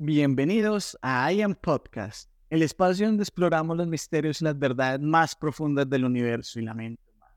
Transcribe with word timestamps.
Bienvenidos 0.00 0.96
a 1.02 1.32
I 1.32 1.42
Am 1.42 1.56
Podcast, 1.56 2.30
el 2.50 2.62
espacio 2.62 3.08
donde 3.08 3.24
exploramos 3.24 3.76
los 3.76 3.88
misterios 3.88 4.40
y 4.40 4.44
las 4.44 4.56
verdades 4.56 5.00
más 5.00 5.34
profundas 5.34 5.90
del 5.90 6.04
universo 6.04 6.60
y 6.60 6.62
la 6.62 6.72
mente 6.72 7.02
humana. 7.12 7.34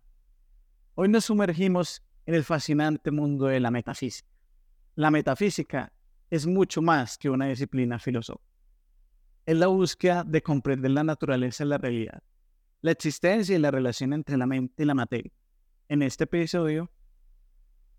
Hoy 0.94 1.10
nos 1.10 1.26
sumergimos 1.26 2.04
en 2.28 2.36
el 2.36 2.44
fascinante 2.44 3.10
mundo 3.10 3.48
de 3.48 3.60
la 3.60 3.72
metafísica. 3.72 4.30
La 4.94 5.10
metafísica 5.10 5.92
es 6.30 6.46
mucho 6.46 6.84
más 6.84 7.18
que 7.18 7.32
una 7.32 7.48
disciplina 7.48 7.98
filosófica. 7.98 8.54
Es 9.48 9.58
la 9.58 9.66
búsqueda 9.66 10.24
de 10.24 10.44
comprender 10.44 10.92
la 10.92 11.04
naturaleza 11.04 11.64
de 11.64 11.70
la 11.72 11.80
realidad, 11.80 12.22
la 12.82 12.92
existencia 12.92 13.56
y 13.56 13.60
la 13.60 13.72
relación 13.72 14.14
entre 14.14 14.38
la 14.38 14.46
mente 14.46 14.84
y 14.84 14.86
la 14.86 14.94
materia. 14.94 15.32
En 15.90 16.04
este 16.04 16.26
episodio, 16.26 16.92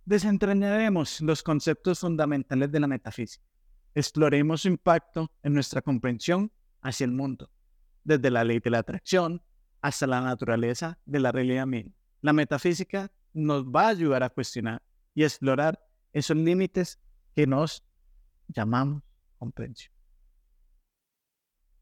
desentrañaremos 0.04 1.20
los 1.20 1.42
conceptos 1.42 1.98
fundamentales 1.98 2.70
de 2.70 2.78
la 2.78 2.86
metafísica 2.86 3.51
exploremos 3.94 4.62
su 4.62 4.68
impacto 4.68 5.30
en 5.42 5.54
nuestra 5.54 5.82
comprensión 5.82 6.50
hacia 6.80 7.04
el 7.04 7.12
mundo, 7.12 7.50
desde 8.04 8.30
la 8.30 8.44
ley 8.44 8.60
de 8.60 8.70
la 8.70 8.78
atracción 8.78 9.42
hasta 9.80 10.06
la 10.06 10.20
naturaleza 10.20 10.98
de 11.04 11.20
la 11.20 11.32
realidad 11.32 11.66
misma. 11.66 11.92
La 12.20 12.32
metafísica 12.32 13.10
nos 13.32 13.64
va 13.64 13.86
a 13.86 13.88
ayudar 13.88 14.22
a 14.22 14.30
cuestionar 14.30 14.82
y 15.14 15.24
explorar 15.24 15.80
esos 16.12 16.36
límites 16.36 17.00
que 17.34 17.46
nos 17.46 17.84
llamamos 18.48 19.02
comprensión. 19.38 19.92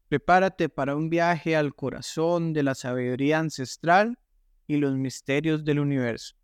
Prepárate 0.07 0.67
para 0.67 0.95
un 0.95 1.09
viaje 1.09 1.55
al 1.55 1.73
corazón 1.73 2.53
de 2.53 2.63
la 2.63 2.75
sabiduría 2.75 3.39
ancestral 3.39 4.19
y 4.67 4.77
los 4.77 4.95
misterios 4.95 5.63
del 5.63 5.79
universo. 5.79 6.35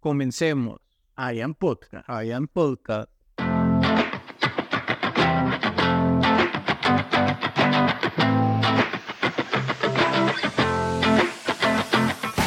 Comencemos. 0.00 0.80
Podcast. 2.52 3.15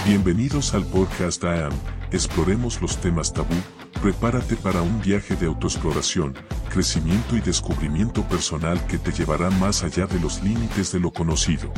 Bienvenidos 0.06 0.74
al 0.74 0.86
podcast 0.86 1.44
AM, 1.44 1.72
exploremos 2.12 2.82
los 2.82 2.98
temas 2.98 3.32
tabú, 3.32 3.54
prepárate 4.02 4.56
para 4.56 4.82
un 4.82 5.00
viaje 5.02 5.36
de 5.36 5.46
autoexploración, 5.46 6.36
crecimiento 6.70 7.36
y 7.36 7.42
descubrimiento 7.42 8.28
personal 8.28 8.84
que 8.88 8.98
te 8.98 9.12
llevará 9.12 9.52
más 9.52 9.84
allá 9.84 10.08
de 10.08 10.20
los 10.20 10.42
límites 10.42 10.92
de 10.92 11.00
lo 11.00 11.12
conocido. 11.12 11.72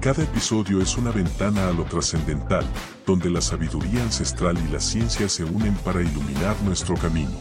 Cada 0.00 0.22
episodio 0.22 0.80
es 0.80 0.96
una 0.96 1.10
ventana 1.10 1.68
a 1.68 1.72
lo 1.72 1.84
trascendental, 1.84 2.64
donde 3.06 3.30
la 3.30 3.40
sabiduría 3.40 4.02
ancestral 4.02 4.56
y 4.68 4.72
la 4.72 4.78
ciencia 4.78 5.28
se 5.28 5.44
unen 5.44 5.74
para 5.76 6.02
iluminar 6.02 6.54
nuestro 6.62 6.94
camino. 6.94 7.36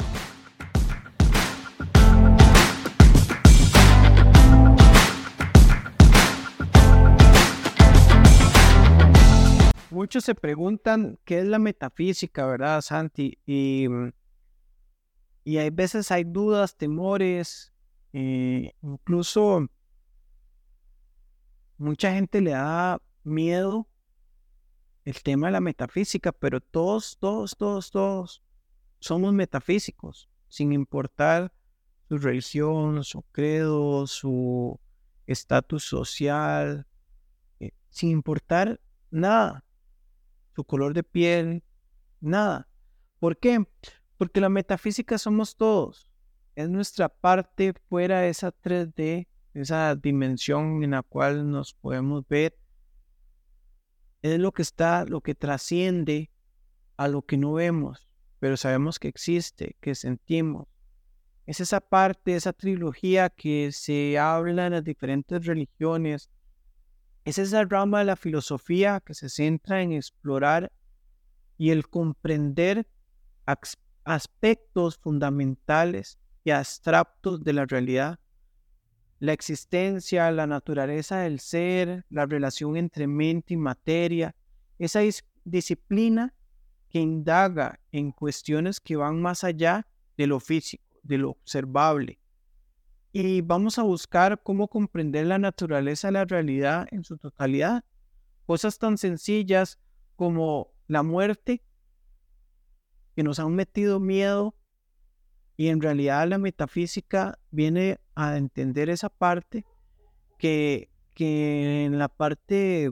Muchos 9.94 10.26
se 10.26 10.36
preguntan 10.36 11.20
qué 11.24 11.40
es 11.40 11.46
la 11.46 11.60
metafísica, 11.60 12.46
¿verdad, 12.46 12.82
Santi? 12.82 13.40
Y, 13.46 13.88
mm, 13.88 14.12
y 15.46 15.58
hay 15.58 15.70
veces 15.70 16.12
hay 16.12 16.24
dudas, 16.24 16.76
temores, 16.76 17.74
eh, 18.12 18.74
incluso 18.82 19.68
mucha 21.78 22.14
gente 22.14 22.42
le 22.42 22.52
da 22.52 23.02
miedo 23.24 23.88
el 25.06 25.22
tema 25.22 25.48
de 25.48 25.54
la 25.54 25.62
metafísica, 25.62 26.32
pero 26.32 26.60
todos, 26.60 27.18
todos, 27.20 27.56
todos, 27.58 27.92
todos 27.92 28.44
somos 29.00 29.34
metafísicos, 29.34 30.30
sin 30.48 30.72
importar 30.74 31.54
su 32.08 32.18
religión, 32.18 33.04
su 33.04 33.22
credo, 33.32 34.08
su 34.08 34.80
estatus 35.28 35.84
social, 35.84 36.88
eh, 37.60 37.72
sin 37.90 38.12
importar 38.12 38.80
nada 39.12 39.64
su 40.56 40.64
color 40.64 40.94
de 40.94 41.04
piel, 41.04 41.64
nada. 42.22 42.68
¿Por 43.20 43.38
qué? 43.38 43.66
Porque 44.18 44.42
la 44.42 44.50
metafísica 44.50 45.18
somos 45.18 45.56
todos. 45.56 46.08
Es 46.56 46.70
nuestra 46.70 47.10
parte 47.10 47.74
fuera 47.90 48.22
de 48.22 48.30
esa 48.30 48.52
3D, 48.52 49.28
esa 49.54 49.96
dimensión 49.96 50.84
en 50.84 50.92
la 50.92 51.02
cual 51.02 51.50
nos 51.50 51.74
podemos 51.74 52.28
ver. 52.28 52.58
Es 54.22 54.40
lo 54.40 54.52
que 54.52 54.62
está, 54.62 55.06
lo 55.06 55.22
que 55.22 55.36
trasciende 55.36 56.32
a 56.98 57.08
lo 57.08 57.24
que 57.24 57.38
no 57.38 57.54
vemos, 57.54 58.08
pero 58.40 58.56
sabemos 58.56 59.00
que 59.00 59.08
existe, 59.08 59.76
que 59.82 59.96
sentimos. 59.96 60.68
Es 61.46 61.60
esa 61.60 61.82
parte, 61.82 62.36
esa 62.36 62.54
trilogía 62.54 63.30
que 63.30 63.72
se 63.74 64.18
habla 64.18 64.68
en 64.68 64.74
las 64.74 64.84
diferentes 64.84 65.46
religiones, 65.46 66.30
es 67.26 67.38
esa 67.38 67.64
rama 67.64 68.00
de 68.00 68.06
la 68.06 68.16
filosofía 68.16 69.02
que 69.06 69.14
se 69.14 69.30
centra 69.30 69.82
en 69.82 69.94
explorar 69.94 70.72
y 71.58 71.70
el 71.70 71.88
comprender 71.88 72.88
aspectos 74.04 74.98
fundamentales 74.98 76.18
y 76.44 76.52
abstractos 76.52 77.44
de 77.44 77.54
la 77.54 77.66
realidad, 77.66 78.20
la 79.20 79.32
existencia, 79.32 80.30
la 80.32 80.48
naturaleza 80.48 81.20
del 81.20 81.40
ser, 81.40 82.06
la 82.10 82.26
relación 82.26 82.76
entre 82.76 83.08
mente 83.08 83.54
y 83.54 83.58
materia, 83.58 84.36
esa 84.78 85.00
disciplina 85.46 86.34
que 86.90 87.00
indaga 87.00 87.80
en 87.92 88.12
cuestiones 88.12 88.82
que 88.82 88.98
van 88.98 89.22
más 89.22 89.46
allá 89.46 89.88
de 90.18 90.28
lo 90.28 90.42
físico, 90.42 90.84
de 91.04 91.20
lo 91.20 91.32
observable, 91.32 92.20
y 93.16 93.42
vamos 93.42 93.78
a 93.78 93.84
buscar 93.84 94.42
cómo 94.42 94.68
comprender 94.68 95.28
la 95.28 95.38
naturaleza 95.38 96.08
de 96.08 96.14
la 96.14 96.26
realidad 96.26 96.88
en 96.90 97.04
su 97.04 97.18
totalidad. 97.18 97.86
Cosas 98.48 98.80
tan 98.80 98.98
sencillas 98.98 99.80
como 100.16 100.74
la 100.88 101.04
muerte, 101.04 101.62
que 103.16 103.22
nos 103.22 103.38
han 103.38 103.54
metido 103.54 104.00
miedo, 104.00 104.56
y 105.56 105.68
en 105.68 105.80
realidad 105.80 106.28
la 106.28 106.40
metafísica 106.40 107.38
viene 107.52 108.00
a 108.16 108.36
entender 108.36 108.90
esa 108.90 109.10
parte 109.10 109.64
que, 110.40 110.90
que 111.14 111.86
en 111.86 112.00
la 112.00 112.10
parte 112.10 112.92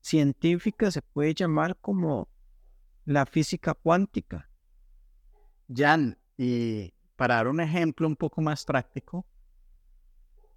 científica 0.00 0.90
se 0.90 1.00
puede 1.00 1.34
llamar 1.34 1.76
como 1.76 2.28
la 3.04 3.24
física 3.24 3.74
cuántica. 3.74 4.50
Jan, 5.72 6.18
y 6.36 6.92
para 7.18 7.34
dar 7.34 7.48
un 7.48 7.60
ejemplo 7.60 8.06
un 8.06 8.14
poco 8.14 8.40
más 8.40 8.64
práctico, 8.64 9.26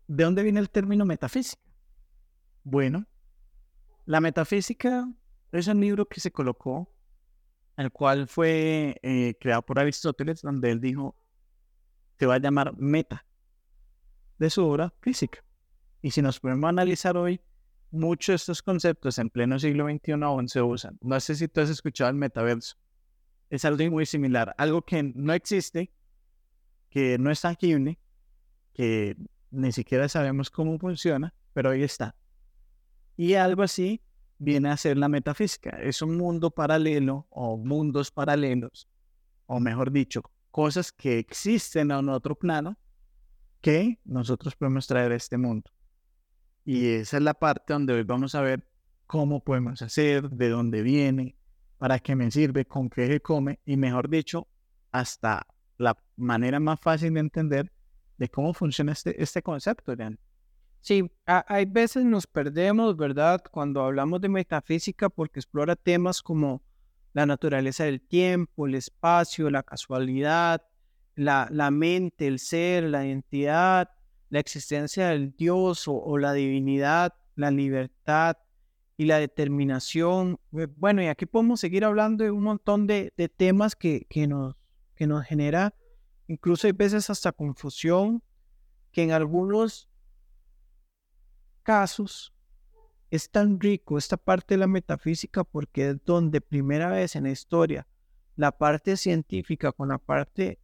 ¿de 0.08 0.24
dónde 0.24 0.44
viene 0.44 0.60
el 0.60 0.70
término 0.70 1.06
metafísica? 1.06 1.64
Bueno, 2.64 3.08
la 4.06 4.22
metafísica 4.22 5.12
es 5.52 5.66
un 5.66 5.82
libro 5.82 6.08
que 6.08 6.20
se 6.20 6.32
colocó, 6.32 6.88
el 7.78 7.92
cual 7.92 8.28
fue 8.28 8.96
eh, 9.02 9.34
creado 9.40 9.64
por 9.64 9.80
Aristóteles, 9.80 10.44
donde 10.44 10.70
él 10.70 10.80
dijo, 10.80 11.16
se 12.20 12.28
va 12.28 12.36
a 12.36 12.40
llamar 12.40 12.78
meta, 12.78 13.26
de 14.38 14.52
su 14.52 14.64
obra 14.64 14.94
física. 15.02 15.44
Y 16.04 16.12
si 16.12 16.22
nos 16.22 16.40
podemos 16.40 16.70
analizar 16.70 17.18
hoy, 17.18 17.42
muchos 17.90 18.34
de 18.34 18.36
estos 18.36 18.62
conceptos 18.62 19.18
en 19.18 19.32
pleno 19.32 19.58
siglo 19.58 19.88
XXI 19.90 20.12
aún 20.22 20.48
se 20.48 20.62
usan. 20.62 21.00
No 21.02 21.20
sé 21.20 21.34
si 21.34 21.48
tú 21.48 21.62
has 21.62 21.72
escuchado 21.72 22.12
el 22.12 22.18
metaverso. 22.18 22.76
Es 23.50 23.66
algo 23.66 23.84
muy 23.90 24.06
similar, 24.06 24.54
algo 24.60 24.84
que 24.84 25.02
no 25.02 25.34
existe, 25.34 25.92
que 26.92 27.18
no 27.18 27.32
es 27.32 27.42
tangible, 27.42 27.98
que 28.74 29.16
ni 29.50 29.72
siquiera 29.72 30.08
sabemos 30.08 30.52
cómo 30.52 30.78
funciona, 30.78 31.34
pero 31.54 31.72
ahí 31.72 31.84
está. 31.84 32.16
Y 33.18 33.34
algo 33.34 33.64
así 33.64 34.02
viene 34.38 34.70
a 34.70 34.78
ser 34.78 34.98
la 34.98 35.08
metafísica. 35.08 35.70
Es 35.82 36.02
un 36.02 36.18
mundo 36.18 36.52
paralelo 36.52 37.28
o 37.30 37.58
mundos 37.58 38.12
paralelos, 38.12 38.88
o 39.46 39.60
mejor 39.60 39.92
dicho, 39.92 40.22
cosas 40.52 40.92
que 40.92 41.18
existen 41.18 41.92
en 41.92 42.10
otro 42.10 42.36
plano 42.36 42.78
que 43.62 44.00
nosotros 44.04 44.56
podemos 44.56 44.86
traer 44.86 45.14
a 45.14 45.16
este 45.16 45.38
mundo. 45.38 45.72
Y 46.66 46.88
esa 46.88 47.18
es 47.18 47.24
la 47.24 47.34
parte 47.34 47.74
donde 47.74 47.94
hoy 47.94 48.04
vamos 48.04 48.36
a 48.36 48.42
ver 48.42 48.68
cómo 49.08 49.44
podemos 49.44 49.82
hacer, 49.82 50.30
de 50.30 50.50
dónde 50.50 50.82
viene, 50.82 51.36
para 51.78 52.00
qué 52.00 52.16
me 52.16 52.30
sirve, 52.32 52.66
con 52.66 52.90
qué 52.90 53.08
se 53.08 53.22
come, 53.22 53.60
y 53.66 53.78
mejor 53.78 54.10
dicho, 54.10 54.48
hasta 54.92 55.48
la 55.82 55.98
manera 56.16 56.60
más 56.60 56.80
fácil 56.80 57.14
de 57.14 57.20
entender 57.20 57.72
de 58.18 58.30
cómo 58.30 58.54
funciona 58.54 58.92
este, 58.92 59.22
este 59.22 59.42
concepto, 59.42 59.96
Jan. 59.98 60.20
Sí, 60.80 61.12
hay 61.26 61.66
veces 61.66 62.06
nos 62.06 62.26
perdemos, 62.26 62.98
¿verdad? 62.98 63.44
Cuando 63.52 63.84
hablamos 63.84 64.20
de 64.22 64.30
metafísica 64.30 65.10
porque 65.10 65.40
explora 65.40 65.76
temas 65.76 66.22
como 66.22 66.64
la 67.14 67.26
naturaleza 67.26 67.84
del 67.84 68.02
tiempo, 68.02 68.66
el 68.66 68.76
espacio, 68.76 69.50
la 69.50 69.64
casualidad, 69.64 70.64
la, 71.16 71.48
la 71.52 71.70
mente, 71.70 72.28
el 72.28 72.40
ser, 72.40 72.84
la 72.84 73.06
identidad, 73.06 73.90
la 74.30 74.40
existencia 74.40 75.10
del 75.10 75.36
Dios 75.36 75.84
o, 75.88 76.18
la 76.18 76.34
divinidad, 76.34 77.14
la 77.36 77.52
libertad 77.52 78.38
y 78.98 79.06
la 79.06 79.20
determinación. 79.20 80.40
Bueno, 80.78 81.04
y 81.04 81.08
aquí 81.08 81.26
podemos 81.26 81.60
seguir 81.60 81.86
hablando 81.86 82.24
de 82.24 82.32
un 82.32 82.44
montón 82.44 82.88
de, 82.88 83.14
de 83.18 83.30
temas 83.30 83.76
que, 83.76 84.08
que, 84.10 84.26
nos, 84.28 84.56
que 85.02 85.08
nos 85.08 85.26
genera 85.26 85.74
incluso 86.28 86.68
hay 86.68 86.74
veces 86.74 87.10
hasta 87.10 87.32
confusión, 87.32 88.22
que 88.92 89.02
en 89.02 89.12
algunos 89.14 89.90
casos 91.64 92.32
es 93.10 93.32
tan 93.32 93.60
rico 93.60 93.98
esta 93.98 94.16
parte 94.16 94.54
de 94.54 94.60
la 94.60 94.68
metafísica 94.68 95.44
porque 95.44 95.90
es 95.90 96.06
donde 96.06 96.40
primera 96.40 96.92
vez 96.92 97.16
en 97.16 97.24
la 97.24 97.32
historia 97.32 97.88
la 98.36 98.56
parte 98.56 98.96
científica 98.96 99.72
con 99.72 99.90
la 99.90 99.98
parte 99.98 100.60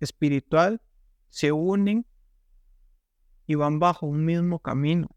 espiritual 0.00 0.82
se 1.30 1.50
unen 1.50 2.04
y 3.46 3.54
van 3.54 3.78
bajo 3.78 4.04
un 4.04 4.22
mismo 4.22 4.58
camino. 4.58 5.08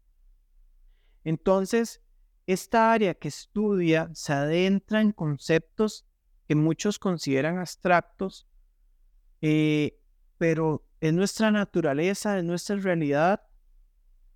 Entonces, 1.24 2.00
esta 2.46 2.90
área 2.90 3.12
que 3.12 3.28
estudia 3.28 4.08
se 4.14 4.32
adentra 4.32 5.02
en 5.02 5.12
conceptos 5.12 6.06
que 6.46 6.54
muchos 6.54 6.98
consideran 6.98 7.58
abstractos, 7.58 8.46
eh, 9.40 9.98
pero 10.38 10.86
es 11.00 11.12
nuestra 11.12 11.50
naturaleza, 11.50 12.38
es 12.38 12.44
nuestra 12.44 12.76
realidad 12.76 13.42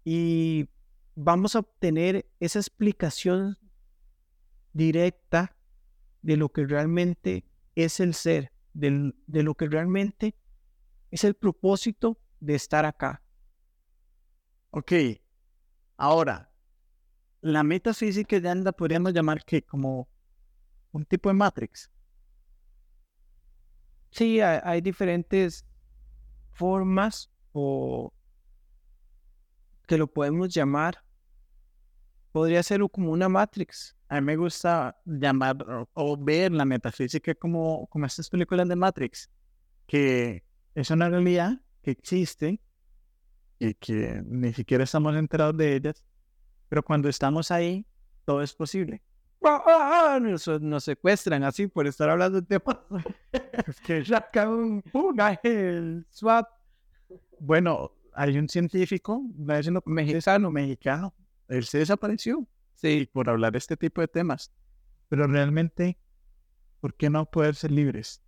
y 0.05 0.69
vamos 1.15 1.55
a 1.55 1.61
obtener 1.61 2.27
esa 2.41 2.59
explicación 2.59 3.59
directa 4.73 5.57
de 6.23 6.37
lo 6.37 6.51
que 6.51 6.67
realmente 6.67 7.45
es 7.75 8.01
el 8.01 8.15
ser, 8.15 8.53
de, 8.73 9.13
lo 9.27 9.55
que 9.55 9.69
realmente 9.69 10.35
es 11.11 11.25
el 11.25 11.35
propósito 11.35 12.19
de 12.41 12.55
estar 12.55 12.85
acá. 12.85 13.23
Ok, 14.71 14.93
ahora, 15.97 16.53
la 17.41 17.63
metafísica 17.63 18.39
ya 18.39 18.55
la 18.55 18.73
podríamos 18.73 19.13
llamar 19.13 19.45
que 19.45 19.63
como 19.63 20.09
un 20.93 21.05
tipo 21.05 21.29
de 21.29 21.35
Matrix. 21.35 21.91
Sí, 24.11 24.41
hay, 24.41 24.81
diferentes 24.81 25.65
formas 26.53 27.31
o 27.53 28.13
que 29.87 29.97
lo 29.97 30.07
podemos 30.07 30.53
llamar. 30.53 31.03
Podría 32.33 32.63
ser 32.63 32.81
como 32.91 33.13
una 33.13 33.29
Matrix. 33.29 33.97
A 34.09 34.21
mí 34.21 34.27
me 34.27 34.37
gusta 34.37 34.97
llamar 35.05 35.57
o, 35.95 36.17
ver 36.17 36.53
la 36.53 36.65
metafísica 36.65 37.35
como, 37.35 37.87
como 37.89 38.07
estas 38.07 38.29
películas 38.29 38.69
de 38.69 38.77
Matrix, 38.77 39.31
que 39.87 40.45
es 40.75 40.91
una 40.91 41.09
realidad 41.09 41.61
que 41.83 41.93
existe 41.93 42.61
y 43.59 43.75
que 43.75 44.23
ni 44.25 44.53
siquiera 44.53 44.85
estamos 44.85 45.15
enterados 45.17 45.57
de 45.57 45.77
ellas, 45.77 46.05
pero 46.69 46.83
cuando 46.83 47.09
estamos 47.09 47.51
ahí, 47.51 47.87
todo 48.25 48.43
es 48.43 48.55
posible. 48.55 49.03
Ah, 49.43 49.63
ah, 49.67 50.15
ah, 50.17 50.21
nos, 50.21 50.85
secuestran 50.85 51.43
así 51.45 51.67
por 51.67 51.87
estar 51.87 52.11
hablando 52.11 52.43
de 52.43 52.47
temas. 52.47 52.77
es 53.67 53.81
que 53.81 54.05
ya 54.05 54.29
un, 54.49 54.83
el 55.43 56.07
swap. 56.11 56.47
Bueno, 57.39 57.91
hay 58.13 58.37
un 58.37 58.49
científico, 58.49 59.23
mexicano, 59.87 60.51
mexicano, 60.51 61.15
él 61.49 61.65
se 61.65 61.79
desapareció. 61.79 62.47
Sí, 62.75 63.09
por 63.13 63.31
hablar 63.31 63.53
de 63.53 63.59
este 63.59 63.77
tipo 63.77 64.03
de 64.03 64.09
temas. 64.09 64.53
Pero 65.09 65.27
realmente, 65.27 65.99
¿por 66.81 66.95
qué 66.95 67.09
no 67.09 67.25
poder 67.25 67.55
ser 67.55 67.71
libres? 67.71 68.23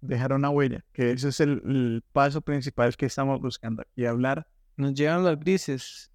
Dejar 0.00 0.32
una 0.32 0.50
huella, 0.50 0.84
que 0.92 1.12
ese 1.12 1.28
es 1.28 1.40
el, 1.40 2.02
paso 2.12 2.40
principal 2.40 2.96
que 2.96 3.06
estamos 3.06 3.40
buscando. 3.40 3.84
Y 3.94 4.04
hablar. 4.04 4.48
Nos 4.76 4.94
llevan 4.94 5.22
los 5.24 5.38
grises. 5.38 6.10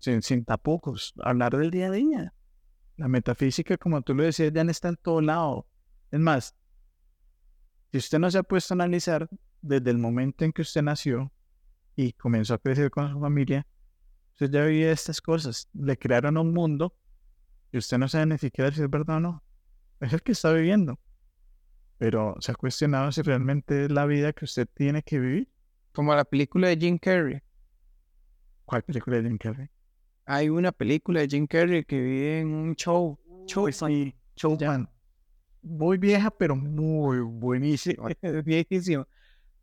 Sin, 0.00 0.22
sin 0.22 0.44
tapujos, 0.44 1.12
hablar 1.24 1.56
del 1.56 1.72
día 1.72 1.88
a 1.88 1.90
día 1.90 2.32
la 2.98 3.08
metafísica, 3.08 3.78
como 3.78 4.02
tú 4.02 4.14
lo 4.14 4.24
decías, 4.24 4.52
ya 4.52 4.64
no 4.64 4.70
está 4.70 4.88
en 4.88 4.96
todo 4.96 5.20
lado. 5.20 5.66
Es 6.10 6.20
más, 6.20 6.54
si 7.92 7.98
usted 7.98 8.18
no 8.18 8.30
se 8.30 8.38
ha 8.38 8.42
puesto 8.42 8.74
a 8.74 8.76
analizar 8.76 9.28
desde 9.62 9.90
el 9.90 9.98
momento 9.98 10.44
en 10.44 10.52
que 10.52 10.62
usted 10.62 10.82
nació 10.82 11.32
y 11.96 12.12
comenzó 12.12 12.54
a 12.54 12.58
crecer 12.58 12.90
con 12.90 13.10
su 13.10 13.20
familia, 13.20 13.66
usted 14.32 14.50
ya 14.50 14.64
vivía 14.64 14.90
estas 14.90 15.20
cosas. 15.20 15.68
Le 15.72 15.96
crearon 15.96 16.36
un 16.36 16.52
mundo 16.52 16.94
y 17.70 17.78
usted 17.78 17.98
no 17.98 18.08
sabe 18.08 18.26
ni 18.26 18.38
siquiera 18.38 18.70
si 18.72 18.82
es 18.82 18.90
verdad 18.90 19.16
o 19.16 19.20
no. 19.20 19.44
Es 20.00 20.12
el 20.12 20.22
que 20.22 20.32
está 20.32 20.52
viviendo. 20.52 20.98
Pero 21.98 22.34
se 22.40 22.52
ha 22.52 22.54
cuestionado 22.56 23.12
si 23.12 23.22
realmente 23.22 23.84
es 23.84 23.92
la 23.92 24.06
vida 24.06 24.32
que 24.32 24.44
usted 24.44 24.68
tiene 24.74 25.02
que 25.02 25.20
vivir. 25.20 25.48
Como 25.92 26.14
la 26.14 26.24
película 26.24 26.68
de 26.68 26.76
Jim 26.76 26.98
Carrey. 26.98 27.40
¿Cuál 28.64 28.82
película 28.82 29.16
de 29.16 29.22
Jim 29.22 29.38
Carrey? 29.38 29.68
Hay 30.30 30.50
una 30.50 30.72
película 30.72 31.20
de 31.20 31.28
Jim 31.28 31.46
Carrey 31.46 31.82
que 31.84 31.98
vive 31.98 32.40
en 32.40 32.48
un 32.48 32.76
show. 32.76 33.18
Show, 33.46 33.72
sí, 33.72 34.14
show 34.36 34.58
Muy 35.62 35.96
vieja, 35.96 36.30
pero 36.30 36.54
muy 36.54 37.20
buenísima. 37.20 38.10
Viejísima. 38.44 39.08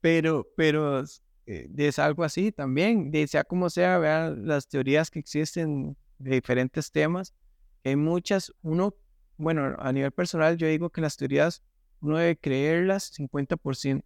Pero, 0.02 0.48
pero 0.58 1.04
eh, 1.46 1.70
es 1.78 2.00
algo 2.00 2.24
así 2.24 2.52
también. 2.52 3.12
De 3.12 3.28
sea 3.28 3.44
como 3.44 3.70
sea, 3.70 4.00
vean 4.00 4.48
las 4.48 4.68
teorías 4.68 5.12
que 5.12 5.20
existen 5.20 5.96
de 6.18 6.32
diferentes 6.32 6.92
temas. 6.92 7.36
Hay 7.84 7.96
muchas. 7.96 8.52
Uno, 8.64 8.96
bueno, 9.38 9.76
a 9.78 9.92
nivel 9.92 10.14
personal, 10.14 10.58
yo 10.58 10.66
digo 10.66 10.90
que 10.90 11.00
las 11.00 11.16
teorías 11.16 11.62
uno 12.02 12.18
debe 12.18 12.38
creerlas 12.38 13.14
50%. 13.14 14.04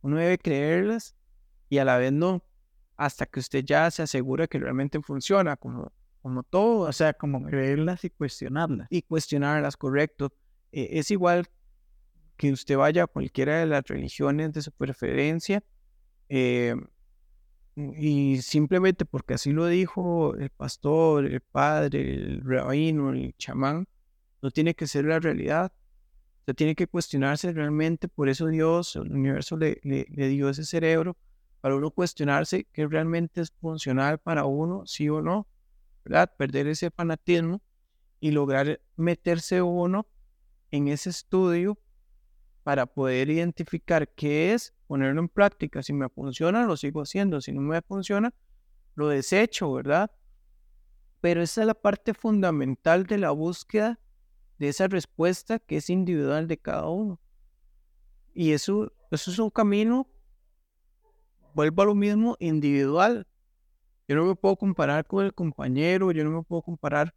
Uno 0.00 0.16
debe 0.16 0.38
creerlas 0.38 1.14
y 1.68 1.76
a 1.76 1.84
la 1.84 1.98
vez 1.98 2.12
no 2.12 2.42
hasta 2.96 3.26
que 3.26 3.40
usted 3.40 3.64
ya 3.64 3.90
se 3.90 4.02
asegura 4.02 4.46
que 4.46 4.58
realmente 4.58 5.00
funciona, 5.02 5.56
como, 5.56 5.92
como 6.22 6.42
todo, 6.42 6.88
o 6.88 6.92
sea, 6.92 7.12
como 7.12 7.44
creerlas 7.44 8.04
y 8.04 8.10
cuestionarlas. 8.10 8.88
Y 8.90 9.02
cuestionarlas, 9.02 9.76
correcto. 9.76 10.32
E, 10.72 10.98
es 10.98 11.10
igual 11.10 11.46
que 12.36 12.52
usted 12.52 12.76
vaya 12.76 13.04
a 13.04 13.06
cualquiera 13.06 13.58
de 13.58 13.66
las 13.66 13.84
religiones 13.84 14.52
de 14.52 14.62
su 14.62 14.72
preferencia 14.72 15.62
eh, 16.28 16.74
y 17.76 18.38
simplemente 18.42 19.04
porque 19.04 19.34
así 19.34 19.52
lo 19.52 19.66
dijo 19.66 20.34
el 20.34 20.50
pastor, 20.50 21.26
el 21.26 21.40
padre, 21.40 22.14
el 22.14 22.42
rabino, 22.42 23.12
el 23.12 23.34
chamán, 23.36 23.86
no 24.42 24.50
tiene 24.50 24.74
que 24.74 24.86
ser 24.86 25.04
la 25.04 25.18
realidad. 25.18 25.72
Usted 26.40 26.54
tiene 26.54 26.74
que 26.74 26.86
cuestionarse 26.86 27.52
realmente, 27.52 28.08
por 28.08 28.28
eso 28.28 28.46
Dios, 28.46 28.96
el 28.96 29.12
universo 29.12 29.56
le 29.58 29.78
dio 29.82 30.48
ese 30.48 30.64
cerebro 30.64 31.16
para 31.66 31.74
uno 31.74 31.90
cuestionarse 31.90 32.68
qué 32.72 32.86
realmente 32.86 33.40
es 33.40 33.50
funcional 33.60 34.18
para 34.20 34.44
uno, 34.44 34.86
sí 34.86 35.08
o 35.08 35.20
no, 35.20 35.48
¿verdad? 36.04 36.32
Perder 36.38 36.68
ese 36.68 36.92
fanatismo 36.92 37.60
y 38.20 38.30
lograr 38.30 38.80
meterse 38.94 39.60
uno 39.62 40.06
en 40.70 40.86
ese 40.86 41.10
estudio 41.10 41.76
para 42.62 42.86
poder 42.86 43.30
identificar 43.30 44.08
qué 44.10 44.54
es, 44.54 44.74
ponerlo 44.86 45.20
en 45.20 45.28
práctica. 45.28 45.82
Si 45.82 45.92
me 45.92 46.08
funciona, 46.08 46.64
lo 46.66 46.76
sigo 46.76 47.02
haciendo. 47.02 47.40
Si 47.40 47.50
no 47.50 47.62
me 47.62 47.82
funciona, 47.82 48.32
lo 48.94 49.08
desecho, 49.08 49.72
¿verdad? 49.72 50.12
Pero 51.20 51.42
esa 51.42 51.62
es 51.62 51.66
la 51.66 51.74
parte 51.74 52.14
fundamental 52.14 53.06
de 53.06 53.18
la 53.18 53.32
búsqueda 53.32 53.98
de 54.60 54.68
esa 54.68 54.86
respuesta 54.86 55.58
que 55.58 55.78
es 55.78 55.90
individual 55.90 56.46
de 56.46 56.58
cada 56.58 56.88
uno. 56.88 57.18
Y 58.34 58.52
eso, 58.52 58.92
eso 59.10 59.32
es 59.32 59.38
un 59.40 59.50
camino 59.50 60.08
vuelvo 61.56 61.82
a 61.82 61.86
lo 61.86 61.94
mismo, 61.94 62.36
individual. 62.38 63.26
Yo 64.06 64.14
no 64.14 64.26
me 64.26 64.34
puedo 64.36 64.56
comparar 64.56 65.06
con 65.06 65.24
el 65.24 65.32
compañero, 65.32 66.12
yo 66.12 66.22
no 66.22 66.30
me 66.30 66.42
puedo 66.42 66.60
comparar 66.60 67.14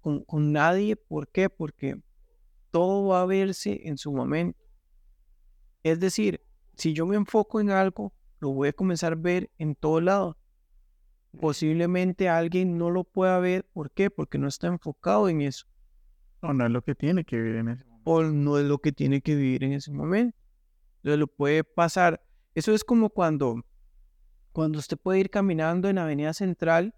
con, 0.00 0.24
con 0.24 0.52
nadie. 0.52 0.96
¿Por 0.96 1.28
qué? 1.28 1.50
Porque 1.50 2.00
todo 2.70 3.08
va 3.08 3.20
a 3.20 3.26
verse 3.26 3.82
en 3.84 3.98
su 3.98 4.10
momento. 4.10 4.58
Es 5.82 6.00
decir, 6.00 6.40
si 6.74 6.94
yo 6.94 7.04
me 7.04 7.16
enfoco 7.16 7.60
en 7.60 7.70
algo, 7.70 8.14
lo 8.40 8.52
voy 8.52 8.68
a 8.68 8.72
comenzar 8.72 9.12
a 9.12 9.16
ver 9.16 9.50
en 9.58 9.74
todo 9.74 10.00
lado. 10.00 10.38
Posiblemente 11.38 12.30
alguien 12.30 12.78
no 12.78 12.90
lo 12.90 13.04
pueda 13.04 13.38
ver. 13.38 13.66
¿Por 13.74 13.90
qué? 13.90 14.08
Porque 14.08 14.38
no 14.38 14.48
está 14.48 14.66
enfocado 14.68 15.28
en 15.28 15.42
eso. 15.42 15.66
O 16.40 16.54
no 16.54 16.64
es 16.64 16.70
lo 16.70 16.82
que 16.82 16.94
tiene 16.94 17.24
que 17.24 17.36
vivir 17.36 17.56
en 17.56 17.68
ese 17.68 17.84
momento. 17.84 18.10
O 18.10 18.22
no 18.22 18.58
es 18.58 18.64
lo 18.64 18.78
que 18.78 18.92
tiene 18.92 19.20
que 19.20 19.36
vivir 19.36 19.62
en 19.62 19.74
ese 19.74 19.92
momento. 19.92 20.38
Entonces 20.96 21.18
lo 21.18 21.26
puede 21.26 21.64
pasar. 21.64 22.24
Eso 22.54 22.72
es 22.72 22.82
como 22.82 23.10
cuando 23.10 23.62
cuando 24.54 24.78
usted 24.78 24.96
puede 24.96 25.18
ir 25.18 25.30
caminando 25.30 25.88
en 25.88 25.98
Avenida 25.98 26.32
Central 26.32 26.94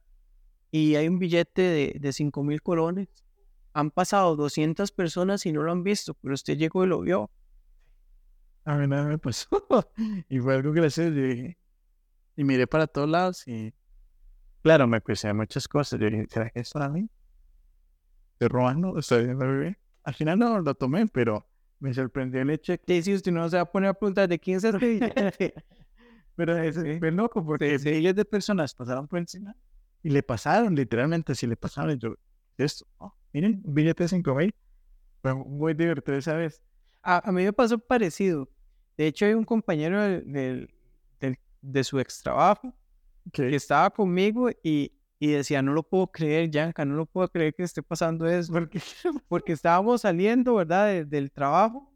y 0.71 0.97
hay 0.97 1.09
un 1.09 1.19
billete 1.19 1.63
de, 1.63 1.97
de 1.99 2.13
5 2.13 2.43
mil 2.45 2.61
colones, 2.61 3.09
han 3.73 3.91
pasado 3.91 4.37
200 4.37 4.93
personas 4.93 5.47
y 5.47 5.53
no 5.53 5.63
lo 5.63 5.73
han 5.73 5.83
visto, 5.83 6.13
pero 6.21 6.35
usted 6.35 6.59
llegó 6.59 6.85
y 6.85 6.89
lo 6.89 7.01
vio. 7.01 7.31
A 8.67 8.77
mí 8.77 8.87
nada 8.87 9.05
me 9.05 9.17
pasó. 9.17 9.49
y 10.29 10.39
fue 10.39 10.57
algo 10.57 10.71
gracioso. 10.73 11.09
Yo 11.09 11.23
dije, 11.23 11.59
y 12.37 12.45
miré 12.45 12.67
para 12.67 12.87
todos 12.87 13.09
lados 13.09 13.49
y, 13.49 13.73
claro, 14.61 14.87
me 14.87 15.01
cuestioné 15.01 15.33
muchas 15.33 15.67
cosas. 15.67 15.99
Yo 15.99 16.11
dije, 16.11 16.27
¿será 16.29 16.51
que 16.51 16.61
es 16.61 16.71
para 16.71 16.91
mí? 16.91 17.09
¿Estoy 18.33 18.49
robando? 18.49 18.99
¿Estoy 18.99 19.33
bebé? 19.33 19.79
Al 20.05 20.13
final 20.13 20.39
no 20.39 20.61
lo 20.61 20.75
tomé, 20.75 21.07
pero 21.07 21.49
me 21.79 21.95
sorprendió 21.95 22.43
el 22.43 22.51
hecho 22.51 22.75
que 22.87 23.01
si 23.01 23.15
usted 23.15 23.33
no 23.33 23.49
se 23.49 23.57
va 23.57 23.63
a 23.63 23.73
poner 23.73 23.89
a 23.89 23.95
preguntar 23.95 24.29
de 24.29 24.39
quién 24.39 24.59
este 24.59 25.55
Pero 26.37 26.57
es 26.59 26.77
loco 26.77 27.45
porque 27.45 27.79
sí. 27.79 28.13
de 28.13 28.25
personas 28.25 28.75
pasaron 28.75 29.09
por 29.09 29.19
encima 29.19 29.57
y 30.03 30.11
le 30.11 30.23
pasaron, 30.23 30.75
literalmente, 30.75 31.35
si 31.35 31.47
le 31.47 31.57
pasaron, 31.57 31.99
yo, 31.99 32.15
esto, 32.59 32.87
oh, 32.99 33.13
miren, 33.33 33.61
billete 33.65 34.05
de 34.05 34.09
5 34.09 34.35
mil. 34.35 34.55
Fue 35.23 35.35
muy 35.35 35.75
divertido 35.75 36.17
esa 36.19 36.35
vez. 36.35 36.63
A, 37.03 37.29
a, 37.29 37.33
mí 37.33 37.43
me 37.45 37.53
pasó 37.53 37.79
parecido. 37.79 38.49
De 38.97 39.07
hecho, 39.09 39.25
hay 39.27 39.35
un 39.35 39.45
compañero 39.45 40.01
del, 40.03 40.33
del- 40.33 40.75
del- 41.21 41.39
de 41.63 41.85
su 41.85 41.99
ex 41.99 42.23
trabajo 42.23 42.73
que 43.33 43.55
estaba 43.57 43.91
conmigo 43.91 44.51
y, 44.63 44.93
y 45.19 45.29
decía, 45.29 45.63
no 45.63 45.73
lo 45.73 45.83
puedo 45.83 46.07
creer, 46.13 46.51
Yanka, 46.51 46.85
no 46.85 46.95
lo 46.95 47.07
puedo 47.07 47.29
creer 47.29 47.55
que 47.55 47.63
esté 47.65 47.83
pasando 47.83 48.27
eso. 48.29 48.53
Porque, 48.53 48.81
porque 49.29 49.53
estábamos 49.53 50.03
saliendo, 50.03 50.55
¿verdad? 50.55 50.87
de- 50.89 51.05
del 51.07 51.33
trabajo 51.33 51.93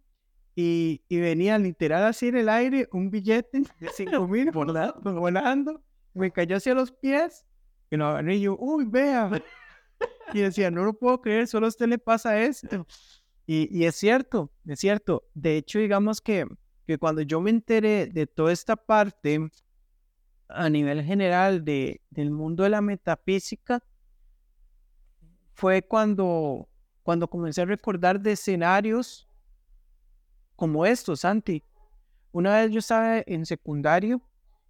y, 0.55 1.03
y 1.09 1.21
venía 1.21 1.59
literal 1.59 2.05
así 2.05 2.29
en 2.29 2.37
el 2.37 2.49
aire 2.49 2.89
un 2.93 3.11
billete 3.11 3.63
de 3.79 3.89
5 3.89 4.29
mil 4.29 4.51
volando, 4.53 5.01
volando, 5.21 5.83
me 6.15 6.31
cayó 6.31 6.57
hacia 6.57 6.75
los 6.75 6.91
pies 6.93 7.45
y 7.91 7.97
lo 7.97 8.07
agarré 8.07 8.37
y 8.37 8.43
yo, 8.43 8.57
uy, 8.59 8.85
vea. 8.87 9.31
Y 10.33 10.41
decía, 10.41 10.71
no 10.71 10.85
lo 10.85 10.95
puedo 10.95 11.21
creer, 11.21 11.47
solo 11.47 11.67
a 11.67 11.69
usted 11.69 11.87
le 11.87 11.99
pasa 11.99 12.41
esto. 12.41 12.87
Y, 13.47 13.69
y 13.77 13.85
es 13.85 13.97
cierto, 13.97 14.53
es 14.67 14.79
cierto. 14.79 15.25
De 15.35 15.57
hecho, 15.57 15.81
digamos 15.81 16.21
que, 16.21 16.47
que 16.87 16.99
cuando 16.99 17.23
yo 17.23 17.41
me 17.41 17.51
enteré 17.51 18.07
de 18.07 18.27
toda 18.27 18.53
esta 18.53 18.77
parte 18.77 19.51
a 20.49 20.69
nivel 20.69 21.03
general 21.03 21.65
de, 21.65 22.01
del 22.11 22.31
mundo 22.31 22.63
de 22.63 22.71
la 22.71 22.81
metafísica, 22.81 23.83
fue 25.55 25.83
cuando, 25.83 26.69
cuando 27.03 27.29
comencé 27.29 27.63
a 27.63 27.67
recordar 27.67 28.21
de 28.21 28.33
escenarios 28.33 29.30
como 30.61 30.85
estos, 30.85 31.21
Santi. 31.21 31.65
Una 32.33 32.59
vez 32.59 32.71
yo 32.71 32.81
estaba 32.81 33.23
en 33.27 33.47
secundario 33.47 34.21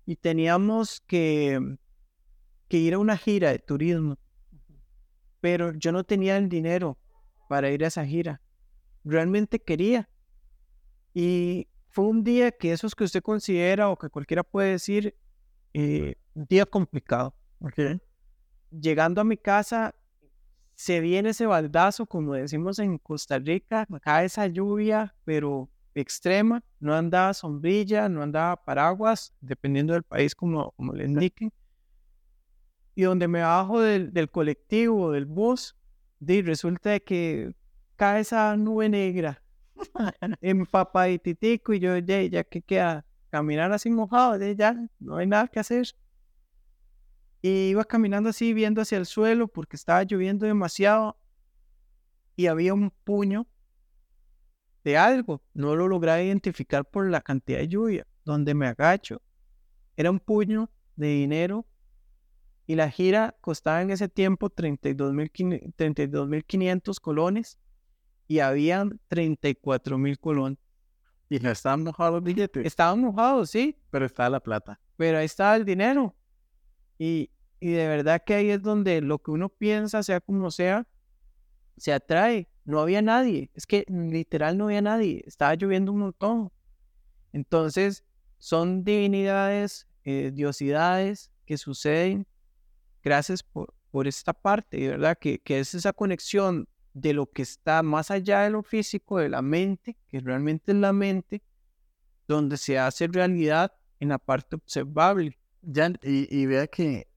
y 0.06 0.14
teníamos 0.14 1.00
que, 1.00 1.58
que 2.68 2.76
ir 2.76 2.94
a 2.94 3.00
una 3.00 3.16
gira 3.16 3.50
de 3.50 3.58
turismo, 3.58 4.16
pero 5.40 5.72
yo 5.72 5.90
no 5.90 6.04
tenía 6.04 6.36
el 6.36 6.48
dinero 6.48 6.96
para 7.48 7.70
ir 7.70 7.82
a 7.82 7.88
esa 7.88 8.06
gira. 8.06 8.40
Realmente 9.02 9.58
quería. 9.58 10.08
Y 11.12 11.66
fue 11.88 12.04
un 12.04 12.22
día 12.22 12.52
que 12.52 12.70
esos 12.70 12.94
que 12.94 13.02
usted 13.02 13.20
considera 13.20 13.90
o 13.90 13.98
que 13.98 14.10
cualquiera 14.10 14.44
puede 14.44 14.70
decir, 14.70 15.16
eh, 15.74 16.14
un 16.34 16.46
día 16.46 16.66
complicado. 16.66 17.34
Llegando 18.70 19.20
a 19.22 19.24
mi 19.24 19.36
casa, 19.36 19.92
se 20.76 21.00
viene 21.00 21.30
ese 21.30 21.46
baldazo, 21.46 22.06
como 22.06 22.34
decimos 22.34 22.78
en 22.78 22.96
Costa 22.98 23.40
Rica, 23.40 23.88
cae 24.00 24.26
esa 24.26 24.46
lluvia, 24.46 25.16
pero 25.24 25.68
extrema, 25.94 26.62
no 26.78 26.94
andaba 26.94 27.34
sombrilla, 27.34 28.08
no 28.08 28.22
andaba 28.22 28.56
paraguas, 28.64 29.32
dependiendo 29.40 29.92
del 29.92 30.02
país 30.02 30.34
como, 30.34 30.72
como 30.72 30.92
le 30.92 31.04
indiquen. 31.04 31.52
Y 32.94 33.02
donde 33.02 33.28
me 33.28 33.40
bajo 33.42 33.80
del, 33.80 34.12
del 34.12 34.30
colectivo, 34.30 35.12
del 35.12 35.26
bus, 35.26 35.76
di, 36.18 36.42
resulta 36.42 37.00
que 37.00 37.54
cae 37.96 38.20
esa 38.20 38.56
nube 38.56 38.88
negra, 38.88 39.42
empapadititico, 40.40 41.72
y 41.72 41.80
yo, 41.80 41.96
ya, 41.98 42.22
ya 42.22 42.44
que 42.44 42.62
queda, 42.62 43.04
caminar 43.30 43.72
así 43.72 43.90
mojado, 43.90 44.38
de 44.38 44.56
ya, 44.56 44.76
no 44.98 45.16
hay 45.16 45.26
nada 45.26 45.48
que 45.48 45.60
hacer. 45.60 45.86
Y 47.42 47.70
iba 47.70 47.84
caminando 47.84 48.30
así, 48.30 48.52
viendo 48.52 48.82
hacia 48.82 48.98
el 48.98 49.06
suelo, 49.06 49.48
porque 49.48 49.76
estaba 49.76 50.02
lloviendo 50.02 50.46
demasiado, 50.46 51.16
y 52.36 52.46
había 52.46 52.74
un 52.74 52.90
puño 52.90 53.46
de 54.84 54.96
algo. 54.96 55.42
No 55.54 55.74
lo 55.76 55.88
logré 55.88 56.24
identificar 56.24 56.84
por 56.84 57.10
la 57.10 57.20
cantidad 57.20 57.58
de 57.58 57.68
lluvia. 57.68 58.06
Donde 58.24 58.54
me 58.54 58.66
agacho, 58.66 59.20
era 59.96 60.10
un 60.10 60.20
puño 60.20 60.70
de 60.96 61.08
dinero 61.08 61.66
y 62.66 62.74
la 62.76 62.90
gira 62.90 63.36
costaba 63.40 63.82
en 63.82 63.90
ese 63.90 64.08
tiempo 64.08 64.48
32.500 64.50 67.00
colones 67.00 67.58
y 68.28 68.38
habían 68.40 69.00
34.000 69.08 70.18
colones. 70.18 70.58
Y 71.28 71.38
no 71.40 71.50
estaban 71.50 71.82
mojados 71.84 72.14
los 72.14 72.22
billetes, 72.22 72.64
Estaban 72.66 73.00
mojados, 73.00 73.50
sí, 73.50 73.76
pero 73.90 74.06
estaba 74.06 74.30
la 74.30 74.40
plata. 74.40 74.80
pero 74.96 75.18
ahí 75.18 75.26
estaba 75.26 75.56
el 75.56 75.64
dinero. 75.64 76.14
Y, 76.98 77.30
y 77.60 77.70
de 77.70 77.88
verdad 77.88 78.22
que 78.24 78.34
ahí 78.34 78.50
es 78.50 78.62
donde 78.62 79.00
lo 79.00 79.18
que 79.18 79.30
uno 79.30 79.48
piensa, 79.48 80.02
sea 80.02 80.20
como 80.20 80.50
sea, 80.50 80.86
se 81.76 81.92
atrae. 81.92 82.49
No 82.64 82.80
había 82.80 83.02
nadie. 83.02 83.50
Es 83.54 83.66
que 83.66 83.84
literal 83.88 84.56
no 84.58 84.66
había 84.66 84.82
nadie. 84.82 85.22
Estaba 85.26 85.54
lloviendo 85.54 85.92
un 85.92 86.00
montón. 86.00 86.52
Entonces, 87.32 88.04
son 88.38 88.84
divinidades, 88.84 89.86
eh, 90.04 90.30
diosidades 90.32 91.30
que 91.46 91.58
suceden 91.58 92.26
gracias 93.02 93.42
por, 93.42 93.74
por 93.90 94.06
esta 94.06 94.32
parte, 94.32 94.88
verdad, 94.88 95.18
que, 95.18 95.38
que 95.38 95.60
es 95.60 95.74
esa 95.74 95.92
conexión 95.92 96.68
de 96.92 97.12
lo 97.12 97.26
que 97.26 97.42
está 97.42 97.82
más 97.82 98.10
allá 98.10 98.42
de 98.42 98.50
lo 98.50 98.62
físico, 98.62 99.18
de 99.18 99.28
la 99.28 99.42
mente, 99.42 99.96
que 100.08 100.20
realmente 100.20 100.72
es 100.72 100.78
la 100.78 100.92
mente, 100.92 101.42
donde 102.26 102.56
se 102.56 102.78
hace 102.78 103.06
realidad 103.08 103.72
en 103.98 104.10
la 104.10 104.18
parte 104.18 104.56
observable. 104.56 105.38
Ya, 105.62 105.92
y, 106.02 106.34
y 106.34 106.46
vea 106.46 106.66
que 106.66 107.08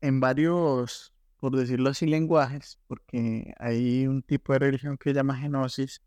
en 0.00 0.20
varios, 0.20 1.11
por 1.42 1.56
decirlo 1.56 1.90
así, 1.90 2.06
lenguajes, 2.06 2.78
porque 2.86 3.52
hay 3.58 4.06
un 4.06 4.22
tipo 4.22 4.52
de 4.52 4.60
religión 4.60 4.96
que 4.96 5.10
se 5.10 5.14
llama 5.14 5.36
genosis, 5.36 6.00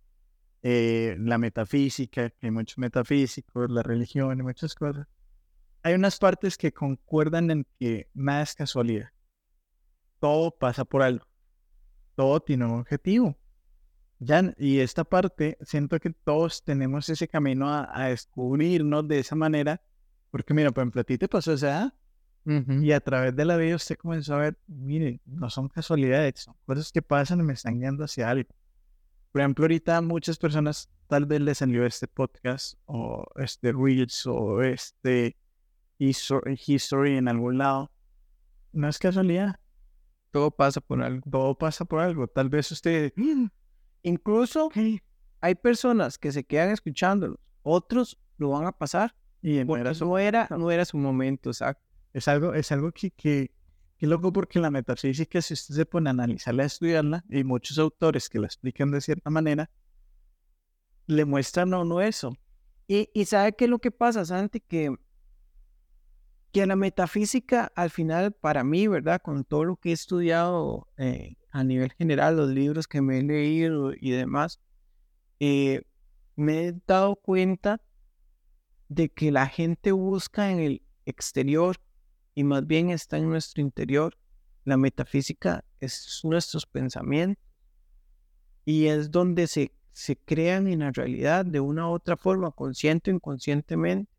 eh, 0.63 1.17
la 1.19 1.37
metafísica, 1.37 2.29
que 2.29 2.45
hay 2.47 2.51
muchos 2.51 2.77
metafísicos, 2.77 3.69
la 3.69 3.83
religión 3.83 4.39
y 4.39 4.43
muchas 4.43 4.73
cosas. 4.73 5.05
Hay 5.83 5.93
unas 5.93 6.19
partes 6.19 6.57
que 6.57 6.71
concuerdan 6.71 7.51
en 7.51 7.67
que 7.77 8.07
nada 8.13 8.43
es 8.43 8.55
casualidad. 8.55 9.09
Todo 10.21 10.51
pasa 10.51 10.85
por 10.85 11.03
algo. 11.03 11.27
Todo 12.15 12.39
tiene 12.39 12.63
un 12.63 12.79
objetivo. 12.79 13.37
Ya, 14.19 14.53
y 14.57 14.79
esta 14.79 15.03
parte, 15.03 15.57
siento 15.63 15.99
que 15.99 16.11
todos 16.11 16.63
tenemos 16.63 17.09
ese 17.09 17.27
camino 17.27 17.67
a, 17.67 17.89
a 17.93 18.07
descubrirnos 18.07 19.05
de 19.05 19.19
esa 19.19 19.35
manera, 19.35 19.81
porque 20.31 20.53
mira, 20.53 20.71
por 20.71 20.83
ejemplo, 20.83 21.01
a 21.01 21.03
ti 21.03 21.17
te 21.17 21.27
pasó 21.27 21.51
esa 21.51 21.67
edad, 21.67 21.93
y 22.45 22.91
a 22.91 22.99
través 22.99 23.35
de 23.35 23.43
la 23.43 23.57
vida 23.57 23.75
usted 23.75 23.97
comenzó 23.97 24.35
a 24.35 24.37
ver, 24.37 24.57
mire, 24.67 25.19
no 25.25 25.49
son 25.49 25.67
casualidades, 25.67 26.41
son 26.41 26.55
cosas 26.65 26.91
que 26.91 27.01
pasan 27.01 27.39
y 27.39 27.43
me 27.43 27.53
están 27.53 27.79
guiando 27.79 28.03
hacia 28.03 28.29
algo. 28.29 28.49
Por 29.31 29.41
ejemplo, 29.41 29.63
ahorita 29.65 29.99
muchas 30.01 30.37
personas 30.37 30.89
tal 31.07 31.25
vez 31.25 31.41
les 31.41 31.57
salió 31.57 31.85
este 31.85 32.07
podcast 32.07 32.75
o 32.85 33.25
este 33.37 33.73
Reels 33.73 34.25
o 34.27 34.61
este 34.61 35.35
histo- 35.99 36.41
History 36.67 37.17
en 37.17 37.27
algún 37.27 37.57
lado. 37.57 37.91
No 38.71 38.87
es 38.89 38.99
casualidad, 38.99 39.59
Todo 40.31 40.51
pasa 40.51 40.81
por 40.81 41.01
algo. 41.01 41.21
todo 41.31 41.57
pasa 41.57 41.83
por 41.85 41.99
algo. 42.01 42.27
Tal 42.27 42.49
vez 42.49 42.71
usted, 42.71 43.11
Incluso 44.03 44.69
hay 45.41 45.55
personas 45.55 46.17
que 46.17 46.31
se 46.31 46.43
quedan 46.43 46.69
escuchándolos, 46.69 47.37
otros 47.63 48.19
lo 48.37 48.49
van 48.49 48.65
a 48.67 48.71
pasar. 48.71 49.15
y 49.41 49.59
en 49.59 49.67
Porque 49.67 49.83
veras, 49.83 50.01
no 50.01 50.17
era, 50.17 50.47
no 50.51 50.71
era 50.71 50.85
su 50.85 50.97
momento, 50.97 51.49
exacto. 51.49 51.84
Es 52.15 52.29
algo, 52.29 52.53
es 52.53 52.71
algo 52.71 52.93
que, 52.93 53.11
que, 53.11 53.51
que 53.97 54.07
loco 54.07 54.31
porque 54.31 54.57
la 54.59 54.71
metafísica, 54.71 55.41
si 55.41 55.53
usted 55.53 55.75
se 55.75 55.85
pone 55.85 56.09
a 56.09 56.11
analizarla, 56.11 56.63
a 56.63 56.67
estudiarla, 56.67 57.25
y 57.29 57.43
muchos 57.43 57.77
autores 57.77 58.29
que 58.29 58.39
la 58.39 58.47
explican 58.47 58.89
de 58.89 59.01
cierta 59.01 59.29
manera, 59.29 59.69
le 61.07 61.25
muestran 61.25 61.73
a 61.73 61.79
uno 61.79 61.99
eso. 61.99 62.33
Y, 62.87 63.09
y 63.13 63.25
¿sabe 63.25 63.53
qué 63.53 63.65
es 63.65 63.69
lo 63.69 63.79
que 63.79 63.91
pasa, 63.91 64.23
Santi? 64.23 64.61
Que, 64.61 64.95
que 66.53 66.65
la 66.65 66.77
metafísica, 66.77 67.69
al 67.75 67.89
final, 67.89 68.31
para 68.31 68.63
mí, 68.63 68.87
¿verdad? 68.87 69.21
Con 69.21 69.43
todo 69.43 69.65
lo 69.65 69.75
que 69.75 69.89
he 69.89 69.93
estudiado 69.93 70.87
eh, 70.95 71.35
a 71.51 71.65
nivel 71.65 71.91
general, 71.97 72.37
los 72.37 72.49
libros 72.49 72.87
que 72.87 73.01
me 73.01 73.19
he 73.19 73.23
leído 73.23 73.91
y 73.93 74.11
demás, 74.11 74.61
eh, 75.41 75.81
me 76.37 76.67
he 76.67 76.73
dado 76.87 77.17
cuenta 77.17 77.81
de 78.87 79.09
que 79.09 79.33
la 79.33 79.47
gente 79.47 79.91
busca 79.91 80.49
en 80.49 80.59
el 80.59 80.81
exterior 81.05 81.75
y 82.35 82.43
más 82.43 82.67
bien 82.67 82.91
está 82.91 83.17
en 83.17 83.29
nuestro 83.29 83.61
interior. 83.61 84.15
La 84.65 84.77
metafísica 84.77 85.63
es 85.79 86.21
nuestros 86.23 86.65
pensamientos 86.65 87.43
y 88.65 88.87
es 88.87 89.09
donde 89.09 89.47
se, 89.47 89.71
se 89.93 90.17
crean 90.17 90.67
en 90.67 90.79
la 90.79 90.91
realidad 90.91 91.45
de 91.45 91.59
una 91.59 91.87
u 91.87 91.93
otra 91.93 92.17
forma, 92.17 92.51
consciente 92.51 93.11
o 93.11 93.15
inconscientemente. 93.15 94.11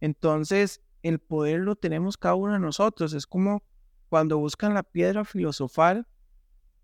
Entonces, 0.00 0.80
el 1.02 1.18
poder 1.18 1.60
lo 1.60 1.74
tenemos 1.74 2.16
cada 2.16 2.34
uno 2.34 2.52
de 2.52 2.60
nosotros. 2.60 3.12
Es 3.14 3.26
como 3.26 3.62
cuando 4.08 4.38
buscan 4.38 4.74
la 4.74 4.82
piedra 4.82 5.24
filosofal 5.24 6.06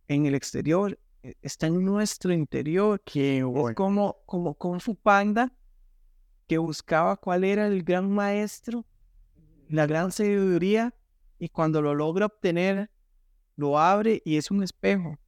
en 0.09 0.27
el 0.27 0.35
exterior, 0.35 0.99
e- 1.23 1.37
está 1.43 1.67
en 1.67 1.85
nuestro 1.85 2.33
interior. 2.33 3.01
Que 3.05 3.39
Es 3.39 3.75
como, 3.75 4.19
como 4.25 4.55
Kung 4.55 4.81
Fu 4.81 4.95
Panda, 4.97 5.53
que 6.47 6.59
buscaba 6.59 7.17
cuál 7.17 7.45
era 7.45 7.67
el 7.67 7.83
gran 7.83 8.11
maestro, 8.11 8.87
la 9.69 9.87
gran 9.87 10.13
sabiduría, 10.13 10.95
y 11.39 11.49
cuando 11.49 11.83
lo 11.83 11.95
logra 11.95 12.27
obtener, 12.27 12.91
lo 13.57 13.79
abre 13.79 14.23
y 14.25 14.37
es 14.37 14.51
un 14.51 14.63
espejo. 14.63 15.19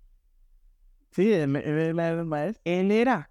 Sí, 1.13 1.33
él, 1.33 2.91
era. 2.91 3.31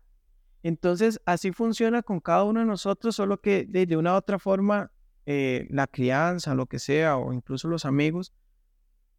Entonces, 0.63 1.21
así 1.25 1.51
funciona 1.51 2.01
con 2.01 2.19
cada 2.19 2.43
uno 2.43 2.59
de 2.59 2.65
nosotros, 2.65 3.15
solo 3.15 3.39
que 3.39 3.65
de, 3.65 3.95
una 3.95 4.13
u 4.13 4.17
otra 4.17 4.39
forma, 4.39 4.91
eh, 5.25 5.67
la 5.69 5.87
crianza, 5.87 6.55
lo 6.55 6.65
que 6.65 6.79
sea, 6.79 7.17
o 7.17 7.31
incluso 7.31 7.67
los 7.67 7.85
amigos, 7.85 8.33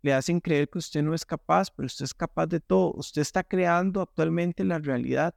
le 0.03 0.13
hacen 0.13 0.41
creer 0.41 0.69
que 0.69 0.79
usted 0.79 1.03
no 1.03 1.15
es 1.15 1.25
capaz, 1.25 1.71
pero 1.71 1.87
usted 1.87 2.05
es 2.05 2.15
capaz 2.15 2.47
de 2.47 2.61
todo. 2.61 2.93
Usted 2.95 3.23
está 3.23 3.43
creando 3.45 4.01
actualmente 4.01 4.65
la 4.65 4.79
realidad. 4.79 5.35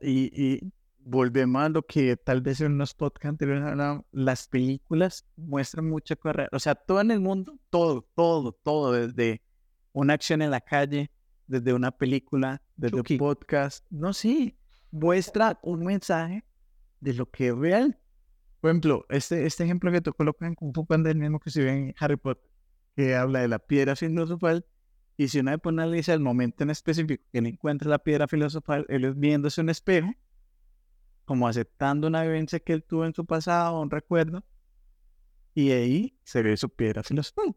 Y 0.00 0.72
volvemos 1.04 1.62
a 1.62 1.68
lo 1.68 1.82
que 1.82 2.16
tal 2.16 2.40
vez 2.40 2.60
en 2.60 2.72
unos 2.72 2.94
podcasts 2.94 3.30
anteriores 3.30 3.64
hablábamos, 3.64 4.04
las 4.12 4.48
películas 4.48 5.26
muestran 5.36 5.88
mucha 5.88 6.16
carrera. 6.16 6.48
O 6.52 6.58
sea, 6.58 6.74
todo 6.74 7.00
en 7.00 7.10
el 7.10 7.20
mundo, 7.20 7.58
todo, 7.70 8.08
todo, 8.14 8.52
todo, 8.52 8.92
desde 8.92 9.42
una 9.92 10.14
acción 10.14 10.42
en 10.42 10.50
la 10.50 10.60
calle, 10.60 11.10
desde 11.46 11.72
una 11.72 11.90
película, 11.90 12.62
desde 12.76 12.98
Chucky. 12.98 13.14
un 13.14 13.18
podcast. 13.18 13.84
No, 13.90 14.12
sí, 14.12 14.56
muestra 14.90 15.58
un 15.62 15.84
mensaje 15.84 16.44
de 17.00 17.14
lo 17.14 17.30
que 17.30 17.48
es 17.48 17.56
real. 17.56 17.98
Por 18.60 18.70
ejemplo, 18.70 19.06
este, 19.08 19.46
este 19.46 19.64
ejemplo 19.64 19.90
que 19.90 20.00
tú 20.00 20.12
colocas 20.12 20.46
en 20.46 20.54
Kung 20.54 20.74
Fu 20.74 20.86
Panda 20.86 21.10
es 21.10 21.16
el 21.16 21.20
mismo 21.20 21.40
que 21.40 21.50
se 21.50 21.64
ve 21.64 21.70
en 21.70 21.94
Harry 21.98 22.16
Potter, 22.16 22.50
que 22.94 23.16
habla 23.16 23.40
de 23.40 23.48
la 23.48 23.58
piedra 23.58 23.96
filosofal. 23.96 24.66
Y 25.16 25.28
si 25.28 25.40
uno 25.40 25.56
pone 25.58 25.82
analiza 25.82 26.14
el 26.14 26.20
momento 26.20 26.62
en 26.64 26.70
específico 26.70 27.22
que 27.32 27.38
él 27.38 27.46
encuentra 27.46 27.90
la 27.90 27.98
piedra 27.98 28.28
filosofal, 28.28 28.86
él 28.88 29.04
es 29.04 29.18
viéndose 29.18 29.60
un 29.60 29.70
espejo, 29.70 30.10
como 31.30 31.46
aceptando 31.46 32.08
una 32.08 32.24
vivencia 32.24 32.58
que 32.58 32.72
él 32.72 32.82
tuvo 32.82 33.06
en 33.06 33.14
su 33.14 33.24
pasado, 33.24 33.80
un 33.80 33.88
recuerdo, 33.88 34.42
y 35.54 35.70
ahí 35.70 36.18
se 36.24 36.42
ve 36.42 36.56
su 36.56 36.68
piedra 36.68 37.04
filosofal, 37.04 37.54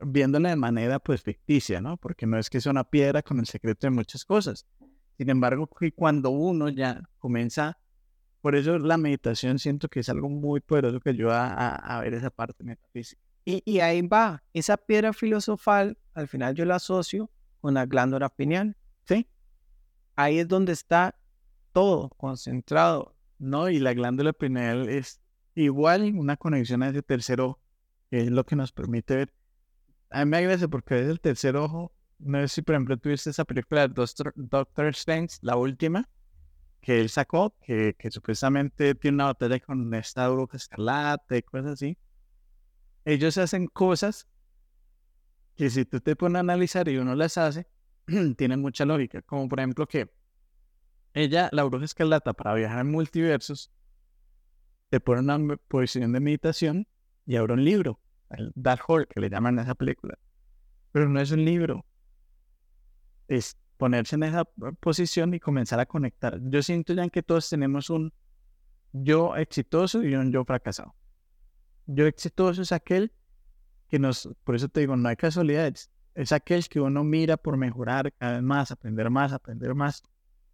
viéndola 0.00 0.48
de 0.48 0.56
manera 0.56 0.98
pues 0.98 1.22
ficticia, 1.22 1.80
¿no? 1.80 1.98
Porque 1.98 2.26
no 2.26 2.36
es 2.36 2.50
que 2.50 2.60
sea 2.60 2.72
una 2.72 2.82
piedra 2.82 3.22
con 3.22 3.38
el 3.38 3.46
secreto 3.46 3.86
de 3.86 3.92
muchas 3.92 4.24
cosas. 4.24 4.66
Sin 5.16 5.30
embargo, 5.30 5.68
que 5.68 5.92
cuando 5.92 6.30
uno 6.30 6.68
ya 6.68 7.00
comienza, 7.18 7.78
por 8.40 8.56
eso 8.56 8.76
la 8.76 8.96
meditación 8.96 9.60
siento 9.60 9.86
que 9.86 10.00
es 10.00 10.08
algo 10.08 10.28
muy 10.28 10.58
poderoso 10.58 10.98
que 10.98 11.10
ayuda 11.10 11.54
a, 11.54 11.76
a 11.76 12.00
ver 12.00 12.12
esa 12.12 12.30
parte 12.30 12.64
metafísica. 12.64 13.22
Y, 13.44 13.62
y 13.64 13.78
ahí 13.78 14.02
va, 14.02 14.42
esa 14.52 14.76
piedra 14.76 15.12
filosofal, 15.12 15.96
al 16.12 16.26
final 16.26 16.56
yo 16.56 16.64
la 16.64 16.74
asocio 16.74 17.30
con 17.60 17.74
la 17.74 17.86
glándula 17.86 18.30
pineal. 18.30 18.76
¿Sí? 19.04 19.28
Ahí 20.16 20.40
es 20.40 20.48
donde 20.48 20.72
está 20.72 21.14
todo 21.76 22.08
concentrado. 22.16 23.14
¿no? 23.38 23.68
Y 23.68 23.78
la 23.78 23.92
glándula 23.92 24.32
pineal 24.32 24.88
es 24.88 25.20
igual 25.54 26.14
una 26.16 26.38
conexión 26.38 26.82
a 26.82 26.88
ese 26.88 27.02
tercer 27.02 27.42
ojo, 27.42 27.60
que 28.10 28.22
es 28.22 28.30
lo 28.30 28.46
que 28.46 28.56
nos 28.56 28.72
permite 28.72 29.14
ver. 29.14 29.34
A 30.08 30.24
mí 30.24 30.30
me 30.30 30.38
agradece 30.38 30.68
porque 30.68 30.98
es 30.98 31.06
el 31.06 31.20
tercer 31.20 31.54
ojo. 31.54 31.92
No 32.18 32.40
sé 32.40 32.48
si, 32.48 32.62
por 32.62 32.76
ejemplo, 32.76 32.96
tuviste 32.96 33.28
esa 33.28 33.44
película 33.44 33.86
de 33.88 34.06
Doctor, 34.36 34.86
Strange, 34.86 35.36
la 35.42 35.56
última, 35.56 36.08
que 36.80 36.98
él 36.98 37.10
sacó, 37.10 37.54
que, 37.60 37.94
que 37.98 38.10
supuestamente 38.10 38.94
tiene 38.94 39.16
una 39.16 39.26
batalla 39.26 39.60
con 39.60 39.92
esta 39.92 40.30
bruja 40.30 40.56
escarlata 40.56 41.36
y 41.36 41.42
cosas 41.42 41.72
así. 41.72 41.98
Ellos 43.04 43.36
hacen 43.36 43.66
cosas 43.66 44.26
que 45.56 45.68
si 45.68 45.84
tú 45.84 46.00
te 46.00 46.16
pones 46.16 46.36
a 46.36 46.40
analizar 46.40 46.88
y 46.88 46.96
uno 46.96 47.14
las 47.14 47.36
hace, 47.36 47.66
tienen 48.38 48.62
mucha 48.62 48.86
lógica. 48.86 49.20
Como 49.20 49.46
por 49.46 49.60
ejemplo 49.60 49.86
que 49.86 50.15
ella, 51.16 51.48
la 51.52 51.64
bruja 51.64 51.84
escarlata, 51.84 52.32
para 52.34 52.54
viajar 52.54 52.80
en 52.80 52.90
multiversos, 52.90 53.70
te 54.90 55.00
pone 55.00 55.20
una 55.20 55.38
me- 55.38 55.56
posición 55.56 56.12
de 56.12 56.20
meditación 56.20 56.86
y 57.24 57.36
abre 57.36 57.54
un 57.54 57.64
libro, 57.64 58.00
el 58.30 58.52
Dark 58.54 58.82
Hole, 58.86 59.06
que 59.06 59.20
le 59.20 59.30
llaman 59.30 59.58
a 59.58 59.62
esa 59.62 59.74
película. 59.74 60.18
Pero 60.92 61.08
no 61.08 61.20
es 61.20 61.30
un 61.30 61.44
libro. 61.44 61.84
Es 63.28 63.56
ponerse 63.76 64.16
en 64.16 64.22
esa 64.24 64.44
posición 64.80 65.34
y 65.34 65.40
comenzar 65.40 65.80
a 65.80 65.86
conectar. 65.86 66.38
Yo 66.42 66.62
siento 66.62 66.92
ya 66.92 67.08
que 67.08 67.22
todos 67.22 67.48
tenemos 67.48 67.90
un 67.90 68.12
yo 68.92 69.36
exitoso 69.36 70.02
y 70.02 70.14
un 70.14 70.30
yo 70.32 70.44
fracasado. 70.44 70.94
Yo 71.86 72.06
exitoso 72.06 72.62
es 72.62 72.72
aquel 72.72 73.12
que 73.88 73.98
nos, 73.98 74.28
por 74.44 74.54
eso 74.56 74.68
te 74.68 74.80
digo, 74.80 74.96
no 74.96 75.08
hay 75.08 75.16
casualidades. 75.16 75.90
Es 76.14 76.32
aquel 76.32 76.66
que 76.68 76.80
uno 76.80 77.04
mira 77.04 77.36
por 77.36 77.56
mejorar 77.56 78.12
cada 78.14 78.34
vez 78.34 78.42
más, 78.42 78.70
aprender 78.70 79.10
más, 79.10 79.32
aprender 79.32 79.74
más. 79.74 80.02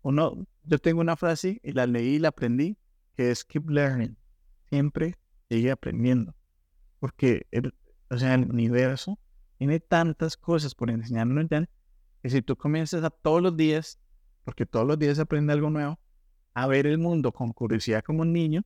Uno, 0.02 0.46
yo 0.64 0.78
tengo 0.78 1.00
una 1.00 1.16
frase 1.16 1.60
y 1.62 1.72
la 1.72 1.86
leí 1.86 2.16
y 2.16 2.18
la 2.18 2.28
aprendí, 2.28 2.76
que 3.16 3.30
es 3.30 3.44
keep 3.44 3.68
learning. 3.70 4.16
Siempre 4.68 5.16
sigue 5.48 5.70
aprendiendo. 5.70 6.34
Porque, 6.98 7.46
el, 7.50 7.74
o 8.10 8.18
sea, 8.18 8.34
el 8.34 8.50
universo 8.50 9.18
tiene 9.58 9.80
tantas 9.80 10.36
cosas 10.36 10.74
por 10.74 10.90
enseñarnos 10.90 11.46
ya, 11.48 11.68
que 12.22 12.30
si 12.30 12.42
tú 12.42 12.56
comienzas 12.56 13.04
a 13.04 13.10
todos 13.10 13.42
los 13.42 13.56
días, 13.56 14.00
porque 14.44 14.66
todos 14.66 14.86
los 14.86 14.98
días 14.98 15.18
aprende 15.18 15.52
algo 15.52 15.70
nuevo, 15.70 15.98
a 16.54 16.66
ver 16.66 16.86
el 16.86 16.98
mundo 16.98 17.32
con 17.32 17.52
curiosidad 17.52 18.02
como 18.02 18.22
un 18.22 18.32
niño, 18.32 18.62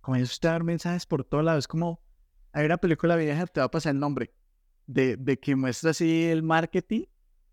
comienzas 0.00 0.38
a 0.44 0.52
dar 0.52 0.64
mensajes 0.64 1.06
por 1.06 1.24
todos 1.24 1.44
lados. 1.44 1.64
Es 1.64 1.68
como, 1.68 2.00
hay 2.52 2.66
una 2.66 2.78
película 2.78 3.16
vieja, 3.16 3.46
te 3.46 3.60
va 3.60 3.66
a 3.66 3.70
pasar 3.70 3.94
el 3.94 4.00
nombre, 4.00 4.32
de, 4.86 5.16
de 5.16 5.38
que 5.38 5.56
muestra 5.56 5.90
así 5.90 6.24
el 6.24 6.42
marketing, 6.42 7.04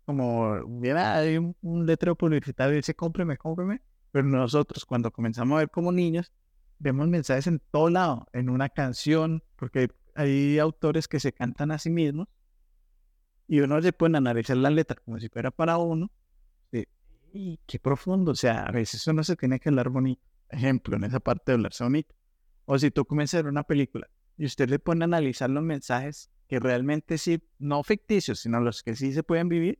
como, 0.08 0.66
mira, 0.66 1.16
hay 1.18 1.36
un, 1.36 1.54
un 1.60 1.84
letrero 1.84 2.16
publicitario 2.16 2.72
y 2.72 2.76
dice, 2.76 2.94
cómpreme, 2.94 3.36
cómpreme. 3.36 3.82
Pero 4.10 4.26
nosotros, 4.26 4.86
cuando 4.86 5.10
comenzamos 5.10 5.56
a 5.56 5.58
ver 5.58 5.70
como 5.70 5.92
niños, 5.92 6.32
vemos 6.78 7.06
mensajes 7.08 7.46
en 7.46 7.60
todo 7.70 7.90
lado, 7.90 8.26
en 8.32 8.48
una 8.48 8.70
canción, 8.70 9.44
porque 9.56 9.90
hay, 10.14 10.58
autores 10.58 11.08
que 11.08 11.20
se 11.20 11.34
cantan 11.34 11.72
a 11.72 11.78
sí 11.78 11.90
mismos, 11.90 12.26
y 13.46 13.60
uno 13.60 13.82
se 13.82 13.92
puede 13.92 14.16
analizar 14.16 14.56
la 14.56 14.70
letra 14.70 14.96
como 15.04 15.18
si 15.20 15.28
fuera 15.28 15.50
para 15.50 15.76
uno. 15.76 16.10
"Y 17.34 17.60
qué 17.66 17.78
profundo, 17.78 18.32
o 18.32 18.34
sea, 18.34 18.62
a 18.64 18.72
veces 18.72 19.06
uno 19.08 19.22
se 19.22 19.36
tiene 19.36 19.60
que 19.60 19.68
hablar 19.68 19.90
bonito. 19.90 20.22
Ejemplo, 20.48 20.96
en 20.96 21.04
esa 21.04 21.20
parte 21.20 21.52
de 21.52 21.56
hablarse 21.56 21.84
bonito. 21.84 22.14
O 22.64 22.78
si 22.78 22.90
tú 22.90 23.04
comienzas 23.04 23.40
a 23.40 23.42
ver 23.42 23.52
una 23.52 23.64
película 23.64 24.08
y 24.38 24.46
usted 24.46 24.70
le 24.70 24.78
pone 24.78 25.04
a 25.04 25.06
analizar 25.06 25.50
los 25.50 25.62
mensajes 25.62 26.30
que 26.48 26.60
realmente 26.60 27.18
sí, 27.18 27.42
no 27.58 27.82
ficticios, 27.82 28.40
sino 28.40 28.58
los 28.60 28.82
que 28.82 28.96
sí 28.96 29.12
se 29.12 29.22
pueden 29.22 29.50
vivir, 29.50 29.78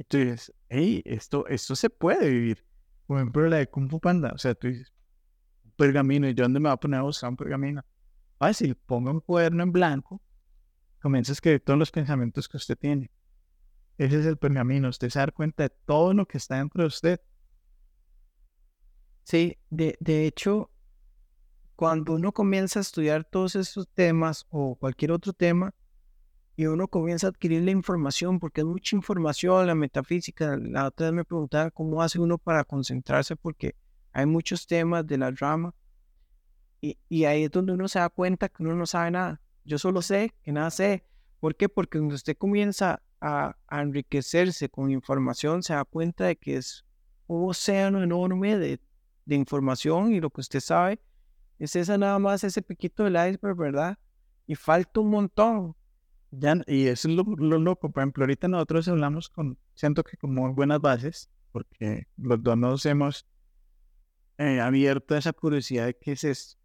y 0.00 0.04
tú 0.04 0.16
dices, 0.16 0.50
hey, 0.70 1.02
esto, 1.04 1.46
esto 1.48 1.76
se 1.76 1.90
puede 1.90 2.30
vivir. 2.30 2.64
Por 3.06 3.18
ejemplo, 3.18 3.46
la 3.50 3.58
de 3.58 3.68
Kung 3.68 3.90
Fu 3.90 4.00
Panda, 4.00 4.32
o 4.34 4.38
sea, 4.38 4.54
tú 4.54 4.68
dices, 4.68 4.94
un 5.62 5.72
pergamino, 5.72 6.26
¿y 6.26 6.32
dónde 6.32 6.58
me 6.58 6.70
voy 6.70 6.72
a 6.72 6.78
poner 6.78 7.00
a 7.00 7.02
buscar 7.02 7.28
un 7.28 7.36
pergamino? 7.36 7.84
Fácil, 8.38 8.76
ponga 8.76 9.10
un 9.10 9.20
cuaderno 9.20 9.62
en 9.62 9.72
blanco, 9.72 10.22
comienza 11.02 11.32
a 11.32 11.34
escribir 11.34 11.60
todos 11.60 11.78
los 11.78 11.90
pensamientos 11.90 12.48
que 12.48 12.56
usted 12.56 12.78
tiene. 12.78 13.10
Ese 13.98 14.20
es 14.20 14.24
el 14.24 14.38
pergamino, 14.38 14.88
usted 14.88 15.10
se 15.10 15.18
da 15.18 15.26
cuenta 15.26 15.64
de 15.64 15.70
todo 15.84 16.14
lo 16.14 16.26
que 16.26 16.38
está 16.38 16.56
dentro 16.56 16.82
de 16.82 16.86
usted. 16.86 17.20
Sí, 19.24 19.58
de, 19.68 19.98
de 20.00 20.26
hecho, 20.26 20.70
cuando 21.76 22.14
uno 22.14 22.32
comienza 22.32 22.80
a 22.80 22.82
estudiar 22.82 23.24
todos 23.24 23.54
esos 23.54 23.86
temas 23.90 24.46
o 24.48 24.76
cualquier 24.76 25.12
otro 25.12 25.34
tema, 25.34 25.74
y 26.60 26.66
uno 26.66 26.88
comienza 26.88 27.26
a 27.26 27.30
adquirir 27.30 27.62
la 27.62 27.70
información, 27.70 28.38
porque 28.38 28.60
es 28.60 28.66
mucha 28.66 28.94
información, 28.94 29.66
la 29.66 29.74
metafísica. 29.74 30.58
La 30.58 30.88
otra 30.88 31.06
vez 31.06 31.14
me 31.14 31.24
preguntaban 31.24 31.70
cómo 31.70 32.02
hace 32.02 32.18
uno 32.18 32.36
para 32.36 32.64
concentrarse, 32.64 33.34
porque 33.34 33.74
hay 34.12 34.26
muchos 34.26 34.66
temas 34.66 35.06
de 35.06 35.16
la 35.16 35.30
rama. 35.30 35.74
Y, 36.82 36.98
y 37.08 37.24
ahí 37.24 37.44
es 37.44 37.50
donde 37.50 37.72
uno 37.72 37.88
se 37.88 37.98
da 37.98 38.10
cuenta 38.10 38.50
que 38.50 38.62
uno 38.62 38.74
no 38.74 38.84
sabe 38.84 39.10
nada. 39.10 39.40
Yo 39.64 39.78
solo 39.78 40.02
sé 40.02 40.34
que 40.42 40.52
nada 40.52 40.70
sé. 40.70 41.02
¿Por 41.38 41.56
qué? 41.56 41.70
Porque 41.70 41.98
cuando 41.98 42.14
usted 42.14 42.36
comienza 42.36 43.00
a, 43.22 43.56
a 43.66 43.80
enriquecerse 43.80 44.68
con 44.68 44.90
información, 44.90 45.62
se 45.62 45.72
da 45.72 45.86
cuenta 45.86 46.26
de 46.26 46.36
que 46.36 46.56
es 46.56 46.84
un 47.26 47.48
océano 47.48 48.02
enorme 48.02 48.58
de, 48.58 48.78
de 49.24 49.34
información 49.34 50.12
y 50.12 50.20
lo 50.20 50.28
que 50.28 50.42
usted 50.42 50.60
sabe 50.60 51.00
es 51.58 51.74
esa 51.74 51.96
nada 51.96 52.18
más, 52.18 52.44
ese 52.44 52.60
piquito 52.60 53.04
del 53.04 53.14
iceberg, 53.14 53.56
¿verdad? 53.56 53.98
Y 54.46 54.56
falta 54.56 55.00
un 55.00 55.08
montón. 55.08 55.74
Ya, 56.32 56.62
y 56.66 56.86
eso 56.86 57.08
es 57.08 57.14
lo, 57.14 57.24
lo 57.24 57.58
loco. 57.58 57.90
Por 57.90 58.02
ejemplo, 58.02 58.24
ahorita 58.24 58.48
nosotros 58.48 58.86
hablamos 58.88 59.28
con, 59.28 59.58
siento 59.74 60.04
que 60.04 60.16
con 60.16 60.34
muy 60.34 60.52
buenas 60.52 60.80
bases, 60.80 61.28
porque 61.50 62.06
los 62.16 62.42
dos 62.42 62.56
nos 62.56 62.86
hemos 62.86 63.26
eh, 64.38 64.60
abierto 64.60 65.16
esa 65.16 65.32
curiosidad 65.32 65.86
de 65.86 65.96
qué 65.96 66.12
es. 66.12 66.56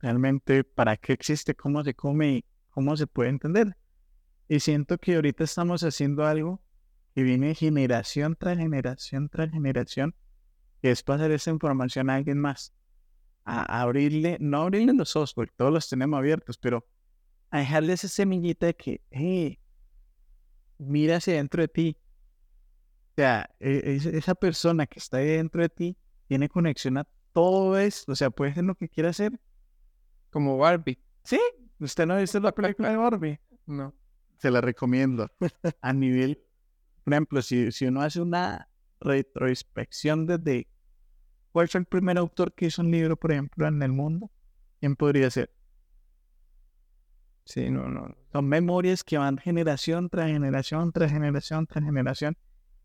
Realmente, 0.00 0.64
¿para 0.64 0.96
qué 0.96 1.12
existe? 1.12 1.54
¿Cómo 1.54 1.82
se 1.84 1.94
come? 1.94 2.28
y 2.30 2.44
¿Cómo 2.70 2.96
se 2.96 3.06
puede 3.06 3.30
entender? 3.30 3.76
Y 4.48 4.60
siento 4.60 4.98
que 4.98 5.14
ahorita 5.14 5.44
estamos 5.44 5.82
haciendo 5.84 6.26
algo 6.26 6.60
que 7.14 7.22
viene 7.22 7.54
generación 7.54 8.36
tras 8.38 8.58
generación 8.58 9.28
tras 9.28 9.50
generación, 9.50 10.14
que 10.80 10.90
es 10.90 11.02
pasar 11.02 11.30
esa 11.30 11.50
información 11.50 12.10
a 12.10 12.16
alguien 12.16 12.38
más. 12.38 12.74
A 13.44 13.82
abrirle, 13.82 14.36
no 14.40 14.62
abrirle 14.62 14.92
los 14.94 15.16
ojos, 15.16 15.34
porque 15.34 15.52
todos 15.56 15.72
los 15.72 15.88
tenemos 15.88 16.18
abiertos, 16.18 16.58
pero 16.58 16.86
a 17.52 17.58
dejarle 17.58 17.92
esa 17.92 18.08
semillita 18.08 18.66
de 18.66 18.74
que, 18.74 19.00
hey, 19.10 19.60
mira 20.78 21.16
hacia 21.16 21.34
dentro 21.34 21.62
de 21.62 21.68
ti. 21.68 21.96
O 23.12 23.14
sea, 23.16 23.48
e- 23.60 23.94
es- 23.96 24.06
esa 24.06 24.34
persona 24.34 24.86
que 24.86 24.98
está 24.98 25.18
ahí 25.18 25.28
dentro 25.28 25.62
de 25.62 25.68
ti 25.68 25.96
tiene 26.28 26.48
conexión 26.48 26.96
a 26.98 27.06
todo 27.32 27.78
esto. 27.78 28.12
O 28.12 28.16
sea, 28.16 28.30
puede 28.30 28.54
ser 28.54 28.64
lo 28.64 28.74
que 28.74 28.88
quiera 28.88 29.10
hacer. 29.10 29.38
Como 30.30 30.56
Barbie. 30.56 30.98
Sí, 31.24 31.38
usted 31.78 32.06
no 32.06 32.14
ha 32.14 32.18
visto 32.18 32.40
la 32.40 32.52
película 32.52 32.88
de 32.90 32.96
Barbie. 32.96 33.38
No. 33.66 33.94
Se 34.38 34.50
la 34.50 34.60
recomiendo. 34.62 35.30
A 35.82 35.92
nivel, 35.92 36.42
por 37.04 37.12
ejemplo, 37.12 37.42
si, 37.42 37.70
si 37.70 37.84
uno 37.86 38.00
hace 38.00 38.20
una 38.22 38.66
retroinspección 39.00 40.26
desde 40.26 40.68
cuál 41.52 41.68
fue 41.68 41.80
el 41.80 41.86
primer 41.86 42.16
autor 42.16 42.54
que 42.54 42.66
hizo 42.66 42.80
un 42.80 42.90
libro, 42.90 43.16
por 43.16 43.30
ejemplo, 43.32 43.66
en 43.68 43.82
el 43.82 43.92
mundo, 43.92 44.30
¿quién 44.80 44.96
podría 44.96 45.30
ser? 45.30 45.52
Sí, 47.44 47.70
no, 47.70 47.88
no. 47.88 48.16
Son 48.32 48.46
memorias 48.46 49.02
que 49.02 49.18
van 49.18 49.36
generación 49.38 50.08
tras 50.08 50.28
generación, 50.28 50.92
tras 50.92 51.10
generación, 51.10 51.66
tras 51.66 51.84
generación. 51.84 52.36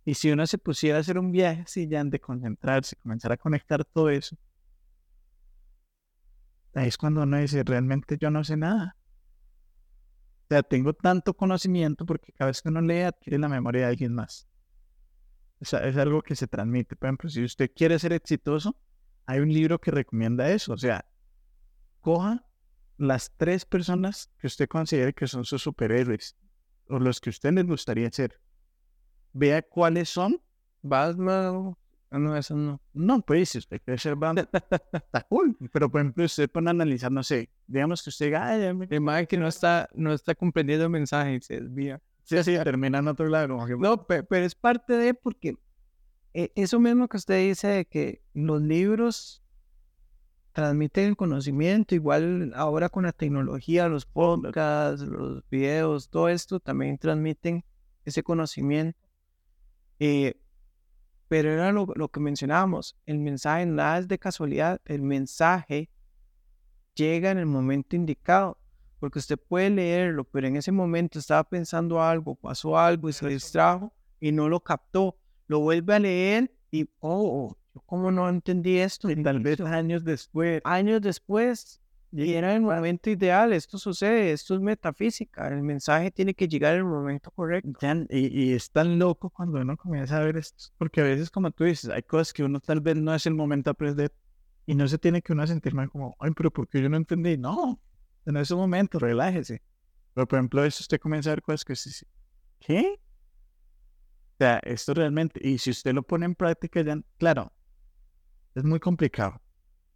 Y 0.03 0.13
si 0.15 0.31
uno 0.31 0.47
se 0.47 0.57
pusiera 0.57 0.97
a 0.97 1.01
hacer 1.01 1.19
un 1.19 1.31
viaje 1.31 1.61
así, 1.61 1.87
ya 1.87 2.03
de 2.03 2.19
concentrarse, 2.19 2.95
comenzar 2.95 3.31
a 3.31 3.37
conectar 3.37 3.83
todo 3.85 4.09
eso, 4.09 4.37
ahí 6.73 6.87
es 6.87 6.97
cuando 6.97 7.23
uno 7.23 7.37
dice, 7.37 7.63
realmente 7.63 8.17
yo 8.19 8.31
no 8.31 8.43
sé 8.43 8.57
nada. 8.57 8.95
O 10.43 10.47
sea, 10.49 10.63
tengo 10.63 10.93
tanto 10.93 11.33
conocimiento 11.33 12.05
porque 12.05 12.31
cada 12.31 12.49
vez 12.49 12.61
que 12.61 12.69
uno 12.69 12.81
lee 12.81 13.01
adquiere 13.01 13.37
la 13.37 13.49
memoria 13.49 13.81
de 13.81 13.87
alguien 13.87 14.13
más. 14.13 14.47
O 15.59 15.65
sea, 15.65 15.79
es 15.87 15.97
algo 15.97 16.21
que 16.21 16.35
se 16.35 16.47
transmite. 16.47 16.95
Por 16.95 17.07
ejemplo, 17.07 17.29
si 17.29 17.43
usted 17.43 17.71
quiere 17.75 17.99
ser 17.99 18.13
exitoso, 18.13 18.77
hay 19.25 19.39
un 19.39 19.49
libro 19.51 19.79
que 19.79 19.91
recomienda 19.91 20.49
eso. 20.49 20.73
O 20.73 20.77
sea, 20.77 21.05
coja 21.99 22.45
las 22.97 23.31
tres 23.37 23.65
personas 23.65 24.29
que 24.39 24.47
usted 24.47 24.67
considere 24.67 25.13
que 25.13 25.27
son 25.27 25.45
sus 25.45 25.61
superhéroes 25.61 26.35
o 26.89 26.99
los 26.99 27.19
que 27.21 27.29
a 27.29 27.31
usted 27.31 27.51
les 27.53 27.65
gustaría 27.65 28.11
ser. 28.11 28.39
Vea 29.33 29.61
cuáles 29.61 30.09
son. 30.09 30.41
Batman. 30.81 31.75
Ah, 32.09 32.17
no, 32.19 32.35
eso 32.37 32.55
no. 32.55 32.81
No, 32.93 33.21
pues 33.21 33.49
si 33.49 33.57
usted 33.57 33.81
quiere 33.83 33.97
ser 33.99 34.15
Batman, 34.15 34.47
está 34.93 35.21
cool. 35.29 35.57
Pero 35.73 35.89
por 35.91 36.01
ejemplo, 36.01 36.23
usted 36.23 36.49
pone 36.49 36.69
a 36.69 36.71
analizar, 36.71 37.11
no 37.11 37.21
sé, 37.21 37.49
digamos 37.67 38.01
que 38.01 38.09
usted 38.09 38.27
diga, 38.27 38.47
ay, 38.47 38.73
me- 38.73 38.99
mae 38.99 39.27
que 39.27 39.37
no 39.37 39.47
está, 39.47 39.89
no 39.93 40.13
está 40.13 40.33
comprendiendo 40.33 40.85
el 40.85 40.91
mensaje, 40.91 41.39
se 41.41 41.59
desvía. 41.61 42.01
sí, 42.23 42.37
así, 42.37 42.55
termina 42.63 42.99
en 42.99 43.07
otro 43.09 43.27
lado. 43.27 43.49
como 43.49 43.67
que, 43.67 43.75
No, 43.75 44.07
pe- 44.07 44.23
pero 44.23 44.45
es 44.45 44.55
parte 44.55 44.93
de 44.93 45.13
porque 45.13 45.55
eh, 46.33 46.51
eso 46.55 46.79
mismo 46.79 47.07
que 47.09 47.17
usted 47.17 47.45
dice 47.45 47.67
de 47.67 47.85
que 47.85 48.21
los 48.33 48.61
libros 48.61 49.43
transmiten 50.57 51.09
el 51.09 51.15
conocimiento, 51.15 51.93
igual 51.93 52.51
ahora 52.55 52.89
con 52.89 53.03
la 53.03 53.11
tecnología, 53.11 53.87
los 53.87 54.07
podcasts, 54.07 55.05
los 55.05 55.47
videos, 55.51 56.09
todo 56.09 56.29
esto 56.29 56.59
también 56.59 56.97
transmiten 56.97 57.63
ese 58.05 58.23
conocimiento. 58.23 58.97
Eh, 59.99 60.33
pero 61.27 61.51
era 61.51 61.71
lo, 61.71 61.85
lo 61.93 62.09
que 62.09 62.19
mencionábamos, 62.19 62.97
el 63.05 63.19
mensaje 63.19 63.67
nada 63.67 63.99
es 63.99 64.07
de 64.07 64.17
casualidad, 64.17 64.81
el 64.85 65.03
mensaje 65.03 65.91
llega 66.95 67.29
en 67.29 67.37
el 67.37 67.45
momento 67.45 67.95
indicado, 67.95 68.57
porque 68.99 69.19
usted 69.19 69.37
puede 69.37 69.69
leerlo, 69.69 70.23
pero 70.23 70.47
en 70.47 70.55
ese 70.55 70.71
momento 70.71 71.19
estaba 71.19 71.43
pensando 71.43 72.01
algo, 72.01 72.33
pasó 72.33 72.79
algo 72.79 73.09
y 73.09 73.13
se 73.13 73.27
distrajo 73.27 73.93
y 74.19 74.31
no 74.31 74.49
lo 74.49 74.59
captó. 74.59 75.19
Lo 75.45 75.59
vuelve 75.59 75.93
a 75.93 75.99
leer 75.99 76.51
y, 76.71 76.89
oh, 76.99 77.55
cómo 77.85 78.11
no 78.11 78.27
entendí 78.29 78.77
esto. 78.77 79.09
Y 79.09 79.21
tal 79.23 79.39
vez 79.39 79.59
años 79.61 80.03
después. 80.03 80.61
Años 80.63 81.01
después, 81.01 81.81
y 82.11 82.33
era 82.33 82.55
el 82.55 82.61
momento 82.61 83.09
ideal, 83.09 83.53
esto 83.53 83.77
sucede, 83.77 84.31
esto 84.31 84.55
es 84.55 84.61
metafísica, 84.61 85.47
el 85.49 85.61
mensaje 85.61 86.09
tiene 86.09 86.33
que 86.33 86.47
llegar 86.47 86.73
en 86.73 86.79
el 86.79 86.85
momento 86.85 87.31
correcto. 87.31 87.69
Y, 88.09 88.43
y 88.43 88.53
es 88.53 88.71
tan 88.71 88.97
loco 88.97 89.29
cuando 89.29 89.59
uno 89.59 89.75
comienza 89.75 90.17
a 90.17 90.21
ver 90.21 90.37
esto, 90.37 90.65
porque 90.77 91.01
a 91.01 91.03
veces, 91.03 91.29
como 91.29 91.51
tú 91.51 91.65
dices, 91.65 91.89
hay 91.89 92.03
cosas 92.03 92.33
que 92.33 92.43
uno 92.43 92.59
tal 92.59 92.79
vez 92.79 92.95
no 92.95 93.13
es 93.13 93.25
el 93.25 93.33
momento 93.33 93.69
de 93.69 93.71
aprender 93.71 94.13
y 94.65 94.75
no 94.75 94.87
se 94.87 94.97
tiene 94.97 95.21
que 95.21 95.33
uno 95.33 95.45
sentir 95.47 95.73
mal 95.73 95.89
como, 95.89 96.15
ay, 96.19 96.31
pero 96.35 96.51
¿por 96.51 96.67
qué 96.67 96.81
yo 96.81 96.89
no 96.89 96.97
entendí? 96.97 97.37
No, 97.37 97.79
en 98.25 98.37
ese 98.37 98.55
momento, 98.55 98.99
relájese. 98.99 99.61
Pero, 100.13 100.27
por 100.27 100.39
ejemplo, 100.39 100.63
eso 100.63 100.81
usted 100.81 100.99
comienza 100.99 101.29
a 101.29 101.33
ver 101.33 101.41
cosas 101.41 101.63
que 101.63 101.73
usted 101.73 101.91
dice, 101.91 102.07
¿qué? 102.59 102.99
O 104.33 104.37
sea, 104.37 104.59
esto 104.63 104.93
realmente, 104.93 105.39
y 105.41 105.57
si 105.57 105.71
usted 105.71 105.93
lo 105.93 106.03
pone 106.03 106.25
en 106.25 106.35
práctica, 106.35 106.81
ya, 106.81 106.99
claro, 107.17 107.51
es 108.57 108.63
muy 108.63 108.79
complicado, 108.79 109.41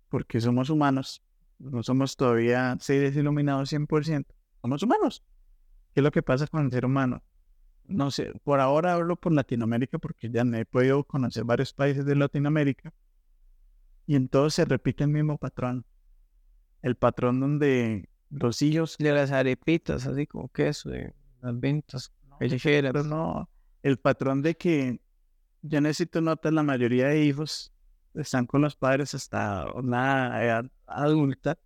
porque 0.10 0.40
somos 0.40 0.70
humanos, 0.70 1.22
no 1.60 1.84
somos 1.84 2.16
todavía 2.16 2.78
seres 2.80 3.16
iluminados 3.16 3.72
100%, 3.72 4.26
somos 4.62 4.84
humanos. 4.84 5.24
¿Qué 5.94 6.00
es 6.00 6.04
lo 6.04 6.12
que 6.12 6.24
pasa 6.24 6.48
con 6.48 6.66
el 6.66 6.72
ser 6.72 6.86
humano? 6.86 7.22
no 7.92 8.12
sé, 8.12 8.32
por 8.44 8.60
ahora 8.60 8.94
hablo 8.94 9.16
por 9.16 9.34
Latinoamérica 9.34 10.00
porque 10.00 10.30
ya 10.30 10.44
me 10.44 10.62
he 10.62 10.66
podido 10.66 11.04
conocer 11.04 11.44
varios 11.44 11.74
países 11.74 12.06
de 12.06 12.16
Latinoamérica 12.16 12.94
y 14.08 14.16
en 14.16 14.28
todos 14.28 14.54
se 14.56 14.66
repite 14.66 15.04
el 15.04 15.10
mismo 15.10 15.38
patrón. 15.38 15.86
El 16.82 16.96
patrón 16.96 17.40
donde 17.40 18.10
los 18.30 18.62
hijos, 18.62 18.98
De 18.98 19.12
las 19.12 19.32
arepitas, 19.32 20.08
así 20.08 20.26
como 20.26 20.50
queso, 20.50 20.90
de 20.90 21.14
las 21.42 21.60
ventas 21.60 22.12
callejeras. 22.40 22.94
pero 22.94 23.04
no, 23.04 23.50
el 23.84 23.98
patrón 23.98 24.42
de 24.42 24.56
que 24.56 25.02
yo 25.62 25.82
necesito 25.82 26.22
notar 26.22 26.54
la 26.54 26.64
mayoría 26.64 27.08
de 27.08 27.24
hijos 27.24 27.72
están 28.16 28.46
con 28.46 28.62
los 28.62 28.76
padres 28.76 29.14
hasta 29.14 29.72
una 29.74 30.44
edad 30.44 30.66
adulta 30.88 31.58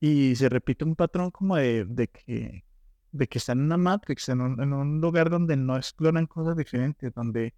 y 0.00 0.34
se 0.36 0.48
repite 0.48 0.84
un 0.84 0.96
patrón 0.96 1.30
como 1.30 1.56
de, 1.56 1.84
de 1.84 2.08
que 2.08 2.64
de 3.12 3.28
que 3.28 3.38
están 3.38 3.58
en 3.58 3.64
una 3.66 3.76
matrix, 3.76 4.28
en 4.30 4.40
un, 4.40 4.60
en 4.62 4.72
un 4.72 5.00
lugar 5.00 5.28
donde 5.28 5.54
no 5.56 5.76
exploran 5.76 6.26
cosas 6.26 6.56
diferentes, 6.56 7.12
donde 7.12 7.52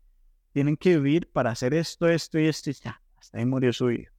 tienen 0.52 0.76
que 0.76 0.96
vivir 0.98 1.30
para 1.30 1.50
hacer 1.52 1.74
esto, 1.74 2.08
esto 2.08 2.40
y 2.40 2.46
esto, 2.48 2.70
y 2.70 2.72
ya, 2.74 3.00
hasta 3.16 3.38
ahí 3.38 3.46
murió 3.46 3.72
su 3.72 3.86
vida. 3.86 4.10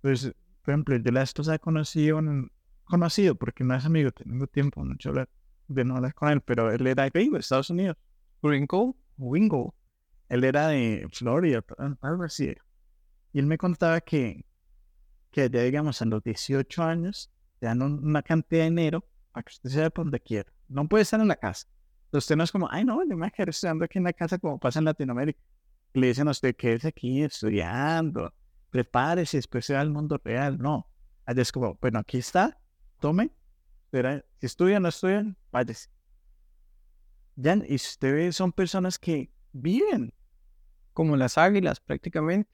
Pues, 0.00 0.32
por 0.62 0.72
ejemplo, 0.74 0.96
yo 0.96 1.12
la 1.12 1.22
esposa 1.22 1.54
he 1.56 1.58
conocido, 1.58 2.18
en- 2.20 2.50
conocido, 2.84 3.34
porque 3.34 3.64
no 3.64 3.74
es 3.74 3.84
amigo, 3.84 4.12
tengo 4.12 4.46
tiempo 4.46 4.82
hablar, 4.82 5.28
de 5.68 5.84
no 5.84 5.96
hablar 5.96 6.14
con 6.14 6.30
él, 6.30 6.40
pero 6.40 6.70
él 6.72 6.86
era 6.86 7.08
gringo 7.10 7.34
de 7.34 7.40
Estados 7.40 7.70
Unidos, 7.70 7.96
Gringo. 8.42 8.96
Wingo. 9.18 9.74
Él 10.28 10.44
era 10.44 10.68
de 10.68 11.06
Florida, 11.12 11.62
algo 12.00 12.22
así. 12.24 12.54
Y 13.32 13.38
él 13.38 13.46
me 13.46 13.58
contaba 13.58 14.00
que, 14.00 14.44
que 15.30 15.48
ya 15.50 15.62
digamos 15.62 16.00
a 16.02 16.04
los 16.06 16.22
18 16.22 16.82
años, 16.82 17.30
te 17.58 17.66
dan 17.66 17.82
un- 17.82 18.04
una 18.04 18.22
cantidad 18.22 18.62
de 18.64 18.70
dinero 18.70 19.04
para 19.32 19.44
que 19.44 19.50
usted 19.52 19.70
se 19.70 19.76
vaya 19.78 19.90
por 19.90 20.04
donde 20.04 20.20
quiera. 20.20 20.52
No 20.68 20.88
puede 20.88 21.02
estar 21.02 21.20
en 21.20 21.28
la 21.28 21.36
casa. 21.36 21.66
Entonces 22.06 22.24
usted 22.24 22.36
no 22.36 22.44
es 22.44 22.52
como, 22.52 22.68
ay, 22.70 22.84
no, 22.84 23.00
yo 23.08 23.16
me 23.16 23.30
quedar 23.30 23.48
estudiando 23.50 23.84
aquí 23.84 23.98
en 23.98 24.04
la 24.04 24.12
casa 24.12 24.38
como 24.38 24.58
pasa 24.58 24.78
en 24.78 24.84
Latinoamérica. 24.86 25.40
Le 25.94 26.06
dicen 26.08 26.28
a 26.28 26.30
usted, 26.32 26.54
quédese 26.56 26.88
aquí 26.88 27.22
estudiando, 27.22 28.32
prepárese, 28.70 29.38
después 29.38 29.64
se 29.66 29.74
va 29.74 29.80
al 29.80 29.90
mundo 29.90 30.20
real. 30.22 30.58
No. 30.58 30.88
Allá 31.24 31.42
es 31.42 31.52
como, 31.52 31.74
bueno, 31.80 31.98
aquí 32.00 32.18
está, 32.18 32.58
tome. 33.00 33.30
Si 34.40 34.46
estudian 34.46 34.78
o 34.78 34.84
no 34.84 34.88
estudian, 34.88 35.36
váyase. 35.50 35.88
Ya, 37.36 37.54
y 37.56 37.78
si 37.78 37.88
usted 37.88 38.12
ve, 38.14 38.32
son 38.32 38.52
personas 38.52 38.98
que 38.98 39.30
viven. 39.52 40.12
como 40.92 41.16
las 41.16 41.38
águilas 41.38 41.80
prácticamente. 41.80 42.50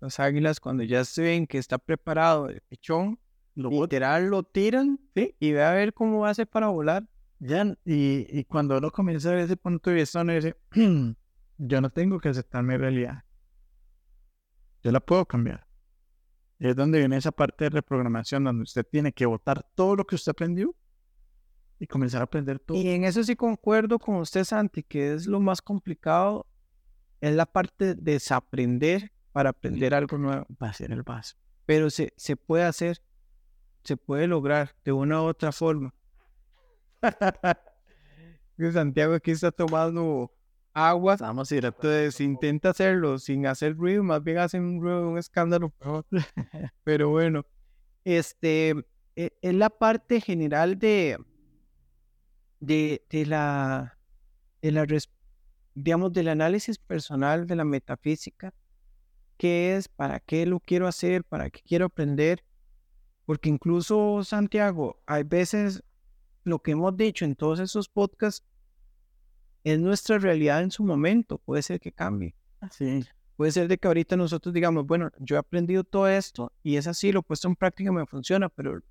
Las 0.00 0.20
águilas 0.20 0.60
cuando 0.60 0.82
ya 0.84 1.04
se 1.04 1.22
ven 1.22 1.46
que 1.46 1.58
está 1.58 1.76
preparado 1.78 2.48
el 2.48 2.60
pichón, 2.62 3.18
Lo 3.56 3.68
literal 3.68 4.28
lo 4.28 4.44
tiran 4.44 4.98
Sí. 5.14 5.34
y 5.40 5.52
ve 5.52 5.62
a 5.64 5.72
ver 5.72 5.92
cómo 5.92 6.24
hace 6.24 6.46
para 6.46 6.68
volar. 6.68 7.04
Ya, 7.40 7.64
y, 7.84 8.26
y 8.30 8.44
cuando 8.44 8.78
uno 8.78 8.90
comienza 8.90 9.30
a 9.30 9.34
ver 9.34 9.44
ese 9.44 9.56
punto 9.56 9.90
de 9.90 9.96
vista, 9.96 10.20
uno 10.20 10.32
dice, 10.34 10.56
yo 11.58 11.80
no 11.80 11.90
tengo 11.90 12.18
que 12.20 12.28
aceptar 12.28 12.62
mi 12.62 12.76
realidad. 12.76 13.24
Yo 14.82 14.92
la 14.92 15.00
puedo 15.00 15.26
cambiar. 15.26 15.66
Y 16.58 16.68
es 16.68 16.76
donde 16.76 16.98
viene 16.98 17.16
esa 17.16 17.32
parte 17.32 17.64
de 17.64 17.70
reprogramación, 17.70 18.44
donde 18.44 18.62
usted 18.62 18.86
tiene 18.90 19.12
que 19.12 19.26
votar 19.26 19.66
todo 19.74 19.96
lo 19.96 20.04
que 20.06 20.14
usted 20.14 20.30
aprendió 20.30 20.74
y 21.80 21.86
comenzar 21.86 22.20
a 22.20 22.24
aprender 22.24 22.58
todo. 22.60 22.76
Y 22.76 22.88
en 22.88 23.04
eso 23.04 23.24
sí 23.24 23.34
concuerdo 23.34 23.98
con 23.98 24.16
usted, 24.16 24.44
Santi, 24.44 24.82
que 24.82 25.14
es 25.14 25.26
lo 25.26 25.40
más 25.40 25.62
complicado, 25.62 26.46
es 27.20 27.34
la 27.34 27.46
parte 27.46 27.94
de 27.94 28.12
desaprender 28.12 29.10
para 29.32 29.50
aprender 29.50 29.94
algo 29.94 30.18
nuevo. 30.18 30.46
Va 30.62 30.68
a 30.68 30.72
ser 30.74 30.92
el 30.92 31.02
paso. 31.02 31.36
Pero 31.64 31.88
se, 31.88 32.12
se 32.16 32.36
puede 32.36 32.64
hacer, 32.64 33.00
se 33.82 33.96
puede 33.96 34.26
lograr 34.26 34.76
de 34.84 34.92
una 34.92 35.22
u 35.22 35.24
otra 35.24 35.52
forma. 35.52 35.94
Santiago 38.72 39.14
aquí 39.14 39.30
está 39.30 39.50
tomando 39.50 40.30
agua. 40.74 41.16
Vamos 41.18 41.50
a 41.50 41.56
ir 41.56 41.64
a 41.64 41.68
Entonces 41.68 42.20
intenta 42.20 42.70
hacerlo 42.70 43.18
sin 43.18 43.46
hacer 43.46 43.74
ruido, 43.74 44.02
más 44.02 44.22
bien 44.22 44.36
hacen 44.36 44.64
un 44.64 44.82
ruido, 44.82 45.08
un 45.08 45.16
escándalo. 45.16 45.72
Pero 46.84 47.08
bueno, 47.08 47.46
este 48.04 48.74
e- 49.16 49.32
es 49.40 49.54
la 49.54 49.70
parte 49.70 50.20
general 50.20 50.78
de, 50.78 51.18
de, 52.60 53.04
de 53.10 53.26
la, 53.26 53.98
de 54.62 54.72
la 54.72 54.86
digamos, 55.74 56.12
del 56.12 56.28
análisis 56.28 56.78
personal 56.78 57.46
de 57.46 57.56
la 57.56 57.64
metafísica. 57.64 58.54
¿Qué 59.36 59.76
es? 59.76 59.88
¿Para 59.88 60.20
qué 60.20 60.46
lo 60.46 60.60
quiero 60.60 60.86
hacer? 60.86 61.24
¿Para 61.24 61.50
qué 61.50 61.60
quiero 61.62 61.86
aprender? 61.86 62.44
Porque 63.24 63.48
incluso, 63.48 64.22
Santiago, 64.22 65.00
hay 65.06 65.22
veces 65.22 65.82
lo 66.44 66.58
que 66.60 66.72
hemos 66.72 66.96
dicho 66.96 67.24
en 67.24 67.34
todos 67.34 67.58
esos 67.60 67.88
podcasts 67.88 68.46
es 69.64 69.78
nuestra 69.78 70.18
realidad 70.18 70.62
en 70.62 70.70
su 70.70 70.84
momento. 70.84 71.38
Puede 71.38 71.62
ser 71.62 71.80
que 71.80 71.92
cambie. 71.92 72.34
Sí, 72.70 73.04
Puede 73.36 73.52
ser 73.52 73.68
de 73.68 73.78
que 73.78 73.88
ahorita 73.88 74.16
nosotros 74.16 74.52
digamos, 74.52 74.86
bueno, 74.86 75.10
yo 75.18 75.36
he 75.36 75.38
aprendido 75.38 75.82
todo 75.82 76.06
esto 76.08 76.52
y 76.62 76.76
es 76.76 76.86
así, 76.86 77.10
lo 77.10 77.20
he 77.20 77.22
puesto 77.22 77.48
en 77.48 77.56
práctica 77.56 77.88
y 77.88 77.94
me 77.94 78.04
funciona, 78.04 78.50
pero 78.50 78.82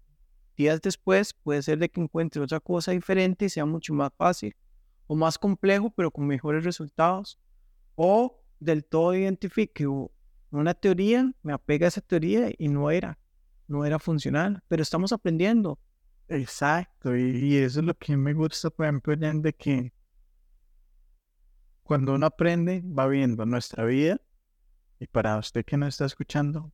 días 0.59 0.81
después 0.81 1.33
puede 1.33 1.61
ser 1.61 1.79
de 1.79 1.89
que 1.89 2.01
encuentre 2.01 2.41
otra 2.41 2.59
cosa 2.59 2.91
diferente 2.91 3.45
y 3.45 3.49
sea 3.49 3.65
mucho 3.65 3.93
más 3.93 4.11
fácil 4.17 4.55
o 5.07 5.15
más 5.15 5.37
complejo, 5.37 5.89
pero 5.89 6.11
con 6.11 6.27
mejores 6.27 6.65
resultados. 6.65 7.39
O 7.95 8.43
del 8.59 8.83
todo 8.83 9.15
identifique 9.15 9.87
una 10.51 10.73
teoría, 10.73 11.31
me 11.43 11.53
apega 11.53 11.87
a 11.87 11.87
esa 11.87 12.01
teoría 12.01 12.51
y 12.57 12.67
no 12.67 12.91
era, 12.91 13.17
no 13.67 13.85
era 13.85 13.99
funcional, 13.99 14.61
pero 14.67 14.83
estamos 14.83 15.13
aprendiendo. 15.13 15.79
exacto. 16.27 17.15
Y, 17.15 17.55
eso 17.55 17.79
es 17.79 17.85
lo 17.85 17.93
que 17.93 18.17
me 18.17 18.33
gusta, 18.33 18.69
por 18.69 18.85
ejemplo, 18.85 19.15
de 19.15 19.53
que 19.53 19.93
cuando 21.83 22.13
uno 22.13 22.25
aprende, 22.25 22.83
va 22.85 23.07
viendo 23.07 23.45
nuestra 23.45 23.85
vida, 23.85 24.19
y 24.99 25.07
para 25.07 25.37
usted 25.37 25.63
que 25.65 25.77
nos 25.77 25.89
está 25.89 26.05
escuchando, 26.05 26.71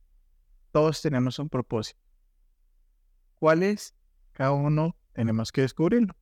todos 0.72 1.00
tenemos 1.00 1.38
un 1.38 1.48
propósito. 1.48 2.05
¿Cuál 3.38 3.62
es? 3.62 3.94
Cada 4.32 4.52
uno 4.52 4.96
tenemos 5.12 5.52
que 5.52 5.62
descubrirlo. 5.62 6.14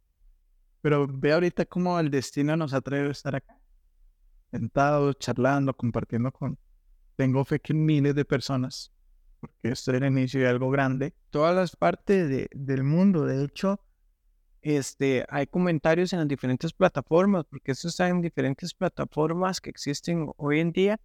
Pero 0.80 1.06
ve 1.08 1.32
ahorita 1.32 1.64
cómo 1.64 1.98
el 1.98 2.10
destino 2.10 2.56
nos 2.56 2.72
traído 2.82 3.08
a 3.08 3.12
estar 3.12 3.34
acá. 3.34 3.58
Sentados, 4.50 5.18
charlando, 5.18 5.74
compartiendo 5.74 6.30
con... 6.30 6.58
Tengo 7.16 7.44
fe 7.44 7.60
que 7.60 7.72
miles 7.74 8.14
de 8.14 8.24
personas, 8.24 8.92
porque 9.40 9.70
esto 9.70 9.92
es 9.92 10.02
el 10.02 10.06
inicio 10.08 10.40
de 10.40 10.48
algo 10.48 10.68
grande, 10.70 11.14
Todas 11.30 11.54
las 11.54 11.76
partes 11.76 12.28
de- 12.28 12.48
del 12.52 12.82
mundo, 12.82 13.24
de 13.24 13.44
hecho, 13.44 13.80
este, 14.62 15.24
hay 15.28 15.46
comentarios 15.46 16.12
en 16.12 16.20
las 16.20 16.28
diferentes 16.28 16.72
plataformas, 16.72 17.44
porque 17.48 17.72
esto 17.72 17.88
está 17.88 18.08
en 18.08 18.20
diferentes 18.20 18.74
plataformas 18.74 19.60
que 19.60 19.70
existen 19.70 20.28
hoy 20.36 20.60
en 20.60 20.72
día. 20.72 21.00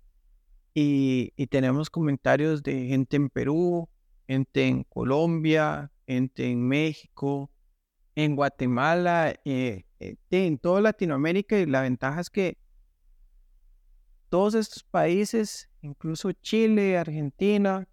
Y, 0.74 1.34
y 1.36 1.48
tenemos 1.48 1.90
comentarios 1.90 2.62
de 2.64 2.88
gente 2.88 3.18
en 3.18 3.30
Perú, 3.30 3.90
gente 4.30 4.68
en 4.68 4.84
Colombia, 4.84 5.92
gente 6.06 6.52
en 6.52 6.68
México, 6.68 7.52
en 8.14 8.36
Guatemala, 8.36 9.34
eh, 9.44 9.86
eh, 10.00 10.18
en 10.30 10.60
toda 10.60 10.82
Latinoamérica. 10.82 11.58
Y 11.58 11.66
la 11.66 11.82
ventaja 11.82 12.22
es 12.22 12.30
que 12.30 12.60
todos 14.30 14.54
estos 14.54 14.84
países, 14.84 15.68
incluso 15.82 16.32
Chile, 16.32 17.00
Argentina, 17.00 17.88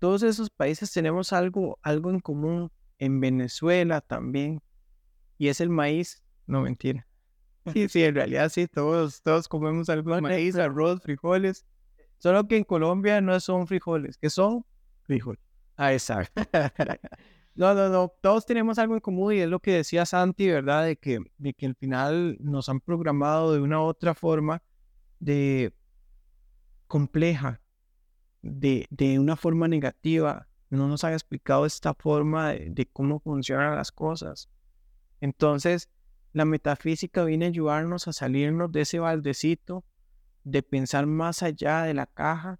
todos 0.00 0.24
esos 0.24 0.50
países 0.50 0.92
tenemos 0.92 1.32
algo, 1.32 1.78
algo 1.82 2.10
en 2.10 2.18
común. 2.18 2.72
En 2.98 3.20
Venezuela 3.20 4.00
también. 4.00 4.60
Y 5.38 5.48
es 5.48 5.60
el 5.60 5.68
maíz. 5.68 6.22
No, 6.46 6.62
mentira. 6.62 7.06
Sí, 7.72 7.88
sí, 7.88 8.04
en 8.04 8.14
realidad 8.14 8.50
sí, 8.50 8.66
todos, 8.66 9.22
todos 9.22 9.48
comemos 9.48 9.88
algo 9.88 10.14
de 10.14 10.20
maíz, 10.20 10.54
arroz, 10.56 11.00
frijoles. 11.00 11.64
Solo 12.18 12.46
que 12.46 12.58
en 12.58 12.64
Colombia 12.64 13.22
no 13.22 13.40
son 13.40 13.66
frijoles, 13.66 14.18
que 14.18 14.28
son 14.28 14.66
frijol. 15.04 15.38
Ah, 15.76 15.92
exacto. 15.92 16.42
No, 17.56 17.72
no, 17.72 17.88
no. 17.88 18.12
Todos 18.20 18.46
tenemos 18.46 18.78
algo 18.78 18.94
en 18.94 19.00
común 19.00 19.34
y 19.34 19.38
es 19.38 19.48
lo 19.48 19.60
que 19.60 19.74
decía 19.74 20.04
Santi, 20.04 20.48
¿verdad? 20.48 20.86
De 20.86 20.96
que, 20.96 21.20
de 21.38 21.54
que 21.54 21.66
al 21.66 21.76
final 21.76 22.36
nos 22.40 22.68
han 22.68 22.80
programado 22.80 23.52
de 23.52 23.60
una 23.60 23.80
otra 23.80 24.14
forma 24.14 24.60
de 25.20 25.72
compleja, 26.88 27.60
de, 28.42 28.86
de 28.90 29.20
una 29.20 29.36
forma 29.36 29.68
negativa. 29.68 30.48
No 30.68 30.88
nos 30.88 31.04
han 31.04 31.12
explicado 31.12 31.64
esta 31.64 31.94
forma 31.94 32.50
de, 32.50 32.70
de 32.70 32.86
cómo 32.86 33.20
funcionan 33.20 33.76
las 33.76 33.92
cosas. 33.92 34.50
Entonces, 35.20 35.88
la 36.32 36.44
metafísica 36.44 37.22
viene 37.24 37.44
a 37.44 37.48
ayudarnos 37.48 38.08
a 38.08 38.12
salirnos 38.12 38.72
de 38.72 38.80
ese 38.80 38.98
baldecito, 38.98 39.84
de 40.42 40.64
pensar 40.64 41.06
más 41.06 41.44
allá 41.44 41.82
de 41.82 41.94
la 41.94 42.06
caja 42.06 42.58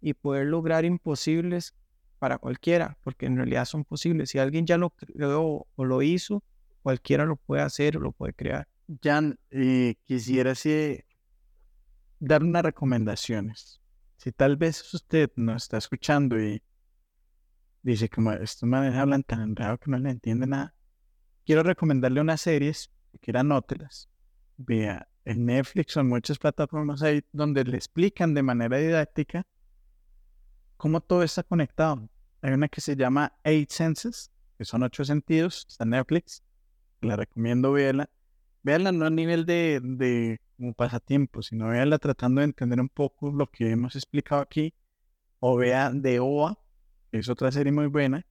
y 0.00 0.14
poder 0.14 0.46
lograr 0.46 0.84
imposibles 0.84 1.76
para 2.22 2.38
cualquiera, 2.38 2.96
porque 3.02 3.26
en 3.26 3.36
realidad 3.36 3.64
son 3.64 3.82
posibles. 3.82 4.30
Si 4.30 4.38
alguien 4.38 4.64
ya 4.64 4.78
lo 4.78 4.90
creó 4.90 5.66
o 5.74 5.84
lo 5.84 6.02
hizo, 6.02 6.44
cualquiera 6.80 7.26
lo 7.26 7.34
puede 7.34 7.62
hacer 7.62 7.96
o 7.96 8.00
lo 8.00 8.12
puede 8.12 8.32
crear. 8.32 8.68
Jan, 9.02 9.40
eh, 9.50 9.96
quisiera 10.04 10.52
así 10.52 11.00
dar 12.20 12.44
unas 12.44 12.62
recomendaciones. 12.62 13.80
Si 14.18 14.30
tal 14.30 14.56
vez 14.56 14.94
usted 14.94 15.32
nos 15.34 15.64
está 15.64 15.78
escuchando 15.78 16.40
y 16.40 16.62
dice 17.82 18.08
como 18.08 18.30
estos 18.30 18.68
manes 18.68 18.94
hablan 18.94 19.24
tan 19.24 19.56
raro 19.56 19.78
que 19.78 19.90
no 19.90 19.98
le 19.98 20.10
entiende 20.10 20.46
nada, 20.46 20.76
quiero 21.44 21.64
recomendarle 21.64 22.20
unas 22.20 22.40
series, 22.40 22.88
si 23.10 23.18
quiera 23.18 23.40
anótelas. 23.40 24.08
Vea, 24.58 25.08
en 25.24 25.46
Netflix 25.46 25.96
o 25.96 26.00
en 26.02 26.08
muchas 26.08 26.38
plataformas 26.38 27.02
ahí 27.02 27.24
donde 27.32 27.64
le 27.64 27.76
explican 27.78 28.32
de 28.32 28.44
manera 28.44 28.78
didáctica 28.78 29.44
cómo 30.82 31.00
todo 31.00 31.22
está 31.22 31.44
conectado. 31.44 32.08
Hay 32.40 32.52
una 32.54 32.66
que 32.66 32.80
se 32.80 32.96
llama 32.96 33.32
Eight 33.44 33.70
Senses, 33.70 34.32
que 34.58 34.64
son 34.64 34.82
ocho 34.82 35.04
sentidos, 35.04 35.64
está 35.68 35.84
en 35.84 35.90
Netflix. 35.90 36.42
La 37.02 37.14
recomiendo 37.14 37.70
verla. 37.70 38.10
Véanla 38.64 38.90
no 38.90 39.06
a 39.06 39.10
nivel 39.10 39.46
de, 39.46 39.78
de 39.80 40.40
como 40.56 40.74
pasatiempo, 40.74 41.40
sino 41.40 41.68
véanla 41.68 41.98
tratando 41.98 42.40
de 42.40 42.46
entender 42.46 42.80
un 42.80 42.88
poco 42.88 43.30
lo 43.30 43.48
que 43.48 43.70
hemos 43.70 43.94
explicado 43.94 44.42
aquí. 44.42 44.74
O 45.38 45.56
vea 45.56 45.92
The 45.94 46.18
OA, 46.18 46.58
que 47.12 47.18
es 47.18 47.28
otra 47.28 47.52
serie 47.52 47.70
muy 47.70 47.86
buena. 47.86 48.26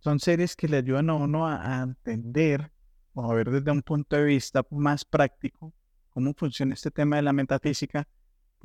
Son 0.00 0.20
series 0.20 0.56
que 0.56 0.68
le 0.68 0.76
ayudan 0.76 1.08
a 1.08 1.14
uno 1.14 1.46
a, 1.46 1.80
a 1.80 1.82
entender 1.84 2.70
o 3.14 3.32
a 3.32 3.34
ver 3.34 3.50
desde 3.50 3.70
un 3.70 3.80
punto 3.80 4.14
de 4.16 4.24
vista 4.24 4.62
más 4.72 5.06
práctico 5.06 5.72
cómo 6.10 6.34
funciona 6.34 6.74
este 6.74 6.90
tema 6.90 7.16
de 7.16 7.22
la 7.22 7.32
metafísica, 7.32 8.06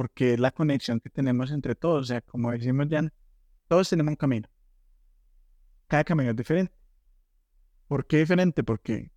porque 0.02 0.34
es 0.34 0.40
la 0.40 0.50
conexión 0.50 1.00
que 1.00 1.12
tenemos 1.12 1.52
entre 1.52 1.76
todos. 1.76 2.02
O 2.02 2.06
sea, 2.06 2.22
como 2.22 2.52
decimos 2.52 2.88
ya, 2.90 3.08
todos 3.68 3.88
tenemos 3.88 4.14
un 4.14 4.16
camino. 4.16 4.50
Cada 5.86 6.04
camino 6.04 6.32
es 6.32 6.36
diferente. 6.36 6.74
¿Por 7.88 8.08
qué 8.08 8.18
diferente? 8.18 8.64
Porque 8.64 9.12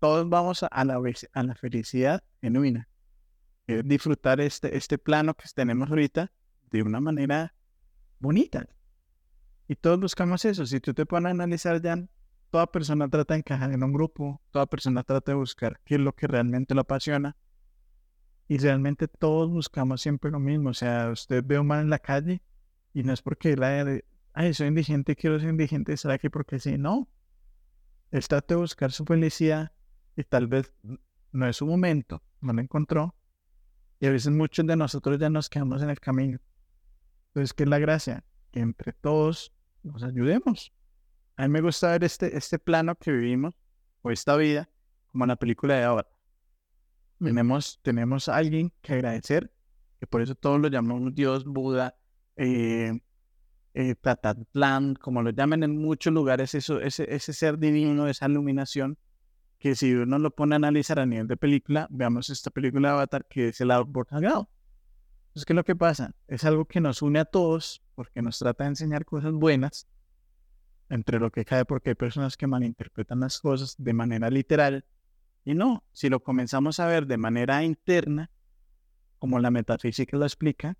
todos 0.00 0.28
vamos 0.28 0.64
a, 0.64 0.84
la, 0.84 1.00
a 1.34 1.42
la 1.44 1.54
felicidad 1.54 2.24
genuina. 2.40 2.88
Es 3.68 3.86
disfrutar 3.86 4.40
este, 4.40 4.76
este 4.76 4.98
plano 4.98 5.34
que 5.34 5.44
tenemos 5.54 5.88
ahorita 5.88 6.32
de 6.72 6.82
una 6.82 7.00
manera 7.00 7.54
bonita. 8.18 8.66
Y 9.68 9.76
todos 9.76 10.00
buscamos 10.00 10.44
eso. 10.44 10.66
Si 10.66 10.80
tú 10.80 10.94
te 10.94 11.06
pones 11.06 11.28
a 11.28 11.30
analizar 11.30 11.80
ya, 11.80 11.96
toda 12.50 12.66
persona 12.66 13.08
trata 13.08 13.34
de 13.34 13.38
encajar 13.38 13.70
en 13.70 13.84
un 13.84 13.92
grupo, 13.92 14.42
toda 14.50 14.66
persona 14.66 15.04
trata 15.04 15.30
de 15.30 15.36
buscar 15.36 15.78
qué 15.84 15.94
es 15.94 16.00
lo 16.00 16.12
que 16.12 16.26
realmente 16.26 16.74
lo 16.74 16.80
apasiona. 16.80 17.36
Y 18.48 18.58
realmente 18.58 19.08
todos 19.08 19.50
buscamos 19.50 20.02
siempre 20.02 20.30
lo 20.30 20.38
mismo. 20.38 20.70
O 20.70 20.74
sea, 20.74 21.10
usted 21.10 21.42
ve 21.44 21.58
un 21.58 21.66
man 21.66 21.80
en 21.80 21.90
la 21.90 21.98
calle 21.98 22.42
y 22.92 23.02
no 23.02 23.12
es 23.12 23.22
porque 23.22 23.56
la 23.56 24.00
ay, 24.34 24.54
soy 24.54 24.68
indigente, 24.68 25.16
quiero 25.16 25.38
ser 25.38 25.50
indigente, 25.50 25.92
estar 25.92 26.12
aquí 26.12 26.28
porque 26.28 26.58
sí. 26.58 26.76
No. 26.78 27.08
Él 28.10 28.26
trata 28.26 28.54
de 28.54 28.60
buscar 28.60 28.92
su 28.92 29.04
felicidad 29.04 29.72
y 30.16 30.24
tal 30.24 30.46
vez 30.46 30.72
no 31.32 31.46
es 31.46 31.56
su 31.56 31.66
momento, 31.66 32.22
no 32.40 32.52
lo 32.52 32.60
encontró. 32.60 33.14
Y 34.00 34.06
a 34.06 34.10
veces 34.10 34.32
muchos 34.32 34.66
de 34.66 34.76
nosotros 34.76 35.18
ya 35.18 35.30
nos 35.30 35.48
quedamos 35.48 35.82
en 35.82 35.90
el 35.90 36.00
camino. 36.00 36.38
Entonces, 37.28 37.54
¿qué 37.54 37.62
es 37.62 37.68
la 37.68 37.78
gracia? 37.78 38.24
Que 38.50 38.60
entre 38.60 38.92
todos 38.92 39.54
nos 39.82 40.02
ayudemos. 40.02 40.72
A 41.36 41.42
mí 41.42 41.48
me 41.48 41.60
gusta 41.60 41.92
ver 41.92 42.04
este, 42.04 42.36
este 42.36 42.58
plano 42.58 42.94
que 42.96 43.12
vivimos, 43.12 43.54
o 44.02 44.10
esta 44.10 44.36
vida, 44.36 44.68
como 45.10 45.24
en 45.24 45.28
la 45.28 45.36
película 45.36 45.74
de 45.74 45.84
Avatar. 45.84 46.11
Tenemos, 47.22 47.78
tenemos 47.82 48.28
a 48.28 48.36
alguien 48.36 48.72
que 48.80 48.94
agradecer, 48.94 49.52
que 50.00 50.06
por 50.06 50.22
eso 50.22 50.34
todos 50.34 50.60
lo 50.60 50.68
llamamos 50.68 51.14
Dios, 51.14 51.44
Buda, 51.44 51.96
eh, 52.36 53.00
eh, 53.74 53.94
Tatatlán, 53.94 54.94
como 54.94 55.22
lo 55.22 55.30
llaman 55.30 55.62
en 55.62 55.78
muchos 55.78 56.12
lugares, 56.12 56.54
eso, 56.54 56.80
ese, 56.80 57.14
ese 57.14 57.32
ser 57.32 57.58
divino, 57.58 58.08
esa 58.08 58.28
iluminación, 58.28 58.98
que 59.58 59.76
si 59.76 59.94
uno 59.94 60.18
lo 60.18 60.32
pone 60.32 60.54
a 60.54 60.56
analizar 60.56 60.98
a 60.98 61.06
nivel 61.06 61.28
de 61.28 61.36
película, 61.36 61.86
veamos 61.90 62.30
esta 62.30 62.50
película 62.50 62.88
de 62.88 62.94
Avatar 62.94 63.26
que 63.26 63.48
es 63.48 63.60
el 63.60 63.70
árbol 63.70 64.06
sagrado. 64.10 64.50
Entonces, 65.28 65.46
¿qué 65.46 65.52
es 65.52 65.56
lo 65.56 65.64
que 65.64 65.76
pasa? 65.76 66.14
Es 66.26 66.44
algo 66.44 66.64
que 66.64 66.80
nos 66.80 67.00
une 67.00 67.20
a 67.20 67.24
todos 67.24 67.82
porque 67.94 68.20
nos 68.20 68.38
trata 68.38 68.64
de 68.64 68.70
enseñar 68.70 69.04
cosas 69.04 69.32
buenas, 69.32 69.86
entre 70.90 71.18
lo 71.18 71.30
que 71.30 71.44
cae 71.44 71.64
porque 71.64 71.90
hay 71.90 71.94
personas 71.94 72.36
que 72.36 72.46
malinterpretan 72.46 73.20
las 73.20 73.38
cosas 73.38 73.76
de 73.78 73.92
manera 73.94 74.28
literal. 74.28 74.84
Y 75.44 75.54
no, 75.54 75.84
si 75.92 76.08
lo 76.08 76.22
comenzamos 76.22 76.78
a 76.80 76.86
ver 76.86 77.06
de 77.06 77.16
manera 77.16 77.64
interna, 77.64 78.30
como 79.18 79.38
la 79.38 79.50
metafísica 79.50 80.16
lo 80.16 80.24
explica, 80.24 80.76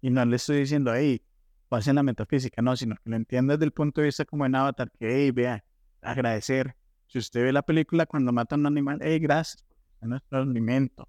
y 0.00 0.10
no 0.10 0.24
le 0.24 0.36
estoy 0.36 0.58
diciendo, 0.58 0.92
hey, 0.94 1.22
pasen 1.68 1.94
la 1.94 2.02
metafísica, 2.02 2.60
no, 2.60 2.76
sino 2.76 2.96
que 2.96 3.08
lo 3.08 3.16
entiendes 3.16 3.58
desde 3.58 3.66
el 3.66 3.72
punto 3.72 4.00
de 4.00 4.08
vista 4.08 4.24
como 4.24 4.44
en 4.44 4.54
Avatar, 4.54 4.90
que, 4.98 5.08
hey, 5.08 5.30
vea, 5.30 5.64
agradecer. 6.02 6.76
Si 7.06 7.18
usted 7.18 7.44
ve 7.44 7.52
la 7.52 7.62
película 7.62 8.06
cuando 8.06 8.32
matan 8.32 8.60
a 8.60 8.68
un 8.68 8.74
animal, 8.74 8.98
hey, 9.00 9.18
gracias, 9.18 9.64
es 10.00 10.08
nuestro 10.08 10.38
alimento. 10.38 11.08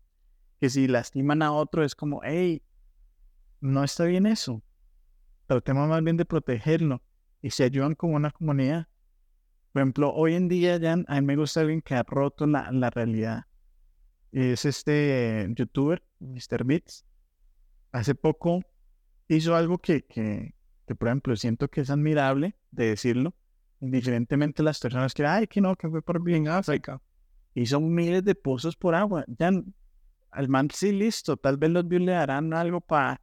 Que 0.60 0.70
si 0.70 0.88
lastiman 0.88 1.42
a 1.42 1.52
otro 1.52 1.84
es 1.84 1.96
como, 1.96 2.22
hey, 2.24 2.62
no 3.60 3.84
está 3.84 4.06
bien 4.06 4.26
eso. 4.26 4.62
Tratemos 5.48 5.90
más 5.90 6.04
bien 6.04 6.18
de 6.18 6.26
protegerlo 6.26 7.02
y 7.42 7.50
se 7.50 7.64
ayudan 7.64 7.96
como 7.96 8.16
una 8.16 8.32
comunidad. 8.32 8.88
Por 9.74 9.82
ejemplo, 9.82 10.14
hoy 10.14 10.36
en 10.36 10.48
día 10.48 10.78
ya 10.78 10.94
a 10.94 11.22
mí 11.22 11.22
me 11.26 11.36
gusta 11.36 11.62
alguien 11.62 11.82
que 11.82 11.96
ha 11.96 12.04
roto 12.04 12.46
la, 12.46 12.72
la 12.72 12.92
realidad. 12.92 13.46
Es 14.32 14.66
este 14.66 15.48
youtuber, 15.56 16.04
Mr. 16.20 16.64
Beats. 16.64 17.04
Hace 17.92 18.14
poco 18.14 18.62
hizo 19.28 19.56
algo 19.56 19.80
que, 19.80 20.06
que, 20.06 20.54
que, 20.86 20.96
por 20.96 21.08
ejemplo, 21.08 21.36
siento 21.36 21.70
que 21.70 21.82
es 21.82 21.90
admirable 21.90 22.56
de 22.70 22.90
decirlo. 22.90 23.34
Indiferentemente 23.82 24.62
las 24.62 24.80
personas 24.80 25.16
que, 25.16 25.26
ay, 25.26 25.48
que 25.48 25.60
no, 25.60 25.76
que 25.76 25.90
fue 25.90 26.04
por 26.04 26.24
bien 26.24 26.48
África. 26.48 27.02
Hizo 27.56 27.80
miles 27.80 28.24
de 28.24 28.36
pozos 28.36 28.76
por 28.76 28.94
agua. 28.94 29.26
Ya 29.28 29.52
al 30.30 30.50
man 30.50 30.70
sí, 30.72 30.92
listo. 30.92 31.36
Tal 31.36 31.58
vez 31.58 31.72
los 31.72 31.88
views 31.88 32.04
le 32.04 32.12
darán 32.12 32.54
algo 32.54 32.80
para 32.80 33.22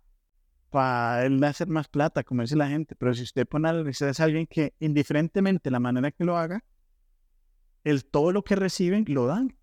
para 0.71 1.27
él 1.27 1.43
hacer 1.45 1.69
más 1.69 1.89
plata, 1.89 2.25
como 2.25 2.43
dice 2.43 2.57
la 2.57 2.69
gente. 2.69 2.95
Pero 2.97 3.13
si 3.13 3.23
usted 3.23 3.47
pone 3.47 3.69
a 3.69 3.73
analizar 3.73 4.09
es 4.09 4.21
alguien 4.21 4.47
que, 4.47 4.75
indiferentemente 4.79 5.71
la 5.71 5.81
manera 5.81 6.11
que 6.13 6.25
lo 6.25 6.37
haga, 6.37 6.65
el 7.85 8.05
todo 8.05 8.33
lo 8.33 8.43
que 8.43 8.57
reciben 8.57 9.05
lo 9.09 9.27
dan 9.27 9.57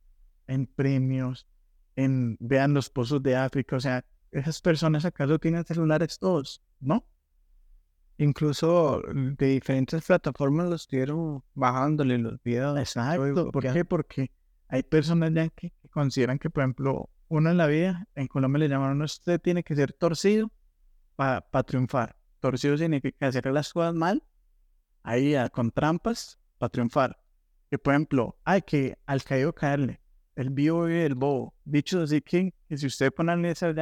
en 0.47 0.67
premios, 0.67 1.47
en, 1.95 2.37
vean 2.39 2.73
los 2.73 2.89
pozos 2.89 3.23
de 3.23 3.35
África, 3.35 3.75
o 3.75 3.79
sea, 3.79 4.05
esas 4.31 4.61
personas 4.61 5.05
acaso 5.05 5.39
tienen 5.39 5.65
celulares 5.65 6.19
todos, 6.19 6.61
¿no? 6.79 7.05
Incluso 8.17 9.01
de 9.13 9.47
diferentes 9.47 10.03
plataformas 10.05 10.69
los 10.69 10.81
estuvieron 10.81 11.43
bajándole 11.53 12.17
los 12.17 12.41
videos. 12.43 12.77
Exacto. 12.79 13.51
¿Por 13.51 13.71
qué? 13.71 13.85
Porque 13.85 14.31
hay 14.67 14.83
personas 14.83 15.31
ya 15.33 15.49
que, 15.49 15.71
consideran 15.91 16.39
que, 16.39 16.49
por 16.49 16.63
ejemplo, 16.63 17.09
uno 17.29 17.51
en 17.51 17.57
la 17.57 17.67
vida, 17.67 18.07
en 18.15 18.27
Colombia 18.27 18.59
le 18.59 18.69
llamaron, 18.69 19.01
usted 19.01 19.39
tiene 19.39 19.63
que 19.63 19.75
ser 19.75 19.93
torcido 19.93 20.51
para 21.17 21.63
triunfar. 21.63 22.15
Torcido 22.39 22.77
significa 22.77 23.27
hacer 23.27 23.45
las 23.47 23.73
cosas 23.73 23.93
mal, 23.93 24.23
ahí 25.03 25.35
con 25.51 25.71
trampas, 25.71 26.39
para 26.57 26.69
triunfar. 26.69 27.17
Que, 27.69 27.77
por 27.77 27.93
ejemplo, 27.93 28.37
hay 28.45 28.61
que 28.61 28.97
al 29.05 29.23
caído 29.23 29.51
caerle, 29.53 29.99
el 30.35 30.51
vivo 30.51 30.87
y 30.89 30.93
el 30.93 31.15
bobo. 31.15 31.55
Dicho 31.65 32.03
así 32.03 32.21
que, 32.21 32.53
que 32.69 32.77
si 32.77 32.85
usted 32.85 33.11
pone 33.11 33.49
esa 33.49 33.73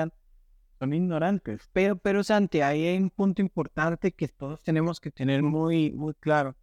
son 0.79 0.93
ignorantes. 0.93 1.69
Pero, 1.73 1.97
pero 1.97 2.23
Santi, 2.23 2.61
ahí 2.61 2.87
hay 2.87 2.97
un 2.97 3.09
punto 3.09 3.41
importante 3.41 4.11
que 4.11 4.27
todos 4.27 4.63
tenemos 4.63 4.99
que 4.99 5.11
tener 5.11 5.43
muy, 5.43 5.91
muy 5.91 6.13
claro. 6.15 6.55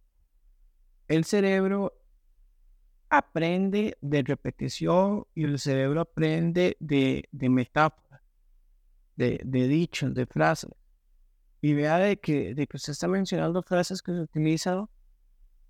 El 1.07 1.23
cerebro 1.23 1.93
aprende 3.09 3.97
de 4.01 4.23
repetición 4.23 5.25
y 5.35 5.43
el 5.43 5.59
cerebro 5.59 6.01
aprende 6.01 6.77
de, 6.79 7.29
de 7.31 7.49
metáforas, 7.49 8.12
de, 9.15 9.41
de 9.43 9.67
dichos, 9.67 10.13
de 10.13 10.25
frases. 10.25 10.71
Y 11.61 11.73
vea 11.73 11.97
de 11.97 12.19
que, 12.19 12.53
de 12.53 12.67
que 12.67 12.77
usted 12.77 12.91
está 12.91 13.07
mencionando 13.07 13.63
frases 13.63 14.01
que 14.01 14.11
se 14.11 14.19
utilizan 14.19 14.87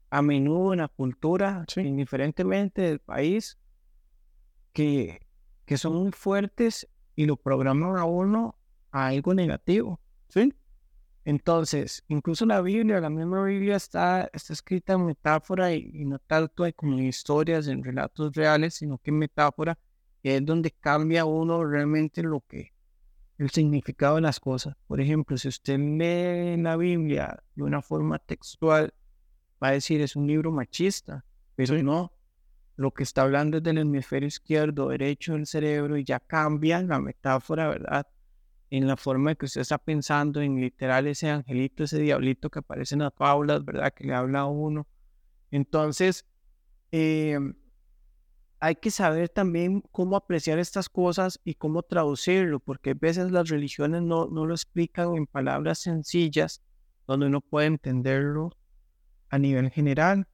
a 0.09 0.21
menudo 0.21 0.73
en 0.73 0.79
la 0.79 0.87
cultura, 0.87 1.65
indiferentemente 1.75 2.81
del 2.81 2.99
país, 2.99 3.57
que, 4.73 5.19
que 5.65 5.77
son 5.77 5.95
muy 5.95 6.11
fuertes 6.11 6.87
y 7.15 7.25
lo 7.25 7.35
programan 7.35 7.97
a 7.97 8.05
uno 8.05 8.55
a 8.91 9.07
algo 9.07 9.33
negativo. 9.33 9.99
¿sí? 10.29 10.53
Entonces, 11.25 12.03
incluso 12.09 12.45
la 12.45 12.61
Biblia, 12.61 12.99
la 12.99 13.09
misma 13.09 13.43
Biblia 13.43 13.77
está, 13.77 14.29
está 14.33 14.53
escrita 14.53 14.93
en 14.93 15.05
metáfora 15.05 15.73
y, 15.73 16.03
no 16.05 16.19
tanto 16.19 16.65
como 16.75 16.97
en 16.97 17.05
historias, 17.05 17.67
en 17.67 17.83
relatos 17.83 18.35
reales, 18.35 18.75
sino 18.75 18.97
que 18.97 19.11
en 19.11 19.19
metáfora, 19.19 19.77
que 20.21 20.37
es 20.37 20.45
donde 20.45 20.71
cambia 20.71 21.23
uno 21.23 21.63
realmente 21.63 22.23
lo 22.23 22.41
que, 22.41 22.72
el 23.37 23.49
significado 23.49 24.15
de 24.15 24.21
las 24.21 24.39
cosas. 24.39 24.75
Por 24.87 25.01
ejemplo, 25.01 25.37
si 25.37 25.47
usted 25.47 25.79
lee 25.79 26.61
la 26.61 26.77
Biblia 26.77 27.43
de 27.55 27.63
una 27.63 27.81
forma 27.81 28.19
textual, 28.19 28.93
va 29.61 29.69
a 29.69 29.71
decir 29.71 30.01
es 30.01 30.15
un 30.15 30.27
libro 30.27 30.51
machista, 30.51 31.25
pero 31.55 31.81
no, 31.81 32.11
lo 32.75 32.91
que 32.91 33.03
está 33.03 33.23
hablando 33.23 33.57
es 33.57 33.63
del 33.63 33.77
hemisferio 33.77 34.27
izquierdo, 34.27 34.89
derecho 34.89 35.33
del 35.33 35.45
cerebro 35.45 35.97
y 35.97 36.03
ya 36.03 36.19
cambia 36.19 36.81
la 36.81 36.99
metáfora, 36.99 37.67
¿verdad? 37.67 38.07
En 38.69 38.87
la 38.87 38.97
forma 38.97 39.35
que 39.35 39.45
usted 39.45 39.61
está 39.61 39.77
pensando, 39.77 40.41
en 40.41 40.59
literal 40.59 41.05
ese 41.07 41.29
angelito, 41.29 41.83
ese 41.83 41.99
diablito 41.99 42.49
que 42.49 42.59
aparece 42.59 42.95
en 42.95 43.01
las 43.01 43.13
fábulas, 43.13 43.63
¿verdad? 43.63 43.93
Que 43.93 44.05
le 44.05 44.15
habla 44.15 44.41
a 44.41 44.45
uno. 44.45 44.87
Entonces, 45.51 46.25
eh, 46.91 47.37
hay 48.63 48.75
que 48.75 48.91
saber 48.91 49.27
también 49.27 49.83
cómo 49.91 50.15
apreciar 50.15 50.57
estas 50.57 50.87
cosas 50.87 51.37
y 51.43 51.55
cómo 51.55 51.83
traducirlo, 51.83 52.61
porque 52.61 52.91
a 52.91 52.93
veces 52.93 53.29
las 53.29 53.49
religiones 53.49 54.03
no, 54.03 54.27
no 54.27 54.45
lo 54.45 54.53
explican 54.53 55.17
en 55.17 55.27
palabras 55.27 55.79
sencillas, 55.79 56.63
donde 57.05 57.25
uno 57.25 57.41
puede 57.41 57.67
entenderlo 57.67 58.51
a 59.27 59.37
nivel 59.37 59.69
general. 59.69 60.29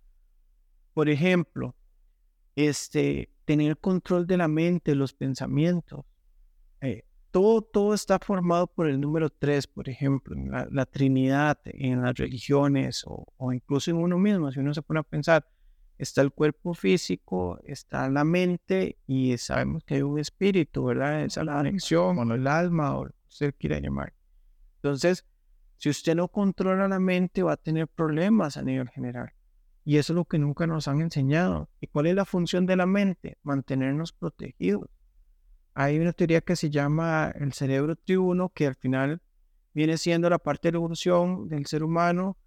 Por 0.94 1.10
ejemplo, 1.10 1.76
este, 2.56 3.32
tener 3.46 3.80
control 3.80 4.28
de 4.28 4.38
la 4.38 4.48
mente, 4.48 4.94
los 4.94 5.12
pensamientos. 5.12 6.06
Eh, 6.82 7.06
todo, 7.32 7.64
todo 7.64 7.96
está 7.96 8.20
formado 8.20 8.68
por 8.68 8.88
el 8.88 9.02
número 9.02 9.32
tres, 9.32 9.66
por 9.66 9.90
ejemplo, 9.90 10.36
en 10.36 10.52
la, 10.52 10.86
Trinidad, 10.86 11.58
en 11.66 12.04
las 12.04 12.14
religiones 12.14 13.04
o, 13.08 13.26
o, 13.38 13.54
incluso 13.54 13.90
en 13.90 13.98
uno 13.98 14.20
mismo. 14.20 14.52
Si 14.52 14.60
uno 14.60 14.72
se 14.76 14.84
pone 14.84 15.00
a 15.00 15.04
pensar, 15.04 15.48
está 16.00 16.22
el 16.22 16.32
cuerpo 16.32 16.74
físico, 16.74 17.60
está 17.64 18.10
la 18.10 18.24
mente 18.24 18.98
y 19.06 19.38
sabemos 19.38 19.84
que 19.84 19.96
hay 19.96 20.02
un 20.02 20.18
espíritu, 20.18 20.86
¿verdad? 20.86 21.26
Esa 21.26 21.42
es 21.42 21.46
la 21.46 21.58
conexión 21.58 22.18
o 22.18 22.34
el 22.34 22.48
alma 22.48 22.98
o 22.98 23.10
usted 23.28 23.54
quiera 23.60 23.80
llamar. 23.80 24.14
Entonces, 24.76 25.26
si 25.78 25.90
usted 25.90 26.16
no 26.16 26.30
controla 26.30 26.88
la 26.88 27.00
mente, 27.00 27.44
va 27.44 27.54
a 27.54 27.58
tener 27.58 27.88
problemas 27.88 28.56
a 28.56 28.62
nivel 28.62 28.90
general. 28.90 29.34
Y 29.84 29.98
eso 29.98 30.14
es 30.14 30.16
lo 30.16 30.26
que 30.26 30.40
nunca 30.40 30.68
nos 30.68 30.88
han 30.88 31.02
enseñado. 31.02 31.70
¿Y 31.82 31.88
cuál 31.88 32.08
es 32.08 32.16
la 32.16 32.26
función 32.26 32.66
de 32.66 32.78
la 32.78 32.86
mente? 32.86 33.38
Mantenernos 33.44 34.14
protegidos. 34.14 34.90
Hay 35.74 36.00
una 36.00 36.14
teoría 36.14 36.42
que 36.42 36.56
se 36.56 36.70
llama 36.70 37.32
el 37.36 37.52
cerebro 37.52 37.98
tribuno, 37.98 38.50
que 38.50 38.68
al 38.68 38.76
final 38.76 39.22
viene 39.74 39.98
siendo 39.98 40.30
la 40.30 40.40
parte 40.40 40.70
de 40.70 40.74
la 40.74 40.78
evolución 40.78 41.50
del 41.50 41.66
ser 41.66 41.84
humano, 41.84 42.38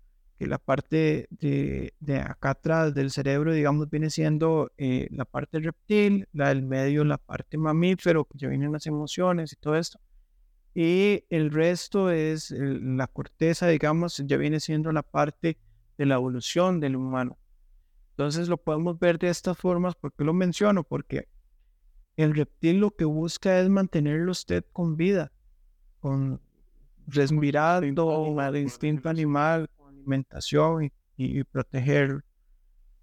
que 0.43 0.49
la 0.49 0.59
parte 0.59 1.29
de, 1.31 1.93
acá 2.19 2.51
atrás 2.51 2.93
del 2.95 3.13
cerebro, 3.13 3.53
digamos, 3.53 3.89
viene 3.89 4.11
siendo 4.11 4.73
eh, 4.77 5.07
la 5.13 5.25
parte 5.25 5.61
reptil, 5.61 6.27
la 6.33 6.49
del 6.49 6.63
medio, 6.63 7.05
la 7.05 7.19
parte 7.19 7.57
mamífero, 7.57 8.25
que 8.25 8.39
ya 8.39 8.49
vienen 8.49 8.73
las 8.73 8.89
emociones 8.89 9.53
y 9.53 9.57
todo 9.57 9.77
esto. 9.77 10.01
Y 10.75 11.23
el 11.31 11.53
resto 11.53 12.11
es 12.11 12.51
la 12.51 13.07
corteza, 13.07 13.69
digamos, 13.69 14.21
ya 14.27 14.37
viene 14.37 14.59
siendo 14.59 14.91
la 14.91 15.05
parte 15.05 15.59
de 15.97 16.07
la 16.07 16.17
evolución 16.17 16.81
del 16.81 16.97
humano. 16.97 17.39
Entonces 18.11 18.49
lo 18.49 18.57
podemos 18.57 18.99
ver 18.99 19.21
de 19.21 19.29
estas 19.29 19.57
formas. 19.57 19.95
¿Por 19.95 20.13
qué 20.13 20.25
lo 20.25 20.35
menciono? 20.35 20.83
Porque 20.83 21.29
el 22.17 22.35
reptil 22.35 22.81
lo 22.81 22.91
que 22.91 23.05
busca 23.05 23.61
es 23.61 23.69
mantenerlo 23.69 24.33
usted 24.33 24.65
con 24.73 24.97
vida, 24.97 25.31
con 26.01 26.41
respirando, 27.07 28.41
el 28.41 28.57
instinto 28.57 29.09
animal, 29.09 29.71
alimentación 30.03 30.85
y, 30.85 30.93
y, 31.17 31.45
proteger. 31.45 32.25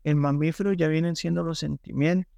El 0.04 0.16
mamífero 0.16 0.74
ya 0.74 0.88
vienen 0.88 1.16
siendo 1.16 1.44
los 1.44 1.60
sentimientos. 1.60 2.32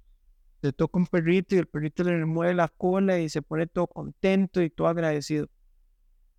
Se 0.62 0.72
toca 0.72 0.98
un 0.98 1.06
perrito 1.06 1.54
y 1.54 1.58
el 1.58 1.66
perrito 1.66 2.04
le 2.04 2.24
mueve 2.24 2.54
la 2.54 2.68
cola 2.68 3.18
y 3.18 3.28
se 3.28 3.42
pone 3.42 3.66
todo 3.66 3.86
contento 3.86 4.62
y 4.62 4.70
todo 4.70 4.88
agradecido. 4.88 5.48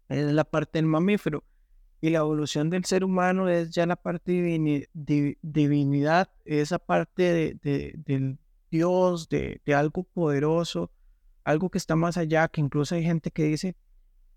es 0.09 0.31
la 0.31 0.43
parte 0.43 0.79
del 0.79 0.85
mamífero. 0.85 1.43
Y 2.01 2.09
la 2.09 2.19
evolución 2.19 2.69
del 2.69 2.83
ser 2.83 3.03
humano 3.05 3.47
es 3.47 3.69
ya 3.69 3.85
la 3.85 3.95
parte 3.95 4.33
de 4.93 5.39
divinidad, 5.41 6.29
esa 6.43 6.77
parte 6.77 7.55
de, 7.61 7.93
del 8.05 8.37
Dios, 8.73 9.29
de, 9.29 9.61
algo 9.67 10.03
poderoso, 10.03 10.91
algo 11.43 11.69
que 11.69 11.77
está 11.77 11.95
más 11.95 12.17
allá, 12.17 12.47
que 12.47 12.59
incluso 12.59 12.95
hay 12.95 13.03
gente 13.03 13.29
que 13.29 13.43
dice, 13.43 13.75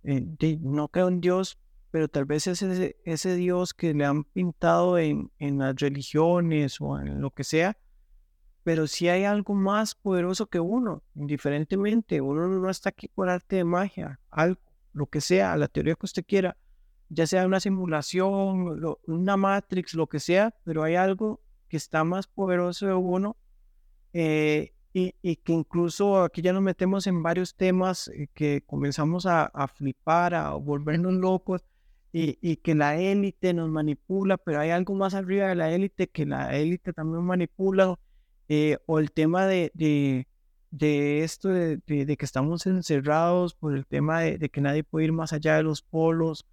eh, 0.04 0.58
no 0.60 0.88
creo 0.88 1.08
en 1.08 1.22
Dios, 1.22 1.58
pero 1.90 2.08
tal 2.08 2.24
vez 2.24 2.46
es 2.46 2.62
ese, 2.62 2.96
ese 3.04 3.34
Dios 3.36 3.74
que 3.74 3.94
le 3.94 4.04
han 4.04 4.24
pintado 4.24 4.98
en, 4.98 5.30
en, 5.38 5.58
las 5.58 5.76
religiones 5.76 6.80
o 6.80 6.98
en 6.98 7.20
lo 7.20 7.30
que 7.30 7.44
sea, 7.44 7.76
pero 8.62 8.86
si 8.86 9.08
hay 9.08 9.24
algo 9.24 9.54
más 9.54 9.94
poderoso 9.94 10.46
que 10.46 10.60
uno, 10.60 11.02
indiferentemente, 11.14 12.20
uno 12.20 12.48
no 12.48 12.70
está 12.70 12.88
aquí 12.90 13.08
por 13.08 13.28
arte 13.28 13.56
de 13.56 13.64
magia, 13.64 14.20
algo, 14.30 14.60
lo 14.92 15.06
que 15.06 15.20
sea, 15.20 15.56
la 15.56 15.68
teoría 15.68 15.94
que 15.94 16.06
usted 16.06 16.24
quiera, 16.26 16.56
ya 17.08 17.26
sea 17.26 17.46
una 17.46 17.60
simulación, 17.60 18.80
una 19.06 19.36
Matrix, 19.36 19.94
lo 19.94 20.08
que 20.08 20.18
sea, 20.20 20.54
pero 20.64 20.82
hay 20.82 20.96
algo 20.96 21.40
que 21.68 21.76
está 21.76 22.02
más 22.04 22.26
poderoso 22.26 22.86
de 22.86 22.94
uno 22.94 23.36
eh, 24.12 24.72
y, 24.92 25.36
que 25.36 25.52
incluso 25.52 26.22
aquí 26.22 26.40
ya 26.40 26.54
nos 26.54 26.62
metemos 26.62 27.06
en 27.06 27.22
varios 27.22 27.54
temas 27.54 28.08
eh, 28.08 28.28
que 28.32 28.62
comenzamos 28.66 29.26
a, 29.26 29.50
flipar, 29.74 30.34
a 30.34 30.52
volvernos 30.52 31.12
locos 31.12 31.62
y, 32.18 32.56
que 32.56 32.74
la 32.74 32.98
élite 32.98 33.52
nos 33.52 33.68
manipula, 33.68 34.38
pero 34.38 34.60
hay 34.60 34.70
algo 34.70 34.94
más 34.94 35.12
arriba 35.12 35.48
de 35.48 35.54
la 35.54 35.70
élite 35.70 36.08
que 36.08 36.24
la 36.24 36.56
élite 36.56 36.94
también 36.94 37.22
manipula, 37.22 37.98
eh, 38.48 38.78
o 38.86 38.98
el 39.00 39.12
tema 39.12 39.46
de, 39.46 39.70
de, 39.74 41.22
esto 41.22 41.50
de, 41.50 41.78
que 41.86 42.24
estamos 42.24 42.66
encerrados 42.66 43.54
por 43.54 43.76
el 43.76 43.84
tema 43.84 44.20
de, 44.20 44.48
que 44.48 44.62
nadie 44.62 44.82
puede 44.82 45.06
ir 45.06 45.12
más 45.12 45.34
allá 45.34 45.56
de 45.56 45.62
los 45.62 45.82
polos, 45.82 46.46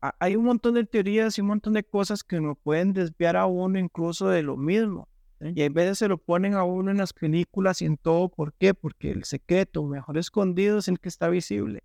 hay 0.00 0.36
un 0.36 0.44
montón 0.44 0.74
de 0.74 0.84
teorías 0.84 1.36
y 1.36 1.40
un 1.40 1.48
montón 1.48 1.72
de 1.72 1.82
cosas 1.82 2.22
que 2.22 2.40
nos 2.40 2.56
pueden 2.58 2.92
desviar 2.92 3.36
a 3.36 3.46
uno 3.46 3.80
incluso 3.80 4.28
de 4.28 4.42
lo 4.42 4.56
mismo. 4.56 5.08
Y 5.40 5.62
a 5.62 5.68
veces 5.68 5.98
se 5.98 6.08
lo 6.08 6.18
ponen 6.18 6.54
a 6.54 6.64
uno 6.64 6.90
en 6.90 6.98
las 6.98 7.12
películas 7.12 7.82
y 7.82 7.86
en 7.86 7.96
todo. 7.96 8.28
¿Por 8.28 8.54
qué? 8.54 8.72
Porque 8.74 9.10
el 9.10 9.24
secreto 9.24 9.82
mejor 9.84 10.16
escondido 10.16 10.78
es 10.78 10.88
el 10.88 11.00
que 11.00 11.08
está 11.08 11.28
visible. 11.28 11.82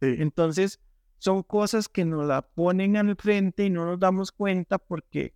Entonces, 0.00 0.80
son 1.18 1.42
cosas 1.42 1.88
que 1.88 2.04
nos 2.04 2.26
la 2.26 2.42
ponen 2.42 2.96
al 2.96 3.16
frente 3.16 3.64
y 3.64 3.70
no 3.70 3.84
nos 3.84 3.98
damos 3.98 4.32
cuenta 4.32 4.78
porque 4.78 5.34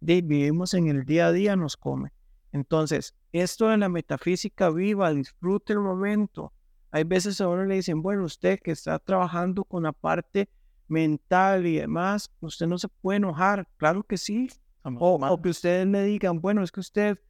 vivimos 0.00 0.74
en 0.74 0.88
el 0.88 1.04
día 1.04 1.28
a 1.28 1.32
día, 1.32 1.56
nos 1.56 1.76
come. 1.76 2.12
Entonces, 2.52 3.14
esto 3.32 3.68
de 3.68 3.76
la 3.76 3.88
metafísica 3.88 4.70
viva, 4.70 5.12
disfrute 5.12 5.72
el 5.74 5.80
momento. 5.80 6.52
Hay 6.90 7.04
veces 7.04 7.40
a 7.40 7.48
uno 7.48 7.64
le 7.64 7.76
dicen, 7.76 8.02
bueno, 8.02 8.24
usted 8.24 8.58
que 8.60 8.72
está 8.72 8.98
trabajando 8.98 9.64
con 9.64 9.84
la 9.84 9.92
parte 9.92 10.48
mental 10.88 11.66
y 11.66 11.76
demás, 11.76 12.30
usted 12.40 12.66
no 12.66 12.76
se 12.78 12.88
puede 12.88 13.18
enojar, 13.18 13.68
claro 13.76 14.02
que 14.02 14.16
sí. 14.16 14.48
O, 14.82 15.40
que 15.40 15.50
ustedes 15.50 15.86
me 15.86 16.02
digan, 16.02 16.40
bueno, 16.40 16.62
es 16.62 16.72
que 16.72 16.80
usted 16.80 17.20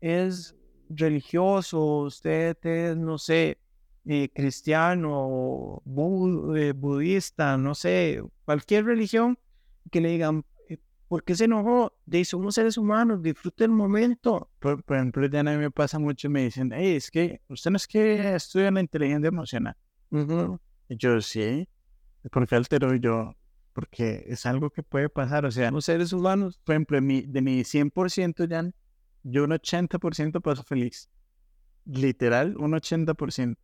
es 0.00 0.54
religioso, 0.88 2.02
usted 2.02 2.56
es, 2.62 2.96
no 2.96 3.18
sé, 3.18 3.58
eh, 4.06 4.30
cristiano, 4.34 5.82
eh, 6.56 6.72
budista, 6.72 7.56
no 7.58 7.74
sé, 7.74 8.22
cualquier 8.44 8.86
religión, 8.86 9.38
que 9.90 10.00
le 10.00 10.10
digan, 10.10 10.44
eh, 10.68 10.78
¿por 11.06 11.22
qué 11.22 11.34
se 11.34 11.44
enojó? 11.44 11.92
De 12.06 12.24
somos 12.24 12.54
seres 12.54 12.78
humanos, 12.78 13.22
disfrute 13.22 13.64
el 13.64 13.70
momento. 13.70 14.50
Por, 14.58 14.82
ejemplo, 14.88 15.26
ya 15.26 15.40
a 15.40 15.44
mí 15.44 15.56
me 15.56 15.70
pasa 15.70 15.98
mucho, 15.98 16.30
me 16.30 16.44
dicen, 16.44 16.72
hey, 16.72 16.96
es 16.96 17.10
que 17.10 17.42
usted 17.48 17.70
no 17.70 17.76
es 17.76 17.86
que 17.86 18.34
estudia 18.34 18.70
la 18.70 18.80
inteligencia 18.80 19.28
emocional. 19.28 19.76
Y 20.88 20.96
yo, 20.96 21.20
sí, 21.20 21.68
¿por 22.32 22.46
qué 22.46 22.56
altero 22.56 22.94
yo? 22.96 23.34
Porque 23.74 24.24
es 24.26 24.46
algo 24.46 24.70
que 24.70 24.82
puede 24.82 25.08
pasar, 25.08 25.44
o 25.44 25.50
sea, 25.50 25.70
los 25.70 25.84
seres 25.84 26.12
humanos. 26.12 26.58
Por 26.64 26.74
ejemplo, 26.74 26.96
de 26.96 27.02
mi, 27.02 27.22
de 27.22 27.42
mi 27.42 27.60
100%, 27.60 28.48
ya, 28.48 28.68
yo 29.22 29.44
un 29.44 29.50
80% 29.50 30.40
paso 30.40 30.62
feliz. 30.64 31.10
Literal, 31.84 32.56
un 32.56 32.72
80%. 32.72 33.56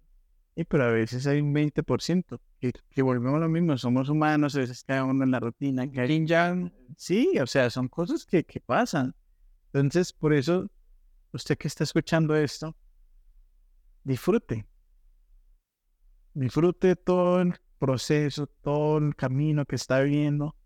Y 0.59 0.65
pero 0.65 0.85
a 0.85 0.91
veces 0.91 1.27
hay 1.27 1.43
un 1.43 1.55
20% 1.55 2.41
que, 2.59 2.73
que 2.89 3.03
volvemos 3.03 3.37
a 3.37 3.41
lo 3.41 3.49
mismo, 3.51 3.77
somos 3.77 4.09
humanos, 4.09 4.57
a 4.57 4.61
veces 4.61 4.87
uno 4.89 5.23
en 5.23 5.31
la 5.31 5.39
rutina. 5.39 5.87
Sí, 6.97 7.39
o 7.39 7.47
sea, 7.47 7.69
son 7.69 7.89
cosas 7.89 8.25
que, 8.25 8.43
que 8.43 8.59
pasan. 8.59 9.15
Entonces, 9.75 10.15
por 10.15 10.33
eso, 10.33 10.67
usted 11.33 11.59
que 11.59 11.69
está 11.69 11.85
escuchando 11.85 12.35
esto, 12.35 12.75
disfrute. 14.03 14.67
Disfrute 16.33 16.97
todo 16.97 17.43
el 17.43 17.55
proceso, 17.79 18.47
todo 18.47 18.97
el 18.97 19.15
camino 19.15 19.67
que 19.67 19.77
está 19.77 20.01
viviendo. 20.01 20.57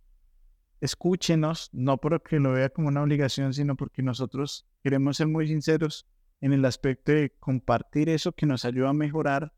Escúchenos, 0.80 1.68
no 1.72 1.98
porque 1.98 2.38
lo 2.38 2.52
vea 2.52 2.68
como 2.68 2.86
una 2.86 3.02
obligación, 3.02 3.52
sino 3.52 3.74
porque 3.74 4.02
nosotros 4.02 4.68
queremos 4.84 5.16
ser 5.16 5.26
muy 5.26 5.48
sinceros 5.48 6.06
en 6.40 6.52
el 6.52 6.64
aspecto 6.64 7.10
de 7.10 7.34
compartir 7.40 8.08
eso 8.08 8.30
que 8.30 8.46
nos 8.46 8.64
ayuda 8.64 8.90
a 8.90 8.92
mejorar 8.92 9.52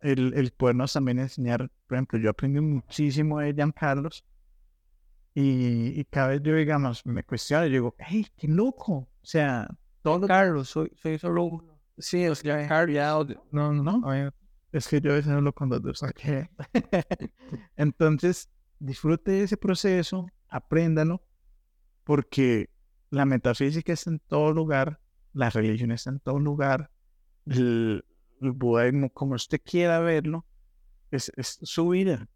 el, 0.00 0.32
el 0.34 0.50
podernos 0.52 0.92
también 0.92 1.18
enseñar, 1.18 1.70
por 1.86 1.96
ejemplo, 1.96 2.18
yo 2.18 2.30
aprendí 2.30 2.60
muchísimo 2.60 3.40
de 3.40 3.72
Carlos 3.74 4.24
y, 5.34 6.00
y 6.00 6.04
cada 6.06 6.28
vez 6.28 6.42
yo, 6.42 6.54
digamos, 6.54 7.04
me 7.06 7.22
cuestiono 7.22 7.66
y 7.66 7.70
digo, 7.70 7.94
hey, 7.98 8.26
qué 8.36 8.48
loco. 8.48 8.94
O 8.94 9.08
sea, 9.22 9.68
todo. 10.02 10.26
Carlos, 10.26 10.68
soy, 10.68 10.90
soy 10.96 11.18
solo 11.18 11.44
uno. 11.44 11.80
Sí, 11.96 12.26
o 12.26 12.34
sea, 12.34 12.66
Carlos, 12.66 13.36
no, 13.50 13.72
no, 13.72 14.00
no. 14.00 14.32
Es 14.72 14.88
que 14.88 15.00
yo 15.00 15.12
a 15.12 15.14
veces 15.14 15.32
hablo 15.32 15.52
con 15.52 15.68
dos. 15.68 16.02
Okay. 16.02 16.46
Entonces, 17.76 18.50
disfrute 18.78 19.42
ese 19.42 19.56
proceso, 19.56 20.26
apréndalo, 20.48 21.22
porque 22.04 22.70
la 23.10 23.24
metafísica 23.24 23.92
está 23.92 24.10
en 24.10 24.20
todo 24.20 24.52
lugar, 24.52 25.00
la 25.32 25.50
religión 25.50 25.90
está 25.90 26.10
en 26.10 26.20
todo 26.20 26.38
lugar, 26.38 26.90
el, 27.46 28.04
el 28.40 29.10
como 29.12 29.34
usted 29.34 29.60
quiera 29.64 30.00
verlo, 30.00 30.44
es, 31.10 31.32
su 31.62 31.88
vida, 31.88 32.28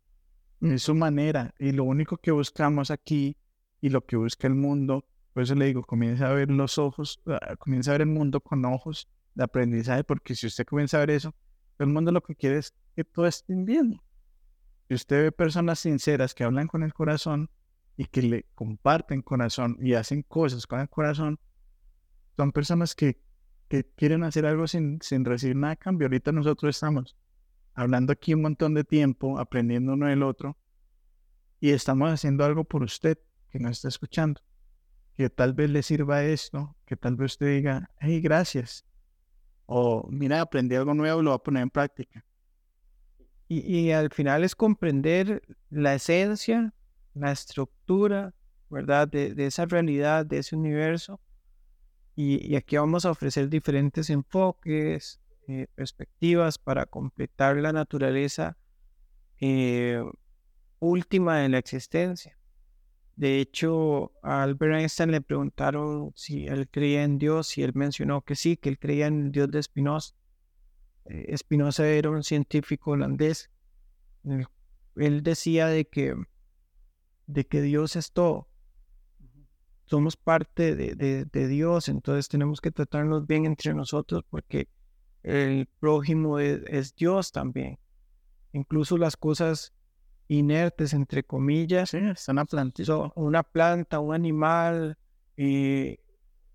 es 0.61 0.83
su 0.83 0.95
manera. 0.95 1.55
Y 1.59 1.73
lo 1.73 1.85
único 1.85 2.17
que 2.17 2.31
buscamos 2.31 2.91
aquí 2.91 3.37
y 3.81 3.89
lo 3.89 4.05
que 4.05 4.17
busca 4.17 4.47
el 4.47 4.55
mundo, 4.55 5.05
por 5.33 5.43
eso 5.43 5.55
le 5.55 5.67
digo, 5.67 5.83
comienza 5.83 6.29
a 6.29 6.33
ver 6.33 6.51
los 6.51 6.79
ojos, 6.79 7.21
ah, 7.27 7.57
comienza 7.57 7.91
a 7.91 7.95
ver 7.95 8.03
el 8.03 8.09
mundo 8.09 8.41
con 8.41 8.65
ojos 8.65 9.09
de 9.35 9.45
aprendizaje, 9.45 10.05
porque 10.05 10.35
si 10.35 10.47
usted 10.47 10.65
comienza 10.65 10.99
a 10.99 11.01
ver 11.01 11.11
eso, 11.11 11.35
el 11.79 11.87
mundo 11.87 12.13
lo 12.13 12.23
que 12.23 12.35
quiere 12.35 12.59
es 12.59 12.75
que 12.95 13.05
todo 13.05 13.27
esté 13.27 13.55
bien. 13.55 14.01
Si 14.89 14.95
usted 14.95 15.23
ve 15.23 15.33
personas 15.33 15.81
sinceras 15.81 16.35
que 16.35 16.45
hablan 16.45 16.69
con 16.69 16.83
el 16.83 16.93
corazón 16.93 17.51
y 17.97 18.07
que 18.07 18.23
le 18.23 18.47
comparten 18.55 19.23
corazón 19.23 19.79
y 19.81 19.95
hacen 19.95 20.23
cosas 20.23 20.67
con 20.67 20.81
el 20.81 20.89
corazón, 20.89 21.39
son 22.37 22.53
personas 22.53 22.95
que 22.95 23.21
quieren 23.97 24.23
hacer 24.23 24.45
algo 24.45 24.67
sin, 24.67 25.01
sin 25.01 25.25
recibir 25.25 25.57
nada 25.57 25.77
cambio. 25.77 26.07
Ahorita 26.07 26.33
nosotros 26.33 26.77
estamos 26.77 27.17
hablando 27.75 28.13
aquí 28.13 28.35
un 28.35 28.43
montón 28.43 28.75
de 28.75 28.85
tiempo, 28.85 29.39
aprendiendo 29.39 29.95
uno 29.95 30.07
del 30.07 30.23
otro, 30.23 30.59
y 31.61 31.71
estamos 31.71 32.11
haciendo 32.11 32.45
algo 32.45 32.65
por 32.65 32.83
usted 32.83 33.19
que 33.51 33.59
nos 33.59 33.73
está 33.73 33.89
escuchando, 33.89 34.41
que 35.17 35.31
tal 35.31 35.55
vez 35.55 35.71
le 35.71 35.83
sirva 35.83 36.25
esto, 36.25 36.77
que 36.87 36.97
tal 36.97 37.17
vez 37.17 37.33
usted 37.33 37.57
diga, 37.57 37.91
hey, 38.01 38.21
gracias, 38.21 38.85
o 39.67 40.09
mira, 40.11 40.41
aprendí 40.41 40.75
algo 40.75 40.93
nuevo, 40.93 41.23
lo 41.23 41.31
voy 41.31 41.37
a 41.37 41.43
poner 41.43 41.63
en 41.63 41.71
práctica. 41.71 42.25
Y, 43.49 43.61
y 43.61 43.93
al 43.93 44.11
final 44.11 44.45
es 44.45 44.55
comprender 44.55 45.43
la 45.71 45.95
esencia, 45.95 46.75
la 47.15 47.33
estructura, 47.33 48.35
¿verdad? 48.69 49.09
De, 49.09 49.35
de 49.35 49.47
esa 49.47 49.67
realidad, 49.67 50.27
de 50.27 50.39
ese 50.39 50.57
universo, 50.57 51.21
y, 52.15 52.57
aquí 52.57 52.77
vamos 52.77 53.07
a 53.07 53.11
ofrecer 53.11 53.49
diferentes 53.49 54.11
enfoques, 54.11 55.21
eh, 55.49 55.67
perspectivas 55.75 56.59
para 56.59 56.87
completar 56.87 57.57
la 57.57 57.73
naturaleza 57.73 58.57
eh, 59.41 60.03
última 60.79 61.39
de 61.39 61.49
la 61.49 61.59
existencia. 61.59 62.39
De 63.17 63.41
hecho, 63.41 64.13
a 64.23 64.43
Albert 64.43 64.75
Einstein 64.75 65.11
le 65.11 65.21
preguntaron 65.21 66.13
si 66.15 66.47
él 66.47 66.69
creía 66.69 67.03
en 67.03 67.19
Dios 67.19 67.57
y 67.59 67.63
él 67.63 67.73
mencionó 67.75 68.23
que 68.23 68.37
sí, 68.37 68.57
que 68.57 68.69
él 68.69 68.79
creía 68.79 69.07
en 69.07 69.27
el 69.27 69.33
Dios 69.33 69.51
de 69.51 69.63
Spinoza. 69.63 70.15
Eh, 71.07 71.37
Spinoza 71.37 71.87
era 71.89 72.11
un 72.11 72.23
científico 72.23 72.93
holandés. 72.93 73.51
Él, 74.97 75.23
decía 75.23 75.67
de 75.67 75.87
que, 75.87 76.15
de 77.27 77.47
que 77.47 77.63
Dios 77.63 77.97
es 77.97 78.13
todo 78.13 78.49
somos 79.93 80.17
parte 80.17 80.75
de, 80.75 81.49
Dios, 81.49 81.91
entonces 81.91 82.27
tenemos 82.27 82.63
que 82.63 82.71
tratarnos 82.71 83.27
bien 83.27 83.45
entre 83.45 83.75
nosotros 83.75 84.25
porque 84.31 84.67
el 85.23 85.67
prójimo 85.67 86.39
es, 86.39 86.97
Dios 86.97 87.31
también. 87.31 87.79
Incluso 88.55 88.97
las 88.97 89.19
cosas 89.19 89.75
inertes, 90.29 90.95
entre 90.95 91.25
comillas, 91.25 91.91
sí, 91.91 91.99
una 92.27 92.47
planta, 92.47 93.13
una 93.17 93.43
planta, 93.43 94.01
un 94.01 94.15
animal, 94.15 94.97
eh, 95.37 95.99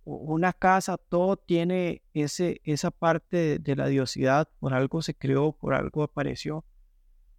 una 0.03 0.51
casa, 0.51 0.97
todo 0.97 1.37
tiene 1.37 2.01
ese, 2.15 2.59
esa 2.63 2.89
parte 2.89 3.59
de 3.59 3.75
la 3.75 3.85
diosidad, 3.85 4.49
por 4.59 4.73
algo 4.73 5.03
se 5.03 5.13
creó, 5.13 5.51
por 5.51 5.75
algo 5.75 6.01
apareció. 6.01 6.65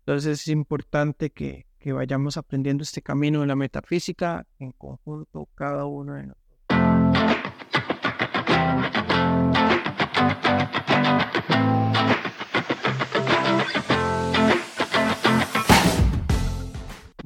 Entonces 0.06 0.42
es 0.42 0.46
importante 0.46 1.30
que, 1.30 1.66
que 1.78 1.92
vayamos 1.92 2.36
aprendiendo 2.36 2.82
este 2.82 3.02
camino 3.02 3.40
de 3.40 3.46
la 3.46 3.56
metafísica 3.56 4.46
en 4.58 4.72
conjunto 4.72 5.48
cada 5.54 5.84
uno 5.84 6.14
de 6.14 6.26
nosotros. 6.26 6.48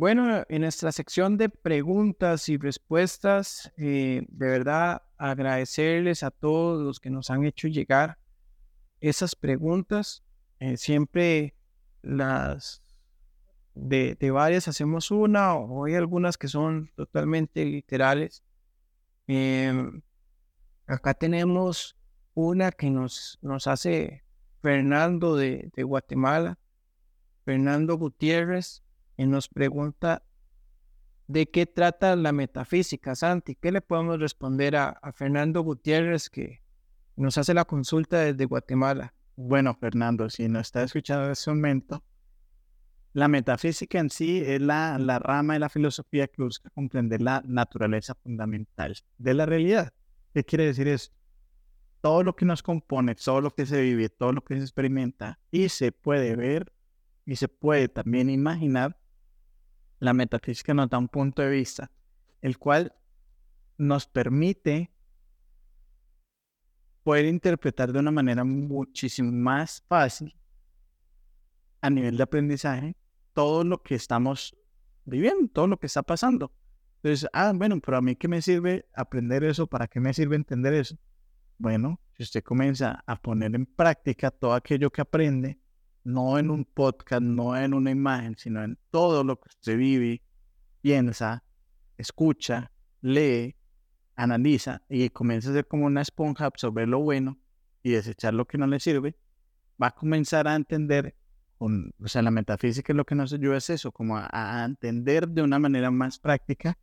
Bueno, 0.02 0.42
en 0.48 0.62
nuestra 0.62 0.90
sección 0.90 1.36
de 1.36 1.48
preguntas 1.48 2.48
y 2.48 2.56
respuestas, 2.56 3.70
eh, 3.76 4.24
de 4.26 4.46
verdad 4.48 5.02
agradecerles 5.16 6.24
a 6.24 6.32
todos 6.32 6.82
los 6.82 6.98
que 6.98 7.08
nos 7.08 7.30
han 7.30 7.44
hecho 7.44 7.68
llegar 7.68 8.18
esas 9.00 9.36
preguntas. 9.36 10.24
Eh, 10.58 10.76
siempre 10.76 11.54
las 12.02 12.82
de, 13.74 14.30
varias 14.30 14.68
hacemos 14.68 15.10
una 15.10 15.54
o 15.54 15.84
hay 15.84 15.94
algunas 15.94 16.36
que 16.36 16.48
son 16.48 16.90
totalmente 16.94 17.64
literales. 17.64 18.42
Em, 19.26 20.02
acá 20.86 21.14
tenemos 21.14 21.96
una 22.34 22.72
que 22.72 22.90
nos, 22.90 23.38
nos 23.42 23.66
hace 23.66 24.24
Fernando 24.60 25.36
de, 25.36 25.70
Guatemala, 25.76 26.58
Fernando 27.44 27.96
Gutiérrez, 27.96 28.82
y 29.16 29.26
nos 29.26 29.48
pregunta 29.48 30.22
de 31.26 31.48
qué 31.48 31.66
trata 31.66 32.16
la 32.16 32.32
metafísica, 32.32 33.14
Santi. 33.14 33.54
¿Qué 33.54 33.70
le 33.70 33.80
podemos 33.80 34.18
responder 34.18 34.76
a, 34.76 34.88
a 34.88 35.12
Fernando 35.12 35.62
Gutiérrez 35.62 36.30
que 36.30 36.62
nos 37.16 37.38
hace 37.38 37.54
la 37.54 37.64
consulta 37.64 38.20
desde 38.20 38.44
Guatemala? 38.46 39.14
Bueno, 39.36 39.74
Fernando, 39.74 40.28
si 40.30 40.48
nos 40.48 40.62
está 40.62 40.82
escuchando 40.82 41.26
en 41.26 41.32
este 41.32 41.50
momento, 41.50 42.02
la 43.12 43.28
metafísica 43.28 43.98
en 43.98 44.08
sí 44.08 44.42
es 44.44 44.60
la, 44.60 44.98
la 44.98 45.18
rama 45.18 45.54
de 45.54 45.60
la 45.60 45.68
filosofía 45.68 46.28
que 46.28 46.42
busca 46.42 46.70
comprender 46.70 47.20
la 47.20 47.42
naturaleza 47.44 48.14
fundamental 48.14 48.96
de 49.18 49.34
la 49.34 49.44
realidad. 49.44 49.92
¿Qué 50.32 50.44
quiere 50.44 50.66
decir 50.66 50.88
eso? 50.88 51.12
Todo 52.00 52.22
lo 52.22 52.34
que 52.34 52.46
nos 52.46 52.62
compone, 52.62 53.14
todo 53.14 53.40
lo 53.40 53.50
que 53.50 53.66
se 53.66 53.82
vive, 53.82 54.08
todo 54.08 54.32
lo 54.32 54.42
que 54.42 54.56
se 54.56 54.62
experimenta 54.62 55.38
y 55.50 55.68
se 55.68 55.92
puede 55.92 56.34
ver 56.36 56.72
y 57.26 57.36
se 57.36 57.48
puede 57.48 57.88
también 57.88 58.30
imaginar, 58.30 58.98
la 60.00 60.12
metafísica 60.14 60.74
nos 60.74 60.90
da 60.90 60.98
un 60.98 61.08
punto 61.08 61.42
de 61.42 61.50
vista, 61.50 61.90
el 62.40 62.58
cual 62.58 62.92
nos 63.78 64.06
permite 64.06 64.90
poder 67.04 67.26
interpretar 67.26 67.92
de 67.92 68.00
una 68.00 68.10
manera 68.10 68.42
muchísimo 68.42 69.30
más 69.30 69.84
fácil 69.86 70.34
a 71.80 71.90
nivel 71.90 72.16
de 72.16 72.22
aprendizaje 72.22 72.96
todo 73.34 73.64
lo 73.64 73.82
que 73.82 73.94
estamos 73.94 74.56
viviendo, 75.04 75.48
todo 75.48 75.66
lo 75.66 75.78
que 75.78 75.86
está 75.86 76.02
pasando. 76.02 76.52
Entonces, 76.96 77.28
ah, 77.32 77.52
bueno, 77.54 77.80
pero 77.80 77.96
a 77.96 78.02
mí 78.02 78.14
qué 78.14 78.28
me 78.28 78.40
sirve 78.40 78.86
aprender 78.94 79.42
eso, 79.44 79.66
para 79.66 79.88
qué 79.88 80.00
me 80.00 80.14
sirve 80.14 80.36
entender 80.36 80.74
eso. 80.74 80.96
Bueno, 81.58 82.00
si 82.16 82.22
usted 82.22 82.42
comienza 82.42 83.02
a 83.06 83.16
poner 83.16 83.54
en 83.54 83.66
práctica 83.66 84.30
todo 84.30 84.54
aquello 84.54 84.90
que 84.90 85.00
aprende, 85.00 85.58
no 86.04 86.38
en 86.38 86.50
un 86.50 86.64
podcast, 86.64 87.22
no 87.22 87.56
en 87.56 87.74
una 87.74 87.90
imagen, 87.90 88.36
sino 88.36 88.62
en 88.62 88.78
todo 88.90 89.24
lo 89.24 89.38
que 89.40 89.48
usted 89.48 89.76
vive, 89.76 90.22
piensa, 90.80 91.44
escucha, 91.96 92.70
lee, 93.00 93.56
analiza 94.16 94.82
y 94.88 95.08
comienza 95.10 95.50
a 95.50 95.54
ser 95.54 95.66
como 95.66 95.86
una 95.86 96.02
esponja, 96.02 96.46
absorber 96.46 96.88
lo 96.88 97.00
bueno 97.00 97.38
y 97.82 97.92
desechar 97.92 98.34
lo 98.34 98.46
que 98.46 98.58
no 98.58 98.66
le 98.66 98.80
sirve, 98.80 99.16
va 99.80 99.88
a 99.88 99.94
comenzar 99.94 100.46
a 100.48 100.54
entender, 100.54 101.14
o 101.62 102.08
sea, 102.08 102.22
la 102.22 102.30
metafísica 102.30 102.92
lo 102.92 103.04
que 103.04 103.14
nos 103.14 103.32
ayuda 103.32 103.56
es 103.56 103.70
eso, 103.70 103.92
como 103.92 104.16
a, 104.16 104.64
entender 104.64 105.28
de 105.28 105.42
una 105.42 105.58
manera 105.58 105.90
más 105.90 106.18
práctica 106.18 106.76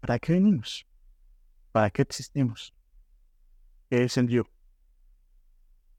para 0.00 0.18
qué 0.18 0.34
venimos, 0.34 0.86
para 1.70 1.90
qué 1.90 2.02
existimos, 2.02 2.74
qué 3.88 4.04
es 4.04 4.16
el 4.18 4.28
yo. 4.28 4.44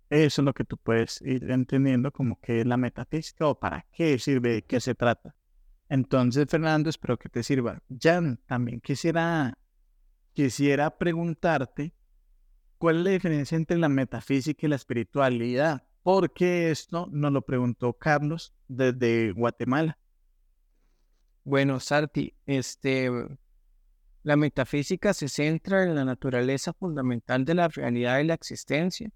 Eso 0.10 0.42
es 0.42 0.46
lo 0.46 0.54
que 0.54 0.64
tú 0.64 0.78
puedes 0.78 1.22
ir 1.22 1.50
entendiendo 1.50 2.12
como 2.12 2.40
que 2.40 2.62
es 2.62 2.68
la 2.68 2.78
metafísica 2.78 3.48
o 3.48 3.60
para 3.60 3.88
qué 3.92 4.20
sirve, 4.20 4.54
de 4.54 4.62
qué 4.62 4.80
se 4.80 4.94
trata. 4.94 5.36
Entonces, 5.90 6.46
Fernando, 6.48 6.90
espero 6.90 7.18
que 7.18 7.30
te 7.30 7.42
sirva. 7.42 7.82
Jan, 8.00 8.38
también 8.46 8.80
quisiera, 8.80 9.58
quisiera 10.34 10.98
preguntarte 10.98 11.94
cuál 12.78 12.98
es 12.98 13.04
la 13.04 13.10
diferencia 13.12 13.56
entre 13.56 13.78
la 13.78 13.90
metafísica 13.90 14.68
y 14.68 14.70
la 14.70 14.76
espiritualidad, 14.76 15.84
porque 16.04 16.70
esto 16.70 17.08
nos 17.12 17.32
lo 17.32 17.42
preguntó 17.42 17.94
Carlos 17.94 18.54
desde 18.68 19.32
Guatemala. 19.32 19.98
Bueno, 21.44 21.80
Sarti, 21.80 22.34
este, 22.46 23.10
la 24.22 24.36
metafísica 24.36 25.14
se 25.14 25.28
centra 25.28 25.84
en 25.84 25.96
la 25.96 26.06
naturaleza 26.06 26.74
fundamental 26.74 27.44
de 27.44 27.56
la 27.56 27.68
realidad 27.68 28.20
y 28.20 28.26
la 28.26 28.34
existencia 28.36 29.12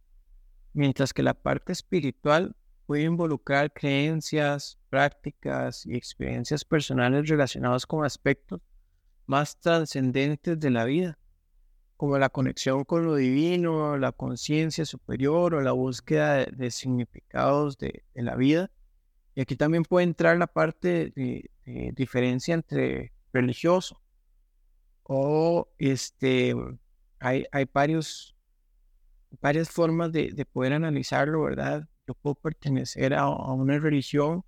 mientras 0.78 1.12
que 1.12 1.24
la 1.24 1.34
parte 1.34 1.72
espiritual 1.72 2.56
puede 2.86 3.04
involucrar 3.04 3.74
creencias, 3.74 4.78
prácticas 4.90 5.88
y 5.88 5.96
experiencias 5.96 6.64
personales 6.64 7.28
relacionadas 7.28 7.88
con 7.88 8.06
aspectos 8.06 8.62
más 9.26 9.60
trascendentes 9.60 10.60
de 10.60 10.70
la 10.70 10.86
vida, 10.86 11.18
como 11.98 12.18
la 12.18 12.30
conexión 12.30 12.84
con 12.86 13.06
lo 13.06 13.16
divino, 13.16 13.98
la 13.98 14.12
conciencia 14.12 14.86
superior 14.86 15.56
o 15.56 15.62
la 15.62 15.72
búsqueda 15.74 16.46
de, 16.46 16.72
significados 16.72 17.78
de, 17.78 18.04
la 18.14 18.36
vida. 18.36 18.72
Y 19.36 19.42
aquí 19.42 19.56
también 19.56 19.84
puede 19.84 20.06
entrar 20.06 20.38
la 20.38 20.48
parte 20.48 21.12
de, 21.16 21.50
de 21.66 21.92
diferencia 21.96 22.54
entre 22.54 23.12
religioso 23.34 24.02
o 25.08 25.70
este, 25.78 26.54
hay, 27.20 27.46
hay 27.52 27.66
varios 27.72 28.36
varias 29.42 29.70
formas 29.70 30.12
de, 30.12 30.46
poder 30.52 30.74
analizarlo, 30.74 31.44
¿verdad? 31.44 31.88
Yo 32.08 32.14
puedo 32.14 32.36
pertenecer 32.36 33.14
a, 33.14 33.28
una 33.30 33.80
religión 33.80 34.44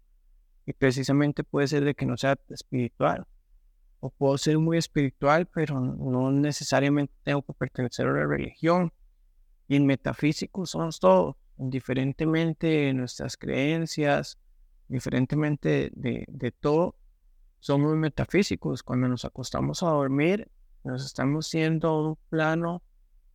y 0.66 0.74
precisamente 0.74 1.44
puede 1.44 1.68
ser 1.68 1.84
de 1.84 1.96
que 1.96 2.06
no 2.06 2.18
sea 2.18 2.38
espiritual. 2.50 3.26
O 4.00 4.10
puedo 4.10 4.38
ser 4.38 4.58
muy 4.58 4.78
espiritual, 4.78 5.46
pero 5.46 5.80
no 5.80 6.32
necesariamente 6.32 7.14
tengo 7.24 7.42
que 7.42 7.54
pertenecer 7.54 8.08
a 8.08 8.12
una 8.12 8.26
religión. 8.26 8.94
Y 9.68 9.76
en 9.76 9.86
metafísico 9.86 10.66
somos 10.66 11.00
todos, 11.00 11.36
indiferentemente 11.58 12.68
de 12.68 12.94
nuestras 12.94 13.38
creencias, 13.38 14.38
diferentemente 14.88 15.92
de, 15.94 16.26
de 16.28 16.52
todo, 16.52 16.96
somos 17.60 17.96
metafísicos. 17.96 18.84
Cuando 18.84 19.08
nos 19.08 19.26
acostamos 19.26 19.84
a 19.84 19.88
dormir, 19.90 20.50
nos 20.84 21.06
estamos 21.06 21.48
siendo 21.48 22.10
un 22.10 22.18
plano 22.30 22.82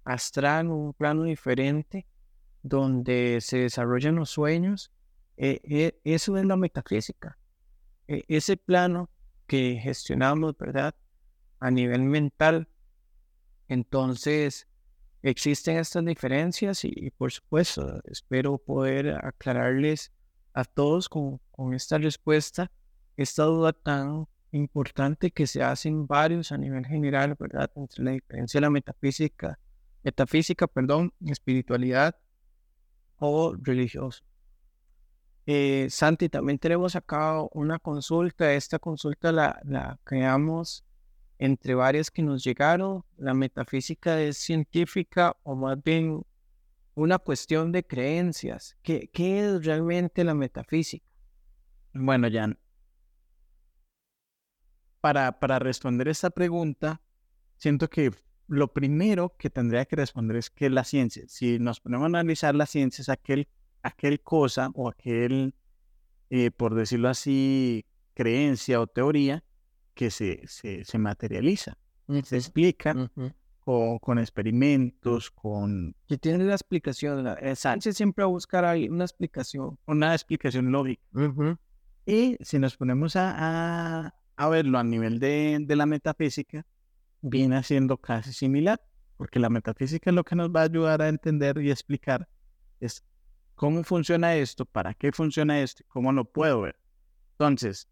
astral, 0.05 0.69
un 0.69 0.93
plano 0.95 1.25
diferente, 1.25 2.07
donde 2.63 3.41
se 3.41 3.59
desarrollan 3.59 4.17
los 4.17 4.31
sueños. 4.31 4.91
Eh, 5.37 5.61
eh, 5.65 6.01
eso 6.05 6.37
es 6.37 6.45
la 6.45 6.57
metafísica. 6.57 7.39
E, 8.09 8.25
ese 8.29 8.57
plano 8.57 9.11
que 9.47 9.79
gestionamos, 9.83 10.57
¿verdad? 10.59 10.95
A 11.61 11.71
nivel 11.71 12.03
mental. 12.03 12.69
Entonces, 13.69 14.67
existen 15.23 15.79
estas 15.79 16.05
diferencias 16.05 16.85
y, 16.85 17.11
por 17.11 17.33
supuesto, 17.33 18.01
espero 18.05 18.59
poder 18.59 19.11
aclararles 19.25 20.13
a 20.53 20.65
todos 20.65 21.09
con, 21.09 21.41
esta 21.75 21.99
respuesta 21.99 22.71
esta 23.17 23.45
duda 23.45 23.73
tan 23.73 24.27
importante 24.51 25.31
que 25.31 25.47
se 25.47 25.63
hacen 25.63 26.07
varios 26.07 26.51
a 26.53 26.59
nivel 26.59 26.85
general, 26.85 27.37
¿verdad? 27.39 27.71
Entre 27.77 28.03
la 28.03 28.11
diferencia 28.13 28.59
de 28.59 28.63
la 28.63 28.71
metafísica 28.71 29.59
metafísica, 30.05 30.67
perdón, 30.67 31.13
espiritualidad 31.27 32.17
o 33.17 33.57
religioso. 33.61 34.23
Eh, 35.47 35.89
Santi, 35.91 36.29
también 36.29 36.59
tenemos 36.59 36.97
acá 36.97 37.43
una 37.53 37.79
consulta. 37.79 38.53
Esta 38.53 38.79
consulta 38.79 39.33
la, 39.33 39.99
creamos 40.05 40.85
entre 41.39 41.75
varias 41.75 42.11
que 42.11 42.23
nos 42.23 42.43
llegaron. 42.43 43.05
La 43.17 43.35
metafísica 43.35 44.21
es 44.21 44.39
científica 44.39 45.37
o 45.43 45.55
más 45.55 45.83
bien 45.83 46.25
una 46.95 47.19
cuestión 47.19 47.73
de 47.73 47.85
creencias. 47.85 48.77
¿Qué, 48.83 49.11
qué 49.13 49.41
es 49.41 49.65
realmente 49.65 50.25
la 50.25 50.35
metafísica? 50.35 51.07
Bueno, 51.93 52.29
Jan, 52.33 52.59
para, 55.01 55.39
para 55.39 55.59
responder 55.59 56.09
esta 56.09 56.31
pregunta, 56.31 57.03
siento 57.57 57.91
que 57.91 58.11
lo 58.47 58.73
primero 58.73 59.37
que 59.39 59.51
tendría 59.51 59.85
que 59.85 59.97
responder 59.97 60.37
es 60.37 60.51
que 60.51 60.71
la 60.71 60.85
ciencia, 60.85 61.25
si 61.29 61.59
nos 61.59 61.81
ponemos 61.81 62.05
a 62.05 62.07
analizar 62.07 62.55
la 62.55 62.67
ciencia, 62.67 63.03
es 63.03 63.09
aquel, 63.09 63.49
aquel 63.85 64.21
cosa 64.21 64.71
o 64.75 64.89
aquel, 64.89 65.55
eh, 66.31 66.51
por 66.51 66.75
decirlo 66.75 67.09
así, 67.09 67.85
creencia 68.15 68.81
o 68.81 68.87
teoría 68.87 69.45
que 69.95 70.11
se, 70.11 70.43
se, 70.49 70.99
materializa, 70.99 71.77
se 72.25 72.37
explica 72.37 73.11
con, 73.61 74.19
experimentos, 74.19 75.31
con... 75.31 75.95
Que 76.09 76.19
tiene 76.19 76.45
la 76.45 76.55
explicación, 76.55 77.23
la, 77.23 77.55
Sánchez 77.55 77.97
siempre 77.97 78.25
va 78.25 78.29
a 78.29 78.33
buscar 78.33 78.65
ahí 78.65 78.89
una 78.89 79.05
explicación. 79.05 79.79
Una 79.87 80.15
explicación 80.15 80.73
lógica. 80.73 81.03
Y 82.07 82.37
si 82.41 82.59
nos 82.59 82.77
ponemos 82.77 83.15
a, 83.17 84.13
a, 84.37 84.49
verlo 84.49 84.79
a 84.79 84.85
nivel 84.85 85.21
de, 85.21 85.59
de 85.61 85.77
la 85.77 85.87
metafísica, 85.87 86.67
viene 87.21 87.63
siendo 87.63 87.97
casi 87.99 88.33
similar, 88.33 88.83
porque 89.17 89.39
la 89.39 89.49
metafísica 89.49 90.11
es 90.11 90.15
lo 90.15 90.25
que 90.25 90.35
nos 90.35 90.51
va 90.51 90.63
a 90.63 90.65
ayudar 90.65 91.01
a 91.01 91.09
entender 91.09 91.59
y 91.59 91.71
explicar 91.71 92.29
es 92.81 93.05
cómo 93.55 93.83
funciona 93.85 94.35
esto, 94.35 94.65
para 94.65 94.95
qué 94.95 95.13
funciona 95.13 95.61
esto, 95.61 95.85
cómo 95.89 96.13
lo 96.13 96.25
puedo 96.25 96.63
ver. 96.63 96.77
Entonces, 97.33 97.89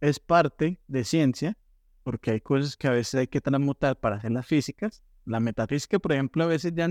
es 0.00 0.18
parte 0.18 0.80
de 0.86 1.04
ciencia, 1.04 1.56
porque 2.02 2.30
hay 2.30 2.40
cosas 2.40 2.76
que 2.76 2.88
a 2.88 2.92
veces 2.92 3.14
hay 3.14 3.26
que 3.26 3.40
transmutar 3.40 3.98
para 3.98 4.16
hacer 4.16 4.30
las 4.32 4.46
físicas. 4.46 5.02
La 5.24 5.40
metafísica, 5.40 5.98
por 5.98 6.12
ejemplo, 6.12 6.44
a 6.44 6.46
veces 6.46 6.72
ya 6.74 6.88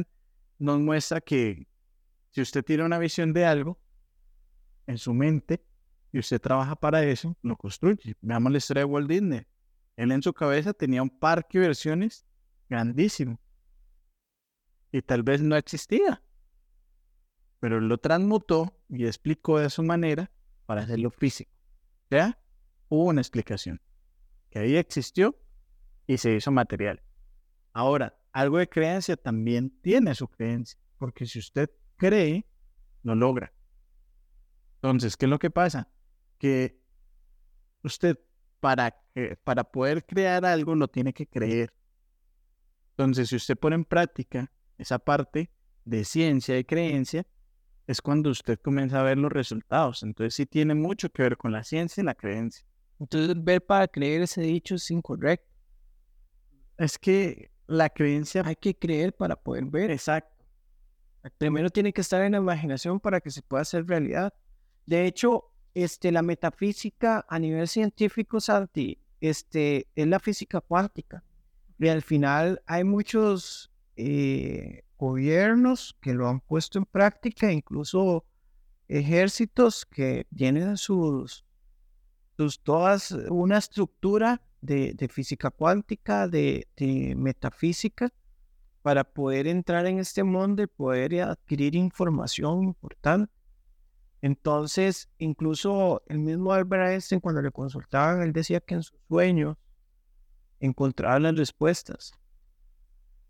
nos 0.59 0.79
muestra 0.79 1.21
que 1.21 1.67
si 2.31 2.41
usted 2.41 2.63
tiene 2.63 2.83
una 2.83 2.99
visión 2.99 3.33
de 3.33 3.45
algo 3.45 3.79
en 4.85 4.97
su 4.97 5.13
mente 5.13 5.63
y 6.11 6.19
usted 6.19 6.39
trabaja 6.39 6.75
para 6.75 7.03
eso, 7.03 7.35
lo 7.41 7.55
construye. 7.57 8.15
Veamos 8.21 8.51
la 8.51 8.57
historia 8.59 8.81
de 8.81 8.85
Walt 8.85 9.09
Disney. 9.09 9.45
Él 9.95 10.11
en 10.11 10.21
su 10.21 10.33
cabeza 10.33 10.73
tenía 10.73 11.01
un 11.01 11.09
parque 11.09 11.59
de 11.59 11.67
versiones 11.67 12.25
grandísimo. 12.69 13.39
Y 14.91 15.01
tal 15.01 15.23
vez 15.23 15.41
no 15.41 15.55
existía. 15.55 16.21
Pero 17.59 17.79
lo 17.79 17.97
transmutó 17.97 18.77
y 18.89 19.05
explicó 19.05 19.59
de 19.59 19.69
su 19.69 19.83
manera 19.83 20.31
para 20.65 20.81
hacerlo 20.81 21.11
físico. 21.11 21.51
¿Ya? 22.09 22.37
Hubo 22.89 23.05
una 23.05 23.21
explicación. 23.21 23.81
Que 24.49 24.59
ahí 24.59 24.75
existió 24.75 25.35
y 26.05 26.17
se 26.17 26.33
hizo 26.35 26.51
material. 26.51 27.01
Ahora, 27.73 28.17
algo 28.31 28.57
de 28.57 28.69
creencia 28.69 29.17
también 29.17 29.69
tiene 29.81 30.13
su 30.15 30.27
creencia. 30.27 30.79
Porque 30.97 31.25
si 31.25 31.39
usted 31.39 31.69
cree, 31.95 32.45
lo 33.03 33.15
logra. 33.15 33.51
Entonces, 34.75 35.17
¿qué 35.17 35.25
es 35.25 35.29
lo 35.29 35.39
que 35.39 35.49
pasa? 35.49 35.89
Que 36.37 36.79
usted 37.83 38.19
para, 38.59 38.95
para 39.43 39.63
poder 39.63 40.05
crear 40.05 40.45
algo 40.45 40.75
lo 40.75 40.87
tiene 40.87 41.13
que 41.13 41.27
creer. 41.27 41.73
Entonces, 42.91 43.29
si 43.29 43.35
usted 43.35 43.57
pone 43.57 43.75
en 43.75 43.85
práctica 43.85 44.51
esa 44.77 44.99
parte 44.99 45.51
de 45.85 46.03
ciencia 46.03 46.57
y 46.57 46.63
creencia, 46.63 47.25
es 47.87 48.01
cuando 48.01 48.29
usted 48.29 48.59
comienza 48.59 48.99
a 48.99 49.03
ver 49.03 49.17
los 49.17 49.31
resultados. 49.31 50.03
Entonces, 50.03 50.35
sí 50.35 50.45
tiene 50.45 50.75
mucho 50.75 51.09
que 51.09 51.23
ver 51.23 51.37
con 51.37 51.53
la 51.53 51.63
ciencia 51.63 52.01
y 52.01 52.05
la 52.05 52.15
creencia. 52.15 52.65
Entonces, 52.99 53.41
ver 53.41 53.65
para 53.65 53.87
creer 53.87 54.21
ese 54.23 54.41
dicho 54.41 54.75
es 54.75 54.91
incorrecto. 54.91 55.47
Es 56.77 56.97
que 56.97 57.49
la 57.65 57.89
creencia... 57.89 58.43
Hay 58.45 58.57
que 58.57 58.75
creer 58.75 59.13
para 59.15 59.37
poder 59.37 59.65
ver. 59.65 59.89
Exacto. 59.89 60.35
Primero 61.37 61.69
tiene 61.69 61.93
que 61.93 62.01
estar 62.01 62.21
en 62.21 62.33
la 62.33 62.37
imaginación 62.39 62.99
para 62.99 63.21
que 63.21 63.31
se 63.31 63.41
pueda 63.41 63.61
hacer 63.61 63.87
realidad. 63.87 64.33
De 64.85 65.05
hecho, 65.05 65.45
este, 65.73 66.11
la 66.11 66.21
metafísica 66.21 67.25
a 67.27 67.39
nivel 67.39 67.67
científico, 67.67 68.39
Santi, 68.39 68.99
este, 69.21 69.87
es 69.95 70.07
la 70.07 70.19
física 70.19 70.59
cuántica. 70.59 71.23
Y 71.79 71.87
al 71.87 72.01
final 72.01 72.61
hay 72.65 72.83
muchos 72.83 73.71
eh, 73.95 74.83
gobiernos 74.97 75.95
que 76.01 76.13
lo 76.13 76.27
han 76.27 76.39
puesto 76.39 76.79
en 76.79 76.85
práctica, 76.85 77.51
incluso 77.51 78.25
ejércitos 78.87 79.85
que 79.85 80.25
tienen 80.35 80.77
sus, 80.77 81.45
sus 82.35 82.61
todas 82.61 83.11
una 83.29 83.57
estructura 83.57 84.41
de, 84.61 85.09
física 85.11 85.49
cuántica, 85.51 86.27
de, 86.27 86.67
de, 86.75 87.15
metafísica, 87.15 88.11
para 88.81 89.03
poder 89.03 89.47
entrar 89.47 89.85
en 89.85 89.99
este 89.99 90.23
mundo 90.23 90.63
y 90.63 90.67
poder 90.67 91.21
adquirir 91.21 91.75
información 91.75 92.63
importante. 92.63 93.31
Entonces, 94.21 95.09
incluso 95.19 96.01
el 96.07 96.19
mismo 96.19 96.53
Albert 96.53 96.91
Einstein, 96.91 97.21
cuando 97.21 97.41
le 97.41 97.51
consultaban, 97.51 98.21
él 98.21 98.33
decía 98.33 98.59
que 98.61 98.75
en 98.75 98.83
sus 98.83 98.99
sueños 99.07 99.57
encontraba 100.59 101.19
las 101.19 101.35
respuestas. 101.35 102.13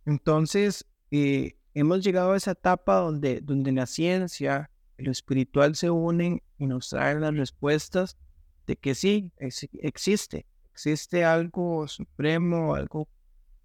Entonces, 0.05 0.86
eh, 1.11 1.57
hemos 1.80 2.03
llegado 2.03 2.32
a 2.32 2.38
esa 2.38 2.51
etapa 2.51 2.95
donde, 2.95 3.41
donde 3.41 3.71
la 3.71 3.86
ciencia 3.86 4.71
y 4.97 5.03
lo 5.03 5.11
espiritual 5.11 5.75
se 5.75 5.91
unen 5.91 6.41
y 6.57 6.65
nos 6.65 6.89
traen 6.89 7.21
las 7.21 7.36
respuestas 7.36 8.17
de 8.65 8.75
que 8.75 8.95
sí, 8.95 9.32
existe, 9.38 10.45
existe 10.71 11.23
algo 11.23 11.88
supremo, 11.88 12.73
algo 12.73 13.07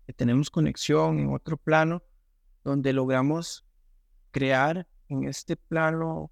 que 0.07 0.13
tenemos 0.13 0.51
conexión 0.51 1.19
en 1.19 1.33
otro 1.33 1.57
plano, 1.57 2.03
donde 2.65 2.93
logramos 2.93 3.65
crear 4.31 4.87
en 5.09 5.25
este 5.25 5.57
plano 5.57 6.31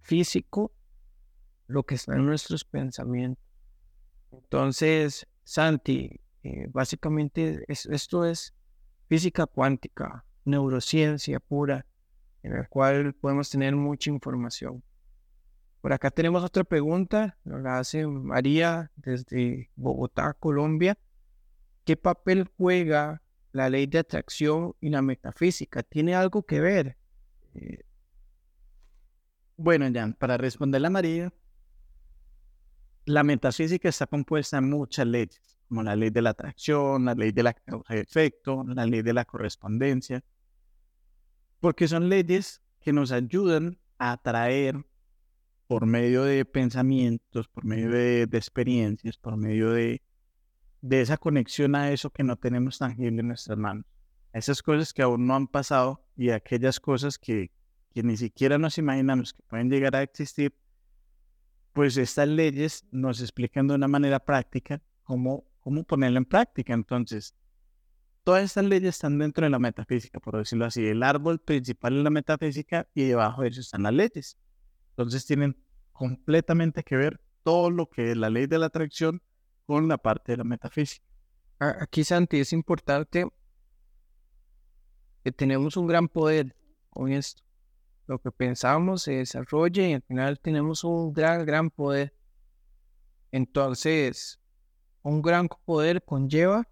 físico 0.00 0.72
lo 1.66 1.82
que 1.82 1.96
está 1.96 2.14
en 2.14 2.24
nuestros 2.24 2.64
pensamientos. 2.64 3.44
Entonces, 4.30 5.26
Santi, 5.44 6.20
eh, 6.44 6.66
básicamente 6.70 7.64
esto 7.68 8.24
es 8.24 8.54
física 9.08 9.46
cuántica, 9.46 10.24
neurociencia 10.48 11.40
pura, 11.40 11.86
en 12.42 12.54
la 12.54 12.66
cual 12.66 13.14
podemos 13.14 13.50
tener 13.50 13.76
mucha 13.76 14.10
información. 14.10 14.82
Por 15.80 15.92
acá 15.92 16.10
tenemos 16.10 16.42
otra 16.42 16.64
pregunta, 16.64 17.38
la 17.44 17.78
hace 17.78 18.06
María 18.06 18.90
desde 18.96 19.70
Bogotá, 19.76 20.34
Colombia. 20.34 20.98
¿Qué 21.84 21.96
papel 21.96 22.50
juega 22.56 23.22
la 23.52 23.70
ley 23.70 23.86
de 23.86 23.98
atracción 23.98 24.74
y 24.80 24.90
la 24.90 25.02
metafísica? 25.02 25.82
¿Tiene 25.82 26.14
algo 26.14 26.42
que 26.42 26.60
ver? 26.60 26.96
Eh, 27.54 27.84
bueno, 29.56 29.86
Jan, 29.92 30.14
para 30.14 30.36
responderle 30.36 30.88
a 30.88 30.90
María, 30.90 31.32
la 33.06 33.22
metafísica 33.22 33.88
está 33.88 34.06
compuesta 34.06 34.60
de 34.60 34.62
muchas 34.62 35.06
leyes, 35.06 35.58
como 35.68 35.82
la 35.82 35.96
ley 35.96 36.10
de 36.10 36.22
la 36.22 36.30
atracción, 36.30 37.06
la 37.06 37.14
ley 37.14 37.32
de 37.32 37.42
la 37.42 37.54
causa 37.54 37.96
y 37.96 38.00
efecto, 38.00 38.64
la 38.66 38.84
ley 38.84 39.02
de 39.02 39.12
la 39.14 39.24
correspondencia, 39.24 40.22
porque 41.60 41.88
son 41.88 42.08
leyes 42.08 42.62
que 42.80 42.92
nos 42.92 43.12
ayudan 43.12 43.78
a 43.98 44.12
atraer 44.12 44.84
por 45.66 45.86
medio 45.86 46.24
de 46.24 46.44
pensamientos, 46.44 47.48
por 47.48 47.64
medio 47.64 47.90
de, 47.90 48.22
experiencias, 48.32 49.18
por 49.18 49.36
medio 49.36 49.72
de, 49.72 50.00
de, 50.80 51.00
esa 51.00 51.18
conexión 51.18 51.74
a 51.74 51.92
eso 51.92 52.10
que 52.10 52.24
no 52.24 52.36
tenemos 52.36 52.78
tangible 52.78 53.20
en 53.20 53.28
nuestras 53.28 53.58
manos. 53.58 53.84
Esas 54.32 54.62
cosas 54.62 54.92
que 54.92 55.02
aún 55.02 55.26
no 55.26 55.34
han 55.34 55.46
pasado 55.46 56.02
y 56.16 56.30
aquellas 56.30 56.80
cosas 56.80 57.18
que, 57.18 57.50
que 57.92 58.02
ni 58.02 58.16
siquiera 58.16 58.56
nos 58.58 58.78
imaginamos 58.78 59.34
que 59.34 59.42
pueden 59.42 59.68
llegar 59.68 59.94
a 59.96 60.02
existir, 60.02 60.54
pues 61.72 61.96
estas 61.96 62.28
leyes 62.28 62.86
nos 62.90 63.20
explican 63.20 63.66
de 63.66 63.74
una 63.74 63.88
manera 63.88 64.20
práctica 64.20 64.80
cómo, 65.02 65.44
cómo 65.60 65.84
ponerlo 65.84 66.18
en 66.18 66.24
práctica. 66.24 66.72
Entonces, 66.72 67.34
todas 68.28 68.44
estas 68.44 68.66
leyes 68.66 68.90
están 68.90 69.18
dentro 69.18 69.44
de 69.44 69.48
la 69.48 69.58
metafísica, 69.58 70.20
por 70.20 70.36
decirlo 70.36 70.66
así. 70.66 70.86
El 70.86 71.02
árbol 71.02 71.38
principal 71.38 71.96
es 71.96 72.04
la 72.04 72.10
metafísica 72.10 72.86
y 72.92 73.04
debajo 73.04 73.40
de 73.40 73.48
eso 73.48 73.62
están 73.62 73.84
las 73.84 73.94
leyes. 73.94 74.36
Entonces 74.90 75.24
tienen 75.24 75.56
completamente 75.92 76.82
que 76.82 76.98
ver 76.98 77.22
todo 77.42 77.70
lo 77.70 77.88
que 77.88 78.10
es 78.10 78.18
la 78.18 78.28
ley 78.28 78.46
de 78.46 78.58
la 78.58 78.66
atracción 78.66 79.22
con 79.64 79.88
la 79.88 79.96
parte 79.96 80.32
de 80.32 80.36
la 80.36 80.44
metafísica. 80.44 81.06
Aquí, 81.58 82.04
Santi, 82.04 82.40
es 82.40 82.52
importante 82.52 83.26
que 85.24 85.32
tenemos 85.32 85.78
un 85.78 85.86
gran 85.86 86.06
poder 86.06 86.54
con 86.90 87.10
esto. 87.10 87.42
Lo 88.08 88.18
que 88.18 88.30
pensamos 88.30 89.04
se 89.04 89.12
desarrolla 89.12 89.88
y 89.88 89.94
al 89.94 90.02
final 90.02 90.38
tenemos 90.38 90.84
un 90.84 91.14
gran, 91.14 91.46
gran 91.46 91.70
poder. 91.70 92.14
Entonces, 93.32 94.38
un 95.00 95.22
gran 95.22 95.48
poder 95.64 96.04
conlleva 96.04 96.68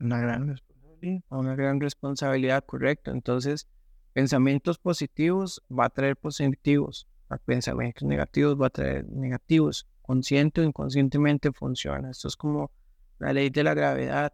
una 0.00 0.20
gran 0.20 0.48
responsabilidad. 0.48 1.22
Una 1.28 1.54
gran 1.54 1.80
responsabilidad, 1.80 2.64
correcto. 2.64 3.10
Entonces, 3.10 3.68
pensamientos 4.12 4.78
positivos 4.78 5.62
va 5.70 5.86
a 5.86 5.90
traer 5.90 6.16
positivos. 6.16 7.06
Pensamientos 7.44 8.04
negativos 8.04 8.60
va 8.60 8.68
a 8.68 8.70
traer 8.70 9.08
negativos. 9.08 9.86
Consciente 10.02 10.60
o 10.60 10.64
inconscientemente 10.64 11.52
funciona. 11.52 12.10
Esto 12.10 12.28
es 12.28 12.36
como 12.36 12.70
la 13.18 13.32
ley 13.32 13.50
de 13.50 13.64
la 13.64 13.74
gravedad. 13.74 14.32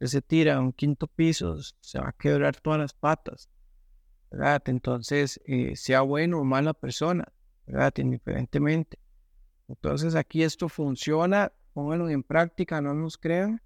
Se 0.00 0.20
tira 0.20 0.56
a 0.56 0.60
un 0.60 0.72
quinto 0.72 1.06
piso, 1.06 1.56
se 1.80 2.00
va 2.00 2.08
a 2.08 2.12
quebrar 2.12 2.56
todas 2.56 2.80
las 2.80 2.92
patas. 2.92 3.48
¿verdad? 4.32 4.62
Entonces, 4.66 5.40
eh, 5.44 5.76
sea 5.76 6.00
bueno 6.00 6.40
o 6.40 6.44
mala 6.44 6.72
persona, 6.72 7.30
¿verdad? 7.66 7.92
Indiferentemente. 7.98 8.98
Entonces, 9.68 10.14
aquí 10.14 10.42
esto 10.42 10.68
funciona, 10.68 11.52
pónganlo 11.74 12.08
en 12.08 12.22
práctica, 12.22 12.80
no 12.80 12.94
nos 12.94 13.18
crean. 13.18 13.60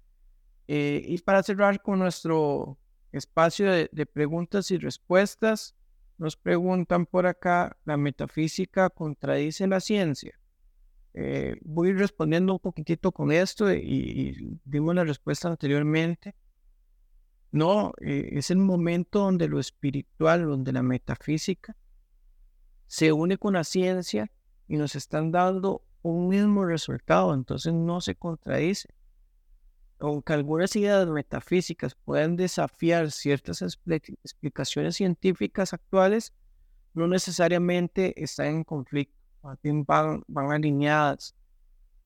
Eh, 0.67 1.01
y 1.05 1.17
para 1.19 1.43
cerrar 1.43 1.81
con 1.81 1.99
nuestro 1.99 2.77
espacio 3.11 3.71
de, 3.71 4.05
preguntas 4.05 4.69
y 4.71 4.77
respuestas, 4.77 5.75
nos 6.17 6.35
preguntan 6.35 7.05
por 7.05 7.25
acá, 7.25 7.77
¿la 7.85 7.95
metafísica 7.95 8.89
contradice 8.89 9.67
la 9.67 9.79
ciencia? 9.79 10.37
Eh, 11.13 11.55
voy 11.61 11.93
respondiendo 11.93 12.53
un 12.53 12.59
poquitito 12.59 13.11
con 13.11 13.31
esto 13.31 13.71
y, 13.73 14.59
dimos 14.65 14.93
la 14.93 15.03
respuesta 15.03 15.47
anteriormente. 15.47 16.35
No, 17.51 17.93
eh, 18.01 18.29
es 18.33 18.51
el 18.51 18.57
momento 18.57 19.19
donde 19.19 19.47
lo 19.47 19.59
espiritual, 19.59 20.43
donde 20.43 20.73
la 20.73 20.83
metafísica 20.83 21.77
se 22.87 23.13
une 23.13 23.37
con 23.37 23.53
la 23.53 23.63
ciencia 23.63 24.29
y 24.67 24.75
nos 24.75 24.95
están 24.95 25.31
dando 25.31 25.83
un 26.01 26.27
mismo 26.27 26.65
resultado, 26.65 27.33
entonces 27.33 27.73
no 27.73 28.01
se 28.01 28.15
contradice 28.15 28.96
aunque 29.99 30.33
algunas 30.33 30.75
ideas 30.75 31.07
metafísicas 31.07 31.95
puedan 31.95 32.35
desafiar 32.35 33.11
ciertas 33.11 33.61
explicaciones 33.61 34.95
científicas 34.95 35.73
actuales, 35.73 36.33
no 36.93 37.07
necesariamente 37.07 38.21
están 38.21 38.47
en 38.47 38.63
conflicto, 38.63 39.15
van, 39.41 40.23
van 40.27 40.51
alineadas. 40.51 41.35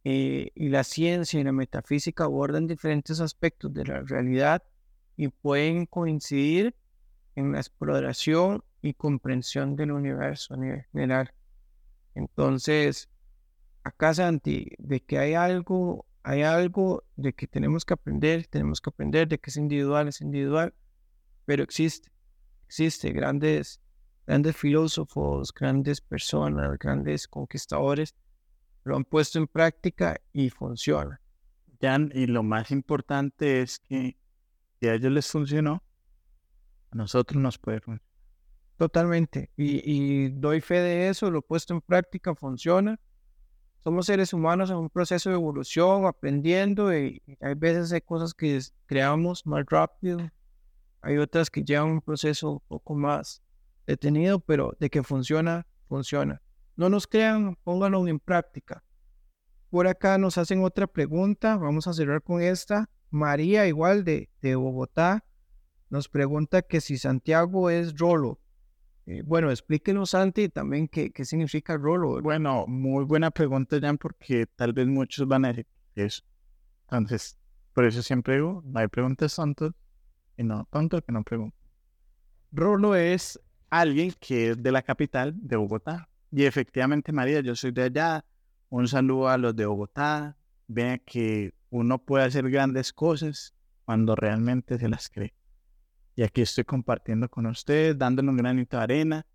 Eh, 0.03 0.49
y 0.55 0.69
la 0.69 0.83
ciencia 0.83 1.39
y 1.39 1.43
la 1.43 1.51
metafísica 1.51 2.23
abordan 2.23 2.65
diferentes 2.65 3.19
aspectos 3.19 3.71
de 3.73 3.85
la 3.85 4.01
realidad 4.01 4.63
y 5.15 5.27
pueden 5.27 5.85
coincidir 5.85 6.75
en 7.35 7.51
la 7.51 7.59
exploración 7.59 8.63
y 8.81 8.95
comprensión 8.95 9.75
del 9.75 9.91
universo 9.91 10.55
a 10.55 10.57
nivel 10.57 10.85
general. 10.91 11.31
Entonces, 12.15 13.09
acá 13.83 14.13
Santi, 14.13 14.71
de 14.79 15.01
que 15.01 15.19
hay 15.19 15.33
algo 15.35 16.05
hay 16.23 16.43
algo 16.43 17.03
de 17.15 17.33
que 17.33 17.47
tenemos 17.47 17.85
que 17.85 17.93
aprender, 17.93 18.47
tenemos 18.47 18.79
que 18.79 18.89
aprender 18.89 19.27
de 19.27 19.39
que 19.39 19.49
es 19.49 19.57
individual, 19.57 20.07
es 20.07 20.21
individual, 20.21 20.73
pero 21.45 21.63
existe, 21.63 22.11
existe 22.67 23.11
grandes, 23.11 23.81
grandes 24.27 24.55
filósofos, 24.55 25.53
grandes 25.53 26.01
personas, 26.01 26.77
grandes 26.77 27.27
conquistadores, 27.27 28.15
lo 28.83 28.95
han 28.95 29.03
puesto 29.03 29.39
en 29.39 29.47
práctica 29.47 30.19
y 30.31 30.49
funciona. 30.49 31.19
Jan, 31.81 32.11
y 32.13 32.27
lo 32.27 32.43
más 32.43 32.71
importante 32.71 33.61
es 33.61 33.79
que 33.79 34.17
si 34.79 34.87
a 34.87 34.93
ellos 34.93 35.11
les 35.11 35.27
funcionó, 35.27 35.83
a 36.91 36.95
nosotros 36.95 37.41
nos 37.41 37.57
puede 37.57 37.79
funcionar. 37.81 38.11
Totalmente. 38.77 39.51
Y, 39.57 39.81
y 39.91 40.29
doy 40.29 40.61
fe 40.61 40.79
de 40.79 41.09
eso, 41.09 41.29
lo 41.31 41.39
he 41.39 41.43
puesto 41.43 41.73
en 41.73 41.81
práctica, 41.81 42.35
funciona 42.35 42.99
somos 43.83 44.05
seres 44.05 44.33
humanos 44.33 44.69
en 44.69 44.77
un 44.77 44.89
proceso 44.89 45.29
de 45.29 45.35
evolución, 45.35 46.05
aprendiendo, 46.05 46.95
y 46.95 47.21
hay 47.39 47.55
veces 47.55 47.91
hay 47.91 48.01
cosas 48.01 48.33
que 48.33 48.59
creamos 48.85 49.45
más 49.45 49.65
rápido, 49.67 50.19
hay 51.01 51.17
otras 51.17 51.49
que 51.49 51.63
llevan 51.63 51.89
un 51.89 52.01
proceso 52.01 52.51
un 52.51 52.59
poco 52.67 52.93
más 52.93 53.41
detenido, 53.87 54.39
pero 54.39 54.75
de 54.79 54.89
que 54.89 55.01
funciona, 55.01 55.65
funciona. 55.87 56.41
No 56.75 56.89
nos 56.89 57.07
crean, 57.07 57.57
pónganlo 57.63 58.07
en 58.07 58.19
práctica. 58.19 58.83
Por 59.69 59.87
acá 59.87 60.17
nos 60.17 60.37
hacen 60.37 60.63
otra 60.63 60.85
pregunta, 60.85 61.57
vamos 61.57 61.87
a 61.87 61.93
cerrar 61.93 62.21
con 62.21 62.41
esta. 62.41 62.89
María, 63.09 63.67
igual 63.67 64.03
de, 64.03 64.29
de 64.41 64.55
Bogotá, 64.55 65.25
nos 65.89 66.07
pregunta 66.07 66.61
que 66.61 66.81
si 66.81 66.97
Santiago 66.97 67.69
es 67.69 67.97
Rolo. 67.97 68.40
Eh, 69.05 69.23
bueno, 69.25 69.49
explíquenos, 69.49 70.11
Santi, 70.11 70.49
también 70.49 70.87
qué, 70.87 71.11
significa 71.25 71.75
rolo. 71.77 72.21
Bueno, 72.21 72.65
muy 72.67 73.03
buena 73.03 73.31
pregunta, 73.31 73.79
Jan, 73.79 73.97
porque 73.97 74.45
tal 74.45 74.73
vez 74.73 74.87
muchos 74.87 75.27
van 75.27 75.45
a 75.45 75.47
decir 75.49 75.67
eso. 75.95 76.23
Entonces, 76.83 77.37
por 77.73 77.85
eso 77.85 78.01
siempre 78.01 78.35
digo, 78.35 78.61
no 78.65 78.79
hay 78.79 78.87
preguntas 78.87 79.35
tontas 79.35 79.71
y 80.37 80.43
no 80.43 80.67
tonto 80.71 81.01
que 81.01 81.11
no 81.11 81.23
pregunto. 81.23 81.57
Rolo 82.51 82.95
es 82.95 83.39
alguien 83.69 84.13
que 84.19 84.51
es 84.51 84.61
de 84.61 84.71
la 84.71 84.81
capital 84.81 85.33
de 85.35 85.55
Bogotá. 85.55 86.09
Y 86.31 86.43
efectivamente, 86.45 87.11
María, 87.11 87.41
yo 87.41 87.55
soy 87.55 87.71
de 87.71 87.83
allá. 87.83 88.25
Un 88.69 88.87
saludo 88.87 89.29
a 89.29 89.37
los 89.37 89.55
de 89.55 89.65
Bogotá. 89.65 90.37
Vean 90.67 91.01
que 91.05 91.53
uno 91.69 91.97
puede 91.97 92.25
hacer 92.25 92.49
grandes 92.49 92.93
cosas 92.93 93.53
cuando 93.85 94.15
realmente 94.15 94.77
se 94.77 94.87
las 94.87 95.09
cree. 95.09 95.33
Y 96.21 96.23
aquí 96.23 96.41
estoy 96.43 96.65
compartiendo 96.65 97.27
con 97.27 97.47
ustedes, 97.47 97.97
dándole 97.97 98.29
un 98.29 98.37
granito 98.37 98.77
de 98.77 98.83
arena. 98.83 99.25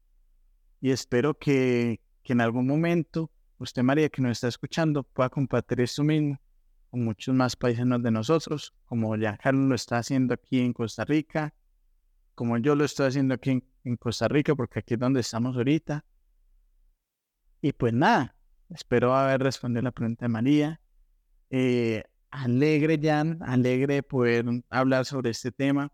Y 0.80 0.93
espero 0.93 1.37
que, 1.37 2.01
que 2.22 2.32
en 2.32 2.41
algún 2.41 2.64
momento 2.64 3.28
usted, 3.59 3.82
María, 3.82 4.09
que 4.09 4.22
nos 4.22 4.30
está 4.30 4.47
escuchando, 4.47 5.03
pueda 5.03 5.28
compartir 5.28 5.80
esto 5.80 6.05
mismo 6.05 6.41
con 6.89 7.05
muchos 7.05 7.34
más 7.34 7.57
paisanos 7.57 8.05
de 8.05 8.12
nosotros, 8.12 8.72
como 8.84 9.16
ya 9.16 9.37
Carlos 9.37 9.68
lo 9.68 9.74
está 9.74 9.99
haciendo 9.99 10.34
aquí 10.34 10.61
en 10.61 10.72
Costa 10.72 11.05
Rica, 11.05 11.53
como 12.37 12.57
yo 12.57 12.76
lo 12.76 12.84
estoy 12.84 13.09
haciendo 13.09 13.34
aquí 13.34 13.64
en, 13.82 13.97
Costa 13.97 14.28
Rica, 14.28 14.55
porque 14.55 14.78
aquí 14.78 14.95
es 14.95 15.01
donde 15.01 15.18
estamos 15.18 15.57
ahorita. 15.57 16.05
Y 17.62 17.72
pues 17.72 17.95
nada, 17.95 18.37
espero 18.70 19.12
haber 19.12 19.43
respondido 19.43 19.82
la 19.82 19.91
pregunta 19.91 20.26
de 20.26 20.28
María. 20.28 20.80
Eh, 21.51 22.05
alegre, 22.30 22.97
Jan, 23.03 23.43
alegre 23.43 24.05
poder 24.05 24.45
hablar 24.70 25.05
sobre 25.05 25.30
este 25.30 25.51
tema, 25.51 25.91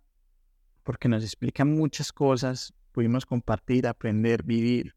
porque 0.82 1.08
nos 1.08 1.22
explica 1.22 1.64
muchas 1.64 2.12
cosas, 2.12 2.74
pudimos 2.92 3.26
compartir, 3.26 3.86
aprender, 3.86 4.42
vivir. 4.42 4.94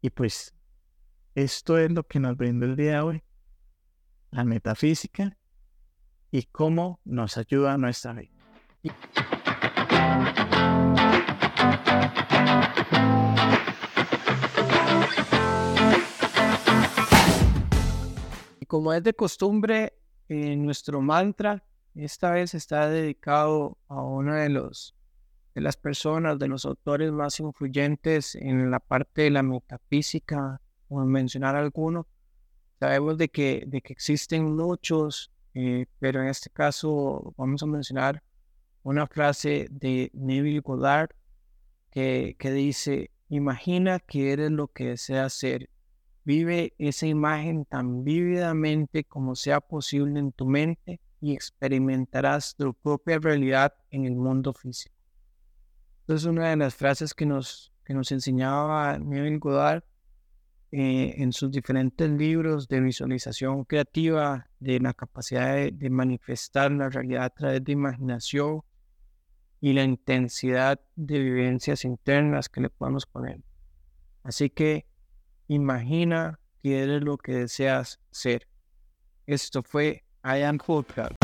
Y 0.00 0.10
pues 0.10 0.54
esto 1.34 1.78
es 1.78 1.90
lo 1.90 2.04
que 2.06 2.20
nos 2.20 2.36
brinda 2.36 2.66
el 2.66 2.76
día 2.76 2.92
de 2.92 3.00
hoy, 3.00 3.22
la 4.30 4.44
metafísica 4.44 5.36
y 6.30 6.44
cómo 6.44 7.00
nos 7.04 7.36
ayuda 7.36 7.74
a 7.74 7.78
nuestra 7.78 8.12
vida. 8.12 8.30
Y 18.60 18.66
como 18.66 18.92
es 18.92 19.02
de 19.02 19.14
costumbre, 19.14 19.94
en 20.28 20.64
nuestro 20.64 21.00
mantra 21.00 21.62
esta 21.94 22.32
vez 22.32 22.54
está 22.54 22.88
dedicado 22.88 23.78
a 23.88 24.02
una 24.02 24.42
de 24.42 24.48
los 24.48 24.94
de 25.54 25.60
las 25.60 25.76
personas, 25.76 26.38
de 26.38 26.48
los 26.48 26.64
autores 26.64 27.12
más 27.12 27.38
influyentes 27.38 28.34
en 28.34 28.70
la 28.72 28.80
parte 28.80 29.22
de 29.22 29.30
la 29.30 29.42
metafísica, 29.44 30.60
o 30.88 31.00
mencionar 31.04 31.56
alguno. 31.56 32.06
Sabemos 32.80 33.18
de 33.18 33.28
que, 33.28 33.64
de 33.66 33.80
que 33.80 33.92
existen 33.92 34.56
muchos, 34.56 35.30
eh, 35.54 35.86
pero 35.98 36.22
en 36.22 36.28
este 36.28 36.50
caso 36.50 37.34
vamos 37.36 37.62
a 37.62 37.66
mencionar 37.66 38.22
una 38.82 39.06
frase 39.06 39.68
de 39.70 40.10
Neville 40.12 40.60
Goddard 40.60 41.10
que, 41.90 42.36
que 42.38 42.50
dice, 42.50 43.10
imagina 43.28 44.00
que 44.00 44.32
eres 44.32 44.50
lo 44.50 44.68
que 44.68 44.88
deseas 44.88 45.32
ser. 45.32 45.70
Vive 46.24 46.74
esa 46.78 47.06
imagen 47.06 47.64
tan 47.64 48.02
vívidamente 48.02 49.04
como 49.04 49.36
sea 49.36 49.60
posible 49.60 50.18
en 50.18 50.32
tu 50.32 50.46
mente 50.46 51.00
y 51.20 51.32
experimentarás 51.32 52.54
tu 52.56 52.74
propia 52.74 53.18
realidad 53.18 53.74
en 53.90 54.04
el 54.04 54.14
mundo 54.14 54.52
físico. 54.52 54.94
Esta 56.02 56.14
es 56.14 56.24
una 56.24 56.50
de 56.50 56.56
las 56.56 56.74
frases 56.74 57.14
que 57.14 57.24
nos, 57.24 57.72
que 57.84 57.94
nos 57.94 58.12
enseñaba 58.12 58.98
Neville 58.98 59.38
Goddard 59.38 59.84
eh, 60.70 61.14
en 61.16 61.32
sus 61.32 61.50
diferentes 61.50 62.10
libros 62.10 62.68
de 62.68 62.80
visualización 62.80 63.64
creativa, 63.64 64.46
de 64.58 64.80
la 64.80 64.92
capacidad 64.92 65.54
de, 65.54 65.70
de 65.70 65.88
manifestar 65.88 66.70
la 66.72 66.90
realidad 66.90 67.24
a 67.24 67.30
través 67.30 67.64
de 67.64 67.72
imaginación 67.72 68.62
y 69.60 69.72
la 69.72 69.84
intensidad 69.84 70.78
de 70.94 71.20
vivencias 71.20 71.86
internas 71.86 72.50
que 72.50 72.60
le 72.60 72.68
podemos 72.68 73.06
poner. 73.06 73.40
Así 74.24 74.50
que 74.50 74.86
imagina 75.48 76.38
que 76.62 76.82
eres 76.82 77.02
lo 77.02 77.16
que 77.16 77.32
deseas 77.32 77.98
ser. 78.10 78.46
Esto 79.26 79.62
fue 79.62 80.03
I 80.26 80.38
Am 80.38 80.58
Podcast. 80.58 81.23